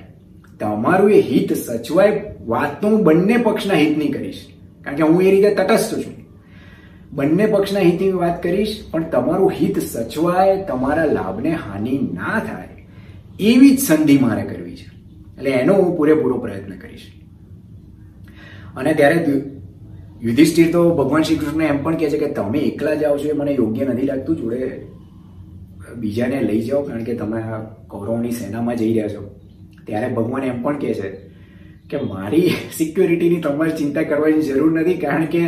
તમારું 0.60 1.10
એ 1.10 1.20
હિત 1.20 1.52
સચવાય 1.52 2.22
વાત 2.46 2.80
તો 2.80 2.88
હું 2.88 3.04
બંને 3.04 3.36
પક્ષના 3.36 3.74
હિતની 3.74 4.08
કરીશ. 4.08 4.46
કારણ 4.84 4.96
કે 4.96 5.02
હું 5.02 5.22
એ 5.22 5.30
રીતે 5.30 5.54
તટસ્થ 5.54 5.94
છું. 5.94 6.24
બંને 7.12 7.46
પક્ષના 7.46 7.80
હિતની 7.80 8.12
વાત 8.12 8.42
કરીશ, 8.42 8.84
પણ 8.90 9.02
તમારું 9.02 9.50
હિત 9.50 9.78
સચવાય, 9.78 10.62
તમારા 10.62 11.04
લાભને 11.04 11.50
હાનિ 11.50 11.98
ના 12.14 12.38
થાય. 12.38 12.86
એવી 13.40 13.76
જ 13.76 13.80
સંધિ 13.80 14.18
મારે 14.18 14.42
કરવી 14.42 14.76
છે. 14.76 14.86
એટલે 15.38 15.50
એનો 15.50 15.74
હું 15.74 15.96
પૂરેપૂરો 15.96 16.38
પ્રયત્ન 16.38 16.76
કરીશ. 16.78 17.00
અને 18.76 18.94
ત્યારે 18.94 19.16
યુધિષ્ઠિર 20.24 20.68
તો 20.72 20.82
ભગવાન 20.98 21.22
શ્રી 21.22 21.38
કૃષ્ણ 21.40 21.62
એમ 21.62 21.78
પણ 21.84 21.96
કહે 22.00 22.08
છે 22.12 22.18
કે 22.18 22.28
તમે 22.36 22.60
એકલા 22.68 22.96
જાઓ 23.00 23.16
છો 23.22 23.28
એ 23.30 23.34
મને 23.38 23.52
યોગ્ય 23.54 23.84
નથી 23.88 24.06
લાગતું, 24.10 24.36
જોડે 24.36 24.60
બીજાને 26.00 26.38
લઈ 26.48 26.62
જાઓ, 26.68 26.82
કારણ 26.86 27.04
કે 27.08 27.14
તમે 27.14 27.40
આ 27.40 27.58
કૌરવની 27.92 28.32
સેનામાં 28.40 28.78
જઈ 28.80 28.92
રહ્યા 28.92 29.12
છો. 29.14 29.22
ત્યારે 29.86 30.14
ભગવાન 30.18 30.46
એમ 30.50 30.62
પણ 30.62 30.78
કહે 30.82 30.94
છે 31.00 31.08
કે 31.90 32.00
મારી 32.12 32.54
સિક્યોરિટીની 32.78 33.42
તમારે 33.46 33.74
ચિંતા 33.80 34.06
કરવાની 34.12 34.46
જરૂર 34.48 34.70
નથી, 34.72 35.02
કારણ 35.04 35.26
કે 35.34 35.42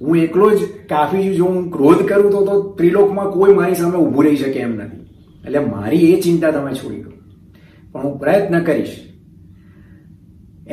હું 0.00 0.22
એકલો 0.26 0.46
જ 0.54 0.60
કાફી 0.92 1.26
જો 1.40 1.50
હું 1.50 1.66
ક્રોધ 1.74 2.04
કરું 2.12 2.30
તો 2.30 2.44
તો 2.50 2.54
ત્રિલોકમાં 2.78 3.32
કોઈ 3.32 3.58
મારી 3.58 3.80
સામે 3.82 3.98
ઊભું 4.02 4.24
રહી 4.26 4.40
શકે 4.44 4.60
એમ 4.60 4.78
નથી. 4.78 5.02
એટલે 5.44 5.60
મારી 5.74 6.12
એ 6.12 6.22
ચિંતા 6.28 6.52
તમે 6.52 6.72
છોડી 6.78 7.02
દો. 7.02 7.10
પણ 7.92 8.02
હું 8.06 8.16
પ્રયત્ન 8.22 8.60
કરીશ 8.70 8.96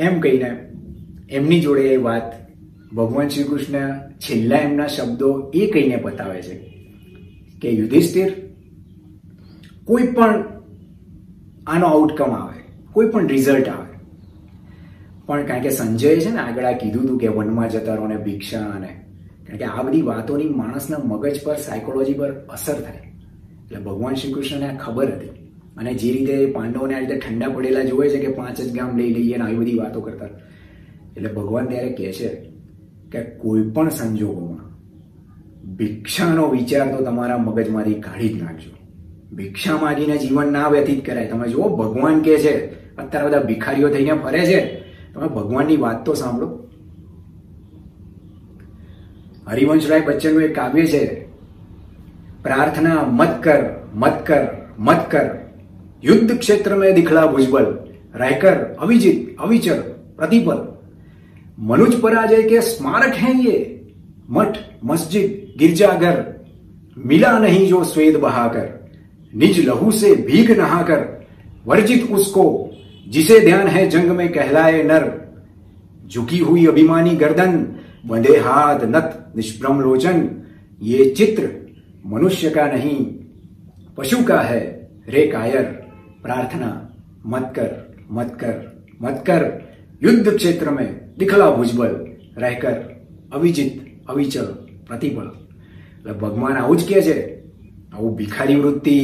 એમ 0.06 0.14
કહીને 0.22 0.48
એમની 1.30 1.62
જોડે 1.66 1.84
એ 1.90 2.00
વાત 2.08 2.32
ભગવાન 2.94 3.28
શ્રી 3.28 3.44
કૃષ્ણ 3.44 3.98
છેલ્લા 3.98 4.56
એમના 4.56 4.86
શબ્દો 4.86 5.50
એ 5.54 5.66
કહીને 5.66 5.96
બતાવે 5.96 6.42
છે 6.42 6.58
કે 7.62 7.70
યુધિષ્ઠિર 7.70 8.32
કોઈ 9.84 10.02
પણ 10.02 10.44
આનો 11.66 11.86
આઉટકમ 11.86 12.24
આવે, 12.24 12.60
કોઈ 12.92 13.08
પણ 13.08 13.28
રિઝલ્ટ 13.28 13.68
આવે. 13.68 13.94
પણ 15.26 15.46
કારણ 15.46 15.62
કે 15.62 15.70
સંજયે 15.70 16.20
છે 16.20 16.30
ને 16.30 16.38
આગળ 16.38 16.64
આ 16.64 16.72
કીધું 16.72 17.04
હતું 17.04 17.18
કે 17.18 17.28
વનમાં 17.28 17.68
જતા 17.68 17.94
રહો 17.94 18.06
ને 18.06 18.16
ભિક્ષા 18.16 18.60
અને 18.60 18.88
કારણ 19.46 19.58
કે 19.58 19.64
આ 19.64 19.82
બધી 19.82 20.02
વાતોની 20.02 20.48
માણસના 20.48 20.98
મગજ 20.98 21.40
પર 21.44 21.56
સાયકોલોજી 21.56 22.12
પર 22.12 22.32
અસર 22.32 22.80
થાય. 22.80 23.12
એટલે 23.64 23.78
ભગવાન 23.78 24.14
શ્રી 24.14 24.32
કૃષ્ણને 24.32 24.66
આ 24.66 24.76
ખબર 24.76 25.12
હતી. 25.12 25.28
અને 25.76 25.94
જે 25.94 26.12
રીતે 26.12 26.46
પાંડવોને 26.46 26.94
આ 26.94 26.98
રીતે 26.98 27.18
ઠંડા 27.18 27.48
પડેલા 27.48 27.84
જોવે 27.84 28.08
છે 28.08 28.18
કે 28.18 28.32
પાંચ 28.32 28.60
જ 28.60 28.74
ગામ 28.74 28.96
લઈ 28.96 29.14
લઈએ 29.14 29.34
અને 29.34 29.44
આવી 29.44 29.56
બધી 29.56 29.74
વાતો 29.74 30.00
કરતા. 30.00 30.26
એટલે 31.16 31.32
ભગવાન 31.32 31.66
ત્યારે 31.66 31.92
કહે 31.92 32.12
છે 32.12 32.53
કે 33.14 33.22
કોઈ 33.22 33.62
પણ 33.62 33.88
સંજોગોમાં 33.88 34.74
ભિક્ષાનો 35.76 36.48
વિચાર 36.48 36.96
તો 36.96 37.04
તમારા 37.04 37.38
મગજમાંથી 37.38 37.94
કાઢી 37.94 38.28
જ 38.28 38.42
નાખજો. 38.42 38.70
ભિક્ષા 39.36 39.76
માગીને 39.76 40.18
જીવન 40.18 40.52
ના 40.52 40.68
વ્યતીત 40.68 41.06
કરાય. 41.06 41.26
તમે 41.26 41.48
જુઓ, 41.48 41.76
ભગવાન 41.76 42.20
કે 42.20 42.36
છે, 42.38 42.66
અત્યારે 42.96 43.26
બધા 43.26 43.42
ભિખારીઓ 43.42 43.88
થઈને 43.88 44.12
ફરે 44.12 44.38
છે. 44.38 44.80
તમે 45.14 45.28
ભગવાનની 45.28 45.76
વાત 45.76 46.06
તો 46.06 46.14
સાંભળો. 46.14 46.70
હરિવંશરાય 49.46 50.00
બચ્ચનનું 50.00 50.42
એક 50.42 50.56
કાવ્ય 50.56 50.86
છે, 50.86 51.28
પ્રાર્થના 52.42 53.02
મત 53.04 53.42
કર 53.42 53.90
મત 53.94 54.26
કર 54.26 54.46
મત 54.78 55.10
કર. 55.10 55.30
યુદ્ધ 56.04 56.38
ક્ષેત્ર 56.38 56.76
મેં 56.76 56.94
દીખલા 56.94 57.26
ભુજબલ. 57.26 57.78
રાયકર 58.14 58.56
અવિજીત 58.64 59.36
અવિચર, 59.38 59.80
પ્રતિપલ. 60.16 60.73
मनुज 61.60 62.00
पराजय 62.00 62.42
के 62.42 62.60
स्मारक 62.60 63.14
हैं 63.14 63.40
ये। 63.40 63.88
मठ, 64.30 64.58
मस्जिद, 64.84 65.54
गिरजाघर, 65.58 66.44
मिला 66.98 67.38
नहीं 67.38 67.68
जो 67.68 67.84
स्वेद 67.84 68.16
बहाकर, 68.16 68.90
निज 69.36 69.66
लहू 69.66 69.90
से 69.90 70.14
भीग 70.14 70.50
नहाकर, 70.50 71.26
वर्जित 71.66 72.10
उसको, 72.10 72.70
जिसे 73.08 73.40
ध्यान 73.40 73.66
है 73.66 73.88
जंग 73.88 74.10
में 74.10 74.28
कहलाए 74.28 74.82
नर। 74.82 75.34
झुकी 76.08 76.38
हुई 76.38 76.66
अभिमानी 76.66 77.10
गर्दन, 77.10 77.76
बंधे 78.06 78.36
हाथ, 78.36 78.80
नत, 78.84 79.32
निष्प्रम 79.36 79.80
लोचन, 79.80 80.28
ये 80.82 81.14
चित्र 81.16 81.50
मनुष्य 82.06 82.50
का 82.50 82.66
नहीं, 82.66 83.06
पशु 83.96 84.24
का 84.24 84.40
है, 84.40 84.88
रे 85.08 85.26
कायर। 85.26 85.62
प्रार्थना, 86.22 86.94
मत 87.26 87.52
कर 87.56 87.94
मत 88.12 88.36
कर 88.40 88.84
मत 89.02 89.24
कर, 89.26 89.62
युद्ध 90.02 90.36
क्षेत्र 90.36 90.70
में। 90.70 91.03
દિખલા 91.18 91.50
ભુજબલ 91.50 92.06
રહેકર 92.36 92.74
અવિજિત 93.32 93.72
અવિચલ 94.08 94.46
પ્રતિપલ 94.86 95.28
એટલે 95.98 96.12
ભગવાન 96.12 96.56
આવું 96.56 96.76
જ 96.76 96.84
કે 96.84 97.02
છે 97.02 97.38
આવું 97.92 98.16
ભિખારી 98.16 98.56
વૃત્તિ 98.56 98.98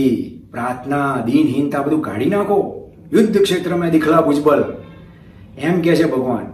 પ્રાર્થના 0.51 1.23
દિનહીનતા 1.27 1.83
બધું 1.83 2.03
કાઢી 2.03 2.27
નાખો. 2.27 2.91
યુદ્ધ 3.13 3.43
ક્ષેત્રમાં 3.43 3.91
દિખલા 3.91 4.21
ભુજબલ 4.21 4.65
એમ 5.59 5.81
કે 5.81 5.97
છે 5.97 6.05
ભગવાન. 6.05 6.47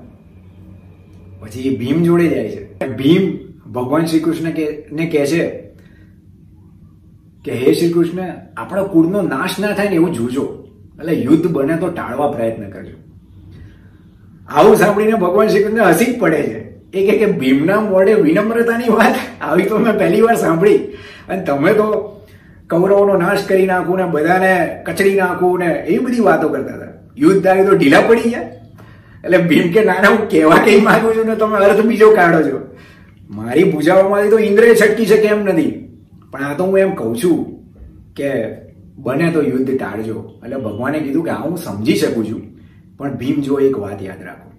પછી 1.40 1.76
ભીમ 1.76 2.02
જોડે 2.02 2.28
જાય 2.28 2.48
છે. 2.48 2.96
ભીમ 2.96 3.22
ભગવાન 3.72 4.04
શ્રી 4.04 4.20
કૃષ્ણ 4.20 4.44
ને 4.92 5.06
કહે 5.06 5.26
છે 5.26 5.48
કે, 7.44 7.52
હે 7.52 7.72
શ્રી 7.72 7.92
કૃષ્ણ 7.92 8.20
આપણા 8.56 8.82
કુળનો 8.82 9.22
નાશ 9.22 9.58
ના 9.58 9.72
થાય 9.72 9.88
ને 9.88 9.94
એવું 9.94 10.12
જોજો. 10.12 10.44
એટલે 10.98 11.12
યુદ્ધ 11.12 11.46
બને 11.46 11.76
તો 11.76 11.88
ટાળવા 11.88 12.32
પ્રયત્ન 12.32 12.70
કરજો. 12.70 13.05
આવું 14.48 14.76
સાંભળીને 14.76 15.12
ભગવાન 15.12 15.48
શ્રી 15.48 15.62
કૃષ્ણ 15.62 15.84
હસી 15.84 16.04
જ 16.04 16.18
પડે 16.18 16.42
છે. 16.42 16.58
એ 16.98 17.10
કે 17.10 17.18
કે 17.18 17.26
ભીમના 17.26 17.80
મોડે 17.80 18.14
વિનમ્રતાની 18.14 18.88
વાત, 18.88 19.14
આવી 19.40 19.62
તો 19.62 19.78
મેં 19.78 19.98
પહેલી 19.98 20.20
વાર 20.20 20.36
સાંભળી. 20.36 20.78
અને 21.28 21.44
તમે 21.44 21.72
તો 21.72 22.16
કૌરવોનો 22.70 23.16
નાશ 23.16 23.44
કરી 23.46 23.66
નાખું 23.66 23.96
ને 23.96 24.04
બધાને 24.04 24.82
કચડી 24.86 25.14
નાખું 25.14 25.58
ને 25.58 25.66
એ 25.66 25.98
બધી 25.98 26.20
વાતો 26.20 26.48
કરતા 26.48 26.74
હતા. 26.74 26.86
યુદ્ધ 27.18 27.46
આવ્યું 27.46 27.66
તો 27.66 27.76
ઢીલા 27.76 28.00
પડી 28.00 28.30
ગયા. 28.30 28.40
એટલે 29.24 29.38
ભીમ 29.38 29.72
કે 29.72 29.84
નાના 29.84 30.08
હું 30.08 30.28
કહેવા 30.28 30.56
કઈ 30.64 30.80
માંગુ 30.80 31.12
છું 31.12 31.26
ને 31.26 31.36
તમે 31.36 31.56
અર્થ 31.56 31.80
બીજો 31.80 32.10
કાઢો 32.10 32.50
છો. 32.50 32.76
મારી 33.30 33.64
પૂજાઓમાંથી 33.64 34.28
તો 34.28 34.38
ઇન્દ્રિય 34.38 34.74
છટકી 34.74 35.06
શકે 35.06 35.26
એમ 35.26 35.44
નથી. 35.44 35.98
પણ 36.30 36.44
આ 36.44 36.54
તો 36.54 36.64
હું 36.64 36.78
એમ 36.78 36.94
કહું 36.94 37.16
છું 37.16 37.56
કે 38.16 38.44
બને 38.98 39.30
તો 39.30 39.42
યુદ્ધ 39.42 39.78
ટાળજો. 39.78 40.32
એટલે 40.44 40.56
ભગવાને 40.56 40.98
કીધું 40.98 41.24
કે, 41.24 41.30
હા, 41.30 41.36
હું 41.36 41.58
સમજી 41.58 41.94
શકું 41.94 42.30
છું. 42.30 42.42
પણ 42.98 43.16
ભીમ, 43.16 43.40
જો 43.40 43.58
એક 43.58 43.78
વાત 43.78 44.02
યાદ 44.02 44.22
રાખો. 44.22 44.50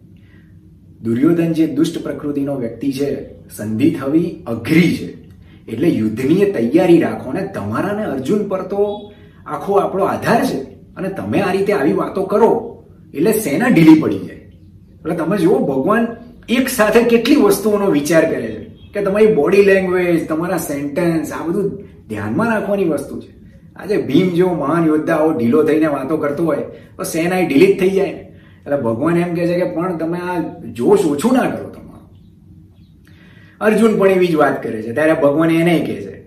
દુર્યોધન 1.03 1.53
જે 1.53 1.67
દુષ્ટ 1.67 2.03
પ્રકૃતિનો 2.03 2.55
વ્યક્તિ 2.55 2.91
છે, 2.91 3.29
સંધિ 3.49 3.91
થવી 3.91 4.43
અઘરી 4.47 4.97
છે. 4.97 5.27
એટલે 5.71 5.87
યુદ્ધની 5.87 6.35
તૈયારી 6.35 7.01
રાખો 7.01 7.33
ને 7.33 7.47
તમારા 7.53 7.97
ને 7.97 8.05
અર્જુન 8.05 8.47
પર 8.47 8.61
તો 8.61 9.11
આખો 9.45 9.73
આપણો 9.73 10.03
આધાર 10.03 10.45
છે. 10.45 10.61
અને 10.97 11.09
તમે 11.09 11.39
આ 11.39 11.51
રીતે 11.51 11.73
આવી 11.73 11.93
વાતો 11.93 12.23
કરો, 12.23 12.83
એટલે 13.13 13.31
સેના 13.31 13.67
ઢીલી 13.67 13.99
પડી 13.99 14.19
જાય. 14.19 14.35
એટલે 14.35 15.15
તમે 15.15 15.37
જુઓ, 15.37 15.59
ભગવાન 15.59 16.07
એક 16.49 16.69
સાથે 16.69 17.03
કેટલી 17.03 17.35
વસ્તુઓનો 17.35 17.85
વિચાર 17.85 18.31
કરે 18.31 18.47
છે. 18.47 18.67
કે 18.93 19.01
તમારી 19.01 19.33
બોડી 19.33 19.63
લેંગ્વેજ 19.63 20.27
તમારા 20.27 20.57
સેન્ટેન્સ 20.57 21.31
આ 21.31 21.47
બધું 21.47 21.83
ધ્યાનમાં 22.09 22.47
રાખવાની 22.47 22.85
વસ્તુ 22.85 23.21
છે. 23.21 23.37
આજે 23.75 23.97
ભીમ 23.97 24.29
જેવો 24.29 24.53
મહાન 24.53 24.85
યોદ્ધાઓ 24.85 25.37
ઢીલો 25.37 25.63
થઈને 25.63 25.87
વાતો 25.87 26.17
કરતો 26.17 26.45
હોય, 26.45 26.57
તો 26.97 27.03
સેના 27.03 27.47
ઢીલી 27.47 27.73
જ 27.73 27.79
થઈ 27.79 27.89
જાય. 27.89 28.26
એટલે 28.67 28.81
ભગવાન 28.81 29.17
એમ 29.17 29.35
કહે 29.35 29.47
છે 29.47 29.59
કે 29.59 29.65
પણ 29.65 29.97
તમે 29.97 30.19
આ 30.19 30.39
જોશ 30.73 31.05
ઓછું 31.05 31.33
ના 31.33 31.49
કરો 31.49 31.69
તમારું. 31.69 32.09
અર્જુન 33.61 33.99
પણ 33.99 34.07
એવી 34.07 34.27
જ 34.27 34.35
વાત 34.35 34.63
કરે 34.63 34.81
છે. 34.81 34.93
ત્યારે 34.93 35.13
ભગવાન 35.13 35.51
એને 35.51 35.79
કહે 35.79 35.95
છે 35.95 36.17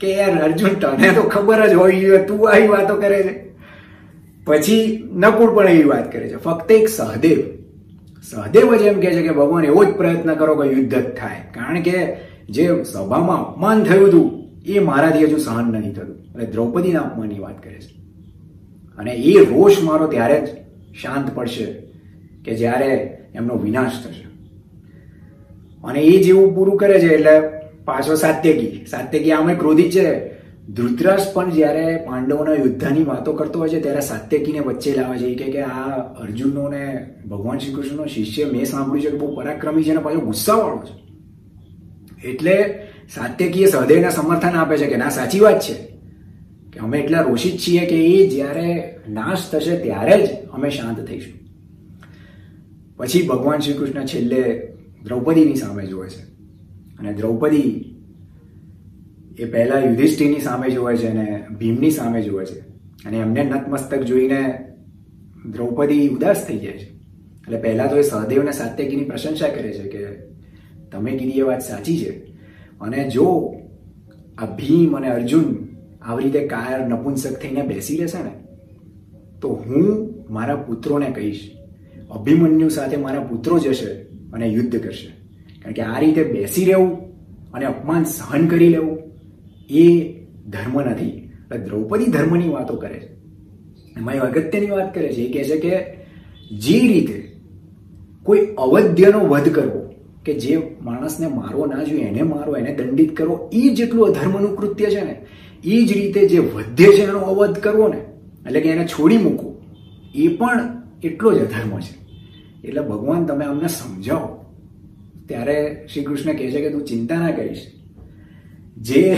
કે 0.00 0.16
યાર 0.16 0.42
અર્જુન, 0.42 0.68
તને 0.68 1.10
તો 1.10 1.22
ખબર 1.22 1.68
જ 1.68 1.72
હોય 1.72 2.18
તું 2.18 2.52
આવી 2.52 2.66
વાતો 2.66 2.94
કરે 2.94 3.22
છે. 3.22 3.54
પછી 4.44 5.08
નકુળ 5.12 5.54
પણ 5.54 5.68
એવી 5.68 5.82
વાત 5.82 6.12
કરે 6.12 6.28
છે. 6.28 6.36
ફક્ત 6.36 6.72
એક 6.72 6.88
સહદેવ. 6.88 7.38
સહદેવ 8.22 8.76
જ 8.76 8.82
એમ 8.82 9.00
કહે 9.00 9.10
છે 9.10 9.22
કે 9.22 9.30
ભગવાન 9.30 9.64
એવો 9.64 9.84
જ 9.84 9.88
પ્રયત્ન 9.88 10.34
કરો 10.34 10.54
કે 10.54 10.68
યુદ્ધ 10.68 10.94
જ 10.94 11.14
થાય. 11.16 11.40
કારણ 11.54 11.80
કે 11.80 12.16
જે 12.48 12.84
સભામાં 12.84 13.48
અપમાન 13.48 13.84
થયું 13.84 14.08
હતું, 14.08 14.44
એ 14.66 14.78
મારાથી 14.78 15.24
હજુ 15.24 15.36
સહન 15.36 15.64
નથી 15.64 15.92
થતું. 15.92 16.16
એટલે 16.16 16.46
દ્રૌપદીના 16.46 17.00
અપમાનની 17.00 17.38
વાત 17.38 17.62
કરે 17.62 17.74
છે. 17.74 18.04
અને 18.98 19.12
એ 19.12 19.44
રોષ 19.44 19.82
મારો 19.82 20.06
ત્યારે 20.06 20.40
જ 20.40 20.63
શાંત 21.02 21.34
પડશે 21.34 21.64
કે 22.44 22.54
જ્યારે 22.54 23.18
એમનો 23.34 23.54
વિનાશ 23.54 23.92
થશે. 24.04 24.24
અને 25.84 26.00
એ 26.00 26.22
જેવું 26.22 26.54
પૂરું 26.54 26.76
કરે 26.76 27.00
છે 27.00 27.06
એટલે 27.06 27.40
પાછો 27.84 28.14
સાત્યકી. 28.14 28.86
સાત્યકી 28.90 29.32
આમે 29.32 29.54
ક્રોધિત 29.54 29.90
છે. 29.90 30.34
ધૃતરાજ 30.68 31.32
પણ 31.32 31.50
જ્યારે 31.50 31.96
પાંડવોના 31.96 32.52
યુદ્ધની 32.52 33.04
વાતો 33.04 33.32
કરતો 33.32 33.58
હોય 33.58 33.68
છે, 33.68 33.80
ત્યારે 33.80 34.00
સાત્યકીને 34.00 34.58
વચ્ચે 34.58 34.94
લાવે 34.94 35.18
છે. 35.18 35.34
કે 35.34 35.52
કે 35.52 35.62
આ 35.62 35.98
અર્જુનનો 35.98 36.68
ને 36.68 37.14
ભગવાન 37.30 37.58
શ્રી 37.58 37.72
કૃષ્ણનો 37.74 38.06
શિષ્ય 38.06 38.44
મેં 38.44 38.64
સાંભળ્યું 38.64 39.06
છે 39.06 39.10
કે 39.10 39.18
બહુ 39.18 39.36
પરાક્રમી 39.36 39.84
છે 39.84 39.90
અને 39.90 39.98
પાછો 39.98 40.20
ગુસ્સાવાળો 40.20 40.82
છે. 40.84 41.04
એટલે 42.28 42.86
સાત્યકીએ 43.14 43.66
સહદેવને 43.66 44.10
સમર્થન 44.10 44.48
આપે 44.48 44.76
છે 44.76 44.86
કે 44.86 44.96
ના, 44.96 45.08
સાચી 45.08 45.40
વાત 45.40 45.60
છે. 45.60 45.93
કે 46.74 46.80
અમે 46.80 46.98
એટલા 46.98 47.20
રોષિત 47.20 47.58
છીએ 47.58 47.86
કે 47.86 48.06
એ 48.06 48.28
જ્યારે 48.28 48.98
નાશ 49.08 49.50
થશે 49.50 49.76
ત્યારે 49.76 50.26
જ 50.26 50.48
અમે 50.50 50.70
શાંત 50.70 51.00
થઈશું. 51.00 51.40
પછી 52.96 53.26
ભગવાન 53.26 53.58
શ્રી 53.58 53.72
કૃષ્ણ 53.72 54.06
છેલ્લે 54.06 54.68
દ્રૌપદીની 55.02 55.54
સામે 55.54 55.86
જોવે 55.86 56.08
છે. 56.08 56.22
અને 56.98 57.14
દ્રૌપદી 57.14 57.94
એ 59.38 59.44
પહેલા 59.44 59.78
યુધિષ્ઠિરની 59.78 60.40
સામે 60.40 60.70
જોવે 60.70 60.96
છે 60.96 61.08
અને 61.08 61.44
ભીમની 61.58 61.90
સામે 61.90 62.22
જોવે 62.22 62.44
છે. 62.44 62.60
અને 63.06 63.18
એમને 63.18 63.44
નતમસ્તક 63.44 64.00
જોઈને 64.00 64.68
દ્રૌપદી 65.52 66.08
ઉદાસ 66.08 66.46
થઈ 66.46 66.58
જાય 66.58 66.72
છે. 66.72 66.94
એટલે 67.42 67.56
પહેલા 67.56 67.86
તો 67.86 67.96
એ 67.96 68.02
સહદેવ 68.02 68.40
અને 68.40 68.52
સાત્યકીની 68.52 69.04
પ્રશંસા 69.04 69.48
કરે 69.48 69.72
છે 69.72 69.88
કે 69.88 70.06
તમે 70.92 71.10
કીધી 71.10 71.38
એ 71.38 71.42
વાત 71.42 71.60
સાચી 71.60 71.98
છે. 71.98 72.10
અને 72.80 73.10
જો 73.10 73.54
આ 74.38 74.46
ભીમ 74.46 74.96
અને 74.96 75.08
અર્જુન 75.08 75.73
આવી 76.04 76.24
રીતે 76.24 76.46
કાયર 76.46 76.86
નપુંસક 76.86 77.40
થઈને 77.40 77.62
બેસી 77.62 77.96
રહેશે 77.96 78.22
ને, 78.22 78.30
તો 79.40 79.48
હું 79.48 80.14
મારા 80.30 80.56
પુત્રોને 80.56 81.06
કહીશ, 81.06 81.50
અભિમન્યુ 82.10 82.68
સાથે 82.68 82.96
મારા 82.96 83.20
પુત્રો 83.20 83.58
જશે 83.58 83.90
અને 84.32 84.46
યુદ્ધ 84.46 84.76
કરશે. 84.82 85.08
કારણ 85.62 85.72
કે 85.72 85.82
આ 85.82 85.98
રીતે 85.98 86.24
બેસી 86.24 86.64
રહેવું 86.64 86.92
અને 87.52 87.66
અપમાન 87.66 88.04
સહન 88.04 88.46
કરી 88.46 88.68
લેવું 88.68 88.98
એ 89.70 90.12
ધર્મ 90.46 90.80
નથી. 90.80 91.30
એટલે 91.44 91.58
દ્રૌપદી 91.58 92.06
ધર્મની 92.06 92.48
વાતો 92.48 92.76
કરે 92.76 92.94
છે. 92.94 93.14
એમાં 93.96 94.14
એ 94.14 94.18
અગત્યની 94.18 94.66
વાત 94.66 94.94
કરે 94.94 95.08
છે. 95.08 95.22
એ 95.22 95.32
કહે 95.32 95.44
છે 95.44 95.56
કે 95.58 95.72
જે 96.56 96.78
રીતે 96.88 97.18
કોઈ 98.22 98.38
અવધ્યનો 98.58 99.20
વધ 99.20 99.48
કરવો, 99.48 99.80
કે 100.24 100.34
જે 100.34 100.56
માણસને 100.82 101.26
મારવો 101.26 101.66
ના 101.66 101.84
જોઈએ, 101.84 102.04
એને 102.04 102.22
મારો, 102.22 102.56
એને 102.56 102.74
દંડિત 102.74 103.16
કરવો 103.16 103.50
એ 103.52 103.68
જેટલું 103.68 104.06
અધર્મનું 104.06 104.56
કૃત્ય 104.56 104.86
છે 104.86 105.04
ને 105.04 105.14
એ 105.64 105.84
જ 105.84 105.92
રીતે 105.92 106.28
જે 106.28 106.38
વધે 106.38 106.86
છે 106.96 107.02
એનો 107.02 107.18
અવધ 107.18 107.58
કરવો 107.58 107.88
ને, 107.88 108.00
એટલે 108.46 108.60
કે 108.60 108.68
એને 108.68 108.86
છોડી 108.86 109.18
મૂકવું 109.18 109.54
એ 110.14 110.28
પણ 110.28 110.82
એટલો 111.02 111.32
જ 111.32 111.38
અધર્મ 111.38 111.80
છે. 111.80 111.94
એટલે 112.64 112.80
ભગવાન 112.80 113.26
તમે 113.26 113.44
અમને 113.44 113.68
સમજાવો. 113.68 114.44
ત્યારે 115.28 115.86
શ્રી 115.92 116.04
કૃષ્ણ 116.04 116.36
કહે 116.36 116.50
છે 116.50 116.60
કે 116.60 116.70
તું 116.70 116.84
ચિંતા 116.84 117.18
ના 117.18 117.30
કરીશ. 117.30 117.66
જે 118.76 119.16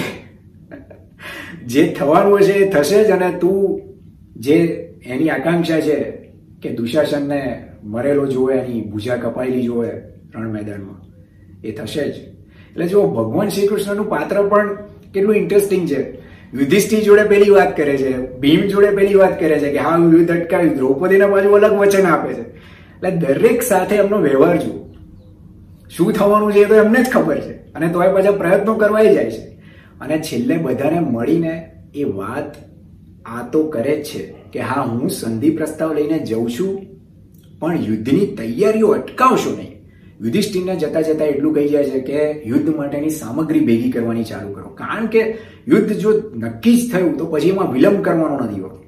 જે 1.66 1.92
થવાનું 1.92 2.40
છે 2.40 2.52
એ 2.52 2.70
થશે 2.70 3.04
જ 3.04 3.10
અને 3.10 3.38
તું 3.38 3.80
જે 4.36 4.56
એની 5.04 5.30
આકાંક્ષા 5.30 5.80
છે 5.80 5.96
કે 6.62 6.74
દુશાસનને 6.74 7.40
મરેલો 7.84 8.26
જોવે, 8.26 8.54
એની 8.54 8.82
ભૂજા 8.82 9.16
કપાયેલી 9.16 9.62
જોવે 9.62 9.90
રણ 10.34 10.52
મેદાનમાં, 10.52 11.00
એ 11.64 11.72
થશે 11.72 12.04
જ. 12.12 12.16
એટલે 12.70 12.86
જો 12.88 13.06
ભગવાન 13.06 13.48
શ્રી 13.48 13.66
કૃષ્ણનું 13.66 14.08
પાત્ર 14.08 14.42
પણ 14.42 14.76
કેટલું 15.12 15.36
ઇન્ટરેસ્ટિંગ 15.36 15.88
છે. 15.88 16.15
યુધિષ્ઠિર 16.54 17.02
જોડે 17.02 17.22
પેલી 17.22 17.50
વાત 17.50 17.76
કરે 17.76 17.96
છે, 17.96 18.38
ભીમ 18.38 18.60
જોડે 18.60 18.90
પેલી 18.90 19.14
વાત 19.14 19.40
કરે 19.40 19.58
છે 19.58 19.72
કે 19.72 19.78
હા 19.78 19.96
યુદ્ધ 19.98 20.30
અટકાવ્યું 20.30 20.76
દ્રૌપદીના 20.76 21.26
બાજુ 21.26 21.50
અલગ 21.50 21.72
વચન 21.72 22.06
આપે 22.06 22.34
છે. 22.34 22.40
એટલે 22.40 23.10
દરેક 23.10 23.62
સાથે 23.62 23.96
એમનો 23.96 24.18
વ્યવહાર 24.18 24.56
જુઓ. 24.56 24.94
શું 25.90 26.12
થવાનું 26.12 26.52
છે 26.52 26.58
એ 26.58 26.64
તો 26.64 26.74
એમને 26.74 27.02
જ 27.02 27.10
ખબર 27.10 27.40
છે. 27.40 27.72
અને 27.72 27.88
તોય 27.88 28.12
પાછા 28.12 28.30
પ્રયત્નો 28.30 28.74
કરવાય 28.74 29.14
જાય 29.14 29.30
છે. 29.30 29.56
અને 30.00 30.18
છેલ્લે 30.18 30.56
બધાને 30.56 31.00
મળીને 31.00 31.70
એ 31.94 32.04
વાત 32.04 32.56
આ 33.26 33.48
તો 33.52 33.62
કરે 33.62 33.96
જ 33.96 34.04
છે 34.04 34.34
કે 34.52 34.60
હા, 34.60 34.82
હું 34.82 35.10
સંધિ 35.10 35.50
પ્રસ્તાવ 35.50 35.94
લઈને 35.94 36.18
જઉં 36.18 36.50
છું, 36.50 36.86
પણ 37.60 37.76
યુદ્ધની 37.76 38.26
તૈયારીઓ 38.26 38.88
અટકાવશો 38.88 39.50
નહીં. 39.50 39.75
યુધિષ્ઠિરને 40.20 40.76
જતા 40.76 41.00
જતા 41.00 41.24
એટલું 41.24 41.54
કહી 41.54 41.68
જાય 41.68 41.84
છે 41.84 42.00
કે 42.00 42.30
યુદ્ધ 42.30 42.76
માટેની 42.76 43.10
સામગ્રી 43.10 43.60
ભેગી 43.60 43.90
કરવાની 43.90 44.24
ચાલુ 44.24 44.52
કરો. 44.52 44.68
કારણ 44.68 45.06
કે 45.06 45.38
યુદ્ધ 45.68 45.92
જો 45.92 46.12
નક્કી 46.34 46.76
જ 46.76 46.92
થયું 46.92 47.16
તો 47.16 47.26
પછી 47.26 47.48
એમાં 47.48 47.72
વિલંબ 47.72 48.02
કરવાનો 48.02 48.44
નથી 48.44 48.60
હોતો. 48.60 48.84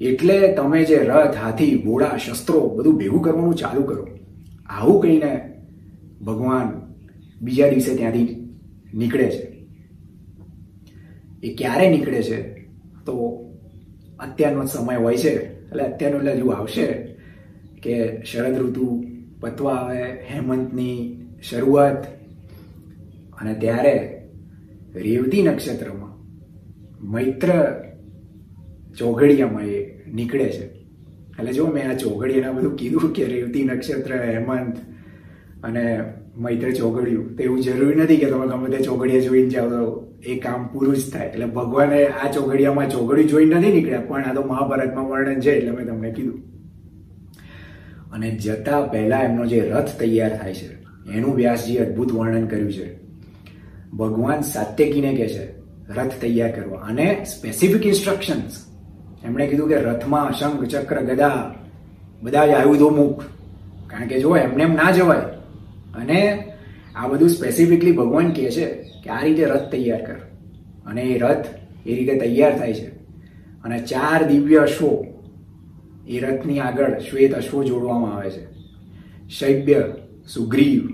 એટલે 0.00 0.52
તમે 0.52 0.84
જે 0.84 0.96
રથ, 0.96 1.36
હાથી, 1.36 1.78
ઘોડા, 1.78 2.16
શસ્ત્રો 2.16 2.60
બધું 2.60 2.96
ભેગું 2.96 3.22
કરવાનું 3.22 3.54
ચાલુ 3.54 3.82
કરો. 3.82 4.08
આવું 4.66 5.02
કહીને 5.02 5.54
ભગવાન 6.22 6.94
બીજા 7.42 7.68
દિવસે 7.68 7.96
ત્યાંથી 7.96 8.48
નીકળે 8.94 9.30
છે. 9.30 9.58
એ 11.42 11.54
ક્યારે 11.54 11.88
નીકળે 11.88 12.22
છે? 12.22 12.42
તો 13.06 13.44
અત્યારનો 14.20 14.66
સમય 14.66 14.96
હોય 14.96 15.16
છે. 15.16 15.34
એટલે 15.68 15.82
અત્યારનો 15.82 16.18
એટલે 16.18 16.32
હજુ 16.32 16.48
આવશે 16.48 16.86
કે 17.82 18.22
શરદ 18.22 18.58
ઋતુ 18.58 19.04
પતવા 19.40 19.74
આવે, 19.74 20.00
હેમંતની 20.30 20.98
શરૂઆત. 21.42 22.02
અને 23.40 23.54
ત્યારે 23.54 23.94
રેવતી 24.94 25.42
નક્ષત્રમાં 25.42 26.14
મૈત્ર 27.14 27.50
ચોઘડિયામાં 28.98 29.68
એ 29.68 29.78
નીકળે 30.14 30.48
છે. 30.48 30.64
એટલે 31.38 31.52
જો 31.52 31.66
મેં 31.66 31.90
આ 31.90 31.94
ચોઘડિયાના 31.94 32.52
બધું 32.52 32.76
કીધું 32.76 33.12
કે 33.12 33.24
રેવતી 33.24 33.64
નક્ષત્ર, 33.64 34.12
હેમંત 34.24 34.76
અને 35.62 35.84
મૈત્ર 36.36 36.72
ચોઘડિયું, 36.72 37.36
તો 37.36 37.42
એવું 37.42 37.60
જરૂરી 37.60 38.00
નથી 38.02 38.16
કે 38.16 38.26
તમે 38.26 38.46
ગમે 38.46 38.68
તે 38.76 38.84
ચોઘડિયા 38.84 39.26
જોઈને 39.28 39.50
જાઓ 39.54 39.68
તો 39.68 39.80
એ 40.22 40.36
કામ 40.44 40.68
પૂરું 40.72 40.96
જ 40.96 41.10
થાય. 41.12 41.30
એટલે 41.30 41.46
ભગવાને 41.46 41.98
આ 42.06 42.28
ચોઘડિયામાં 42.36 42.90
ચોઘડિયું 42.90 43.30
જોઈને 43.30 43.58
નથી 43.58 43.74
નીકળ્યા, 43.76 44.06
પણ 44.08 44.24
આ 44.24 44.34
તો 44.34 44.42
મહાભારતમાં 44.42 45.10
વર્ણન 45.10 45.40
છે 45.40 45.52
એટલે 45.58 45.70
મેં 45.70 45.86
તમને 45.86 46.10
કીધું. 46.10 46.57
અને 48.12 48.30
જતા 48.30 48.80
પહેલા 48.80 49.20
એમનો 49.20 49.46
જે 49.46 49.60
રથ 49.60 49.88
તૈયાર 49.98 50.36
થાય 50.36 50.54
છે, 50.54 50.68
એનું 51.12 51.36
વ્યાસજી 51.36 51.76
અદ્ભુત 51.76 52.12
વર્ણન 52.12 52.46
કર્યું 52.46 52.72
છે. 52.72 52.98
ભગવાન 53.92 54.40
સાત્યકીને 54.40 55.14
કહે 55.14 55.28
છે, 55.28 55.58
રથ 55.92 56.12
તૈયાર 56.20 56.50
કરવા 56.50 56.78
અને 56.78 57.24
સ્પેસિફિક 57.24 57.86
ઇન્સ્ટ્રક્શન્સ 57.86 58.66
એમણે 59.24 59.46
કીધું 59.46 59.68
કે 59.68 59.76
રથમાં 59.76 60.32
શંખ 60.32 60.64
ચક્ર, 60.64 61.00
ગદા, 61.00 61.54
બધા 62.22 62.46
જ 62.46 62.50
આયુધો 62.50 62.90
મૂક. 62.90 63.22
કારણ 63.86 64.06
કે 64.06 64.20
જો 64.20 64.36
એમને 64.36 64.62
એમ 64.62 64.72
ના 64.72 64.90
જવાય, 64.90 65.18
અને 65.94 66.48
આ 66.94 67.08
બધું 67.08 67.30
સ્પેસિફિકલી 67.30 67.92
ભગવાન 67.92 68.32
કહે 68.32 68.50
છે 68.50 68.66
કે 69.04 69.10
આ 69.10 69.22
રીતે 69.22 69.44
રથ 69.44 69.70
તૈયાર 69.70 70.04
કર. 70.04 70.14
અને 70.86 71.02
એ 71.02 71.18
રથ 71.18 71.46
એ 71.86 71.94
રીતે 71.94 72.18
તૈયાર 72.18 72.58
થાય 72.58 72.74
છે. 72.74 72.86
અને 73.64 73.78
ચાર 73.78 74.26
દિવ્ય 74.26 74.56
અશ્વો 74.56 75.06
એ 76.08 76.18
રથની 76.18 76.58
આગળ 76.58 76.98
શ્વેત 76.98 77.34
અશ્વો 77.34 77.64
જોડવામાં 77.64 78.14
આવે 78.14 78.30
છે. 78.30 78.46
શૈબ્ય, 79.28 79.84
સુગ્રીવ, 80.34 80.88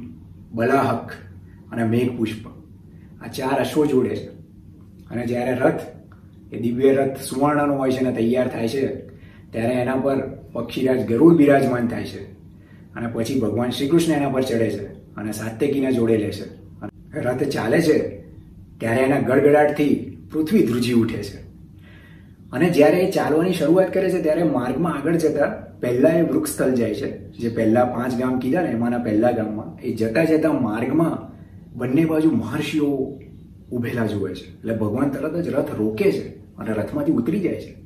બલાહક 0.53 1.13
અને 1.73 1.85
મેઘપુષ્પ. 1.85 2.49
આ 3.25 3.27
ચાર 3.27 3.61
અશ્વો 3.61 3.87
જોડે 3.87 4.17
છે. 4.17 4.29
અને 5.11 5.27
જ્યારે 5.27 5.53
રથ, 5.55 5.81
એ 6.53 6.61
દિવ્ય 6.61 6.93
રથ 6.93 7.21
સુવર્ણનો 7.21 7.77
હોય 7.77 7.93
છે 7.93 7.99
અને 7.99 8.13
તૈયાર 8.13 8.49
થાય 8.49 8.69
છે, 8.69 8.87
ત્યારે 9.51 9.75
એના 9.75 9.97
પર 9.97 10.17
પક્ષીરાજ 10.53 11.09
ગરુડ 11.09 11.37
બિરાજમાન 11.37 11.89
થાય 11.89 12.05
છે. 12.05 12.33
અને 12.95 13.07
પછી 13.07 13.41
ભગવાન 13.41 13.71
શ્રી 13.71 13.89
કૃષ્ણ 13.89 14.13
એના 14.13 14.29
પર 14.29 14.43
ચડે 14.43 14.71
છે 14.71 14.87
અને 14.93 15.33
સાત્યકીને 15.33 15.93
જોડે 15.93 16.17
લે 16.17 16.31
છે. 16.31 16.65
રથ 17.19 17.43
ચાલે 17.43 17.81
છે, 17.83 17.99
ત્યારે 18.79 19.03
એના 19.03 19.21
ગડગડાટથી 19.21 20.19
પૃથ્વી 20.33 20.63
ધ્રુજી 20.63 20.93
ઉઠે 20.93 21.23
છે. 21.23 21.54
અને 22.55 22.71
જ્યારે 22.71 22.97
એ 22.97 23.11
ચાલવાની 23.11 23.53
શરૂઆત 23.53 23.95
કરે 23.95 24.11
છે, 24.11 24.23
ત્યારે 24.23 24.43
માર્ગમાં 24.43 24.95
આગળ 24.95 25.17
જતા 25.17 25.47
પહેલા 25.81 26.09
એ 26.09 26.23
વૃક્ષસ્થળ 26.23 26.71
જાય 26.71 26.95
છે, 26.95 27.29
જે 27.33 27.49
પહેલા 27.49 27.85
પાંચ 27.85 28.19
ગામ 28.19 28.39
કીધા 28.39 28.63
ને, 28.63 28.71
એમાંના 28.71 28.99
પહેલા 28.99 29.31
ગામમાં. 29.31 29.83
એ 29.83 29.95
જતા 29.95 30.25
જતા 30.25 30.53
માર્ગમાં 30.53 31.35
બંને 31.79 32.05
બાજુ 32.05 32.31
મહર્ષિઓ 32.31 33.19
ઉભેલા 33.73 34.07
જુએ 34.07 34.35
છે. 34.35 34.59
એટલે 34.59 34.75
ભગવાન 34.75 35.09
તરત 35.09 35.37
જ 35.37 35.49
રથ 35.49 35.75
રોકે 35.79 36.13
છે 36.13 36.29
અને 36.57 36.73
રથમાંથી 36.73 37.13
ઉતરી 37.13 37.41
જાય 37.41 37.61
છે. 37.61 37.77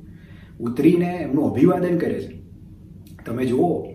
ઉતરીને 0.59 1.19
એમનું 1.21 1.51
અભિવાદન 1.51 1.97
કરે 1.97 2.21
છે. 2.21 2.39
તમે 3.25 3.45
જુઓ 3.45 3.85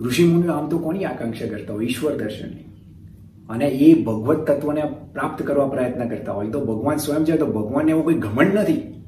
ઋષિમુનિઓ 0.00 0.52
આમ 0.52 0.68
તો 0.68 0.78
કોની 0.78 1.04
આકાંક્ષા 1.04 1.46
કરતા 1.46 1.74
હોય? 1.74 1.86
ઈશ્વર 1.86 2.16
દર્શનની. 2.16 2.64
અને 3.48 3.66
એ 3.66 4.02
ભગવત 4.02 4.50
તત્વને 4.50 4.82
પ્રાપ્ત 5.12 5.42
કરવા 5.42 5.68
પ્રયત્ન 5.68 6.08
કરતા 6.08 6.32
હોય. 6.32 6.48
તો 6.48 6.64
ભગવાન 6.64 6.96
સ્વયં 6.96 7.24
છે, 7.24 7.36
તો 7.36 7.46
ભગવાનને 7.46 7.90
એવો 7.90 8.02
કોઈ 8.02 8.14
ઘમંડ 8.14 8.54
નથી. 8.54 9.01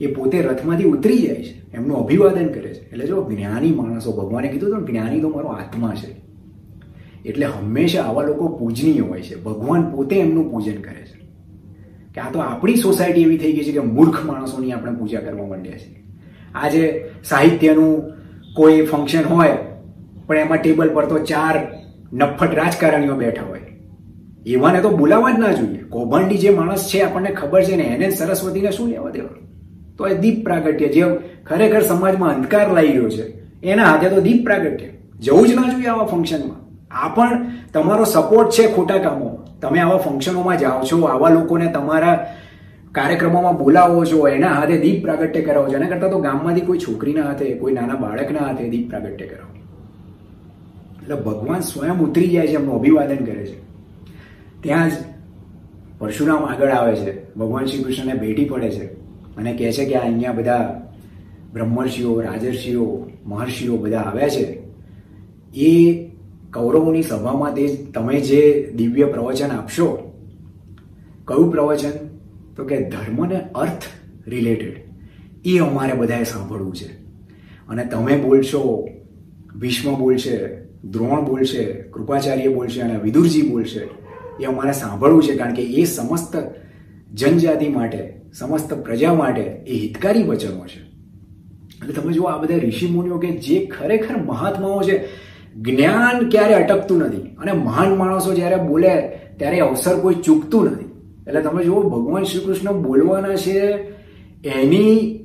એ 0.00 0.06
પોતે 0.06 0.42
રથમાંથી 0.42 0.84
ઉતરી 0.84 1.18
જાય 1.18 1.34
છે. 1.34 1.72
એમનું 1.72 1.96
અભિવાદન 1.96 2.48
કરે 2.48 2.74
છે. 2.74 2.90
એટલે 2.90 3.06
જો 3.06 3.30
જ્ઞાની 3.30 3.70
માણસો, 3.70 4.12
ભગવાને 4.12 4.48
કીધું 4.48 4.70
તો 4.70 4.86
જ્ઞાની 4.86 5.20
તો 5.20 5.28
મારો 5.28 5.48
આત્મા 5.48 5.94
છે. 5.94 6.24
એટલે 7.24 7.46
હંમેશા 7.46 8.02
આવા 8.02 8.22
લોકો 8.22 8.48
પૂજનીય 8.48 9.00
હોય 9.00 9.22
છે. 9.22 9.42
ભગવાન 9.42 9.90
પોતે 9.90 10.16
એમનું 10.16 10.50
પૂજન 10.50 10.80
કરે 10.80 11.04
છે. 11.04 11.24
કે 12.14 12.20
આ 12.20 12.30
તો 12.30 12.38
આપણી 12.38 12.74
સોસાયટી 12.74 13.22
એવી 13.22 13.38
થઈ 13.38 13.52
ગઈ 13.52 13.64
છે 13.64 13.72
કે 13.72 13.78
મૂર્ખ 13.78 14.24
માણસોની 14.24 14.72
આપણે 14.72 14.92
પૂજા 14.92 15.20
કરવા 15.20 15.46
માંડ્યા 15.46 15.78
છીએ. 15.78 16.04
આજે 16.54 17.10
સાહિત્યનું 17.24 18.02
કોઈ 18.54 18.82
ફંક્શન 18.82 19.22
હોય, 19.22 19.50
પણ 20.26 20.36
એમાં 20.36 20.58
ટેબલ 20.58 20.94
પર 20.94 21.06
તો 21.06 21.18
ચાર 21.18 21.60
નફ્ફટ 22.12 22.54
રાજકારણીઓ 22.54 23.14
બેઠા 23.14 23.42
હોય. 23.42 23.60
એવાને 24.46 24.80
તો 24.80 24.90
બોલાવવા 24.90 25.30
જ 25.30 25.38
ના 25.38 25.52
જોઈએ. 25.52 25.78
કૌભાંડી 25.78 26.38
જે 26.38 26.50
માણસ 26.50 26.88
છે, 26.88 27.00
આપણને 27.00 27.30
ખબર 27.30 27.64
છે 27.64 27.76
ને, 27.76 27.82
એને 27.82 28.10
સરસ્વતીને 28.10 28.70
શું 28.70 28.88
લેવા 28.88 29.10
દેવા 29.10 29.44
તો 29.98 30.06
એ 30.06 30.18
દીપ 30.18 30.44
પ્રાગટ્ય, 30.44 30.88
જે 30.88 31.04
ખરેખર 31.46 31.80
સમાજમાં 31.80 32.34
અંધકાર 32.34 32.72
લાવી 32.72 32.88
ગયો 32.88 33.08
છે, 33.08 33.24
એના 33.62 33.84
હાથે 33.84 34.08
તો 34.08 34.20
દીપ 34.20 34.44
પ્રાગટ્ય. 34.44 34.86
જવું 35.20 35.48
જ 35.48 35.54
ના 35.54 35.62
જોઈએ 35.62 35.86
આવા 35.86 36.04
ફંક્શનમાં 36.04 36.64
આ 36.90 37.08
પણ 37.08 37.46
તમારો 37.72 38.04
સપોર્ટ 38.04 38.50
છે 38.50 38.74
ખોટા 38.74 38.98
કામો. 38.98 39.38
તમે 39.62 39.80
આવા 39.80 39.96
ફંક્શનોમાં 39.96 40.58
જાઓ 40.58 40.84
છો, 40.84 41.02
આવા 41.02 41.28
લોકોને 41.28 41.66
તમારા 41.66 42.36
કાર્યક્રમોમાં 42.92 43.58
બોલાવો 43.58 44.04
છો, 44.04 44.28
એના 44.28 44.48
હાથે 44.48 44.78
દીપ 44.78 45.02
પ્રાગટ્ય 45.02 45.42
કરાવો 45.42 45.68
છો. 45.68 45.72
એના 45.72 45.88
કરતાં 45.88 46.10
તો 46.10 46.18
ગામમાંથી 46.18 46.60
કોઈ 46.60 46.78
છોકરીના 46.78 47.22
હાથે, 47.22 47.54
કોઈ 47.54 47.72
નાના 47.72 47.94
બાળકના 47.94 48.38
હાથે 48.38 48.68
દીપ 48.68 48.88
પ્રાગટ્ય 48.88 49.26
કરાવો. 49.26 49.54
એટલે 51.02 51.14
ભગવાન 51.14 51.60
સ્વયં 51.60 52.00
ઉતરી 52.00 52.28
જાય 52.28 52.46
છે, 52.46 52.54
એમનું 52.54 52.74
અભિવાદન 52.74 53.16
કરે 53.16 53.46
છે. 53.46 53.60
ત્યાં 54.62 54.90
જ 54.90 54.92
પરશુરામ 55.98 56.44
આગળ 56.44 56.68
આવે 56.68 56.96
છે. 56.96 57.34
ભગવાન 57.34 57.64
શ્રી 57.64 57.82
કૃષ્ણને 57.82 58.12
ભેટી 58.12 58.44
પડે 58.44 58.70
છે. 58.70 58.93
અને 59.36 59.56
કહે 59.56 59.72
છે 59.72 59.84
કે 59.84 59.94
અહીંયા 59.94 60.32
બધા 60.32 60.80
બ્રહ્મર્ષિઓ, 61.52 62.20
રાજર્ષિઓ, 62.20 63.10
મહર્ષિઓ 63.26 63.76
બધા 63.76 63.98
આવ્યા 63.98 64.28
છે. 64.28 64.62
એ 65.54 66.04
કૌરવોની 66.52 67.02
સભામાં 67.02 67.54
તે 67.54 67.76
તમે 67.94 68.20
જે 68.20 68.72
દિવ્ય 68.76 69.04
પ્રવચન 69.04 69.48
આપશો, 69.48 70.12
કયું 71.28 71.52
પ્રવચન? 71.52 71.90
તો 72.56 72.64
કે 72.64 72.90
ધર્મને 72.90 73.40
અર્થ 73.54 73.82
રિલેટેડ 74.26 74.84
એ 75.44 75.58
અમારે 75.58 75.92
બધાએ 75.92 76.24
સાંભળવું 76.24 76.74
છે. 76.74 76.92
અને 77.68 77.84
તમે 77.84 78.16
બોલશો, 78.16 78.88
ભીષ્મ 79.60 79.98
બોલશે, 79.98 80.38
દ્રોણ 80.84 81.24
બોલશે, 81.24 81.64
કૃપાચાર્ય 81.64 82.48
બોલશે 82.48 82.80
અને 82.80 82.98
વિદુરજી 82.98 83.42
બોલશે, 83.42 83.88
એ 84.40 84.44
અમારે 84.44 84.72
સાંભળવું 84.72 85.22
છે, 85.22 85.34
કારણ 85.34 85.54
કે 85.54 85.62
એ 85.62 85.84
સમસ્ત 85.84 86.36
જનજાતિ 87.14 87.68
માટે 87.68 88.23
સમસ્ત 88.34 88.74
પ્રજા 88.74 89.14
માટે 89.14 89.40
એ 89.40 89.74
હિતકારી 89.74 90.22
વચનો 90.22 90.64
છે. 90.66 90.80
એટલે 91.80 91.92
તમે 91.92 92.12
જુઓ 92.12 92.24
આ 92.24 92.38
બધા 92.38 92.56
ઋષિ 92.56 92.86
મુનિઓ 92.86 93.18
કે 93.18 93.30
જે 93.38 93.56
ખરેખર 93.66 94.16
મહાત્માઓ 94.16 94.82
છે, 94.82 94.96
જ્ઞાન 95.56 96.28
ક્યારે 96.28 96.54
અટકતું 96.54 96.98
નથી 96.98 97.26
અને 97.36 97.52
મહાન 97.52 97.96
માણસો 97.96 98.34
જ્યારે 98.34 98.58
બોલે 98.68 98.92
ત્યારે 99.38 99.60
અવસર 99.60 99.96
કોઈ 100.00 100.14
ચૂકતું 100.14 100.64
નથી. 100.64 100.90
એટલે 101.26 101.40
તમે 101.40 101.64
જુઓ 101.64 101.82
ભગવાન 101.88 102.24
શ્રી 102.24 102.44
કૃષ્ણ 102.44 102.82
બોલવાના 102.82 103.36
છે, 103.36 103.58
એની 104.54 105.20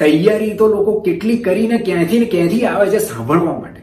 તૈયારી 0.00 0.54
તો 0.54 0.66
લોકો 0.68 1.00
કેટલી 1.00 1.38
કરીને 1.38 1.78
ક્યાંથી 1.78 2.18
ને 2.18 2.24
ક્યાંથી 2.24 2.64
આવે 2.64 2.86
છે 2.90 2.98
સાંભળવા 2.98 3.58
માટે. 3.60 3.73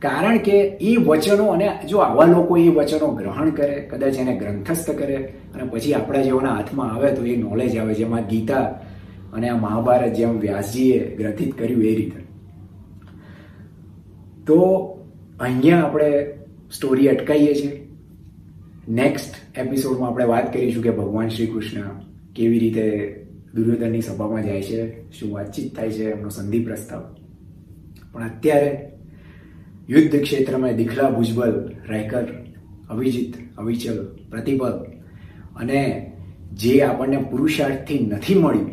કારણ 0.00 0.38
કે 0.38 0.56
એ 0.80 0.96
વચનો 0.96 1.46
અને 1.46 1.66
જો 1.88 1.98
આવા 1.98 2.24
લોકો 2.24 2.56
એ 2.56 2.68
વચનો 2.68 3.14
ગ્રહણ 3.14 3.50
કરે, 3.50 3.88
કદાચ 3.90 4.16
એને 4.16 4.36
ગ્રંથસ્થ 4.36 4.90
કરે 4.90 5.16
અને 5.54 5.64
પછી 5.70 5.94
આપણા 5.94 6.22
જેઓના 6.22 6.54
હાથમાં 6.54 6.94
આવે 6.94 7.12
તો 7.12 7.24
એ 7.24 7.36
નોલેજ 7.36 7.76
આવે, 7.76 7.94
જેમાં 7.94 8.26
ગીતા 8.26 8.64
અને 9.32 9.48
આ 9.48 9.56
મહાભારત 9.56 10.14
જેમ 10.14 10.38
વ્યાસજીએ 10.40 11.16
ગ્રથિત 11.16 11.54
કર્યું 11.54 11.84
એ 11.84 11.94
રીતે. 11.94 12.20
તો 14.46 14.58
અહીંયા 15.40 15.84
આપણે 15.84 16.26
સ્ટોરી 16.70 17.08
અટકાઈએ 17.08 17.54
છીએ. 17.54 17.86
નેક્સ્ટ 18.88 19.58
એપિસોડમાં 19.58 20.10
આપણે 20.10 20.24
વાત 20.24 20.52
કરીશું 20.52 20.82
કે 20.82 20.90
ભગવાન 20.90 21.28
શ્રી 21.28 21.46
કૃષ્ણ 21.46 21.80
કેવી 22.34 22.58
રીતે 22.58 22.86
દુર્યોધનની 23.54 24.02
સભામાં 24.02 24.44
જાય 24.44 24.62
છે, 24.62 25.10
શું 25.10 25.32
વાતચીત 25.32 25.76
થાય 25.76 25.90
છે, 25.90 26.10
એમનો 26.10 26.28
સંધિ 26.28 26.60
પ્રસ્તાવ. 26.64 27.02
પણ 28.12 28.22
અત્યારે 28.22 28.92
યુદ્ધ 29.90 30.22
ક્ષેત્રમાં 30.22 30.76
દિખલા 30.76 31.10
ભુજબલ 31.10 31.54
રાયકર, 31.88 32.24
અભિજીત, 32.90 33.34
અવિચલ 33.58 34.04
પ્રતિભલ 34.30 34.76
અને 35.56 36.12
જે 36.52 36.82
આપણને 36.82 37.16
પુરુષાર્થથી 37.16 38.06
નથી 38.06 38.34
મળ્યું, 38.34 38.70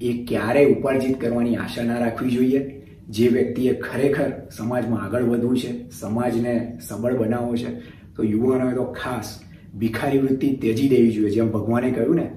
એ 0.00 0.24
ક્યારેય 0.24 0.66
ઉપાર્જિત 0.66 1.20
કરવાની 1.20 1.56
આશા 1.56 1.82
ના 1.82 1.98
રાખવી 1.98 2.30
જોઈએ. 2.30 2.84
જે 3.10 3.28
વ્યક્તિએ 3.28 3.74
ખરેખર 3.74 4.32
સમાજમાં 4.56 5.02
આગળ 5.02 5.22
વધવું 5.22 5.56
છે, 5.56 5.90
સમાજને 5.90 6.78
સબળ 6.80 7.16
બનાવવો 7.16 7.56
છે, 7.56 7.70
તો 8.16 8.24
યુવાનોએ 8.24 8.74
તો 8.74 8.84
ખાસ 8.84 9.40
ભિખારી 9.78 10.18
વૃત્તિ 10.18 10.56
તેજી 10.56 10.88
દેવી 10.88 11.12
જોઈએ, 11.12 11.30
જેમ 11.30 11.50
ભગવાને 11.50 11.90
કહ્યું 11.90 12.16
ને, 12.16 12.30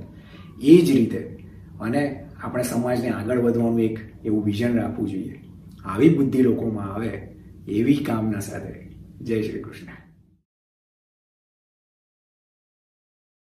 એ 0.61 0.81
જ 0.81 0.91
રીતે 0.91 1.37
અને 1.79 2.25
આપણે 2.43 2.63
સમાજને 2.63 3.09
આગળ 3.09 3.39
વધવાનું 3.39 3.79
એક 3.79 3.99
એવું 4.25 4.43
વિઝન 4.43 4.73
રાખવું 4.75 5.09
જોઈએ. 5.09 5.39
આવી 5.85 6.09
બુદ્ધિ 6.09 6.41
લોકોમાં 6.41 6.93
આવે 6.93 7.36
એવી 7.67 7.95
કામના 7.95 8.39
સાથે 8.39 8.89
જય 9.21 9.41
શ્રી 9.41 9.63
કૃષ્ણ. 9.63 10.06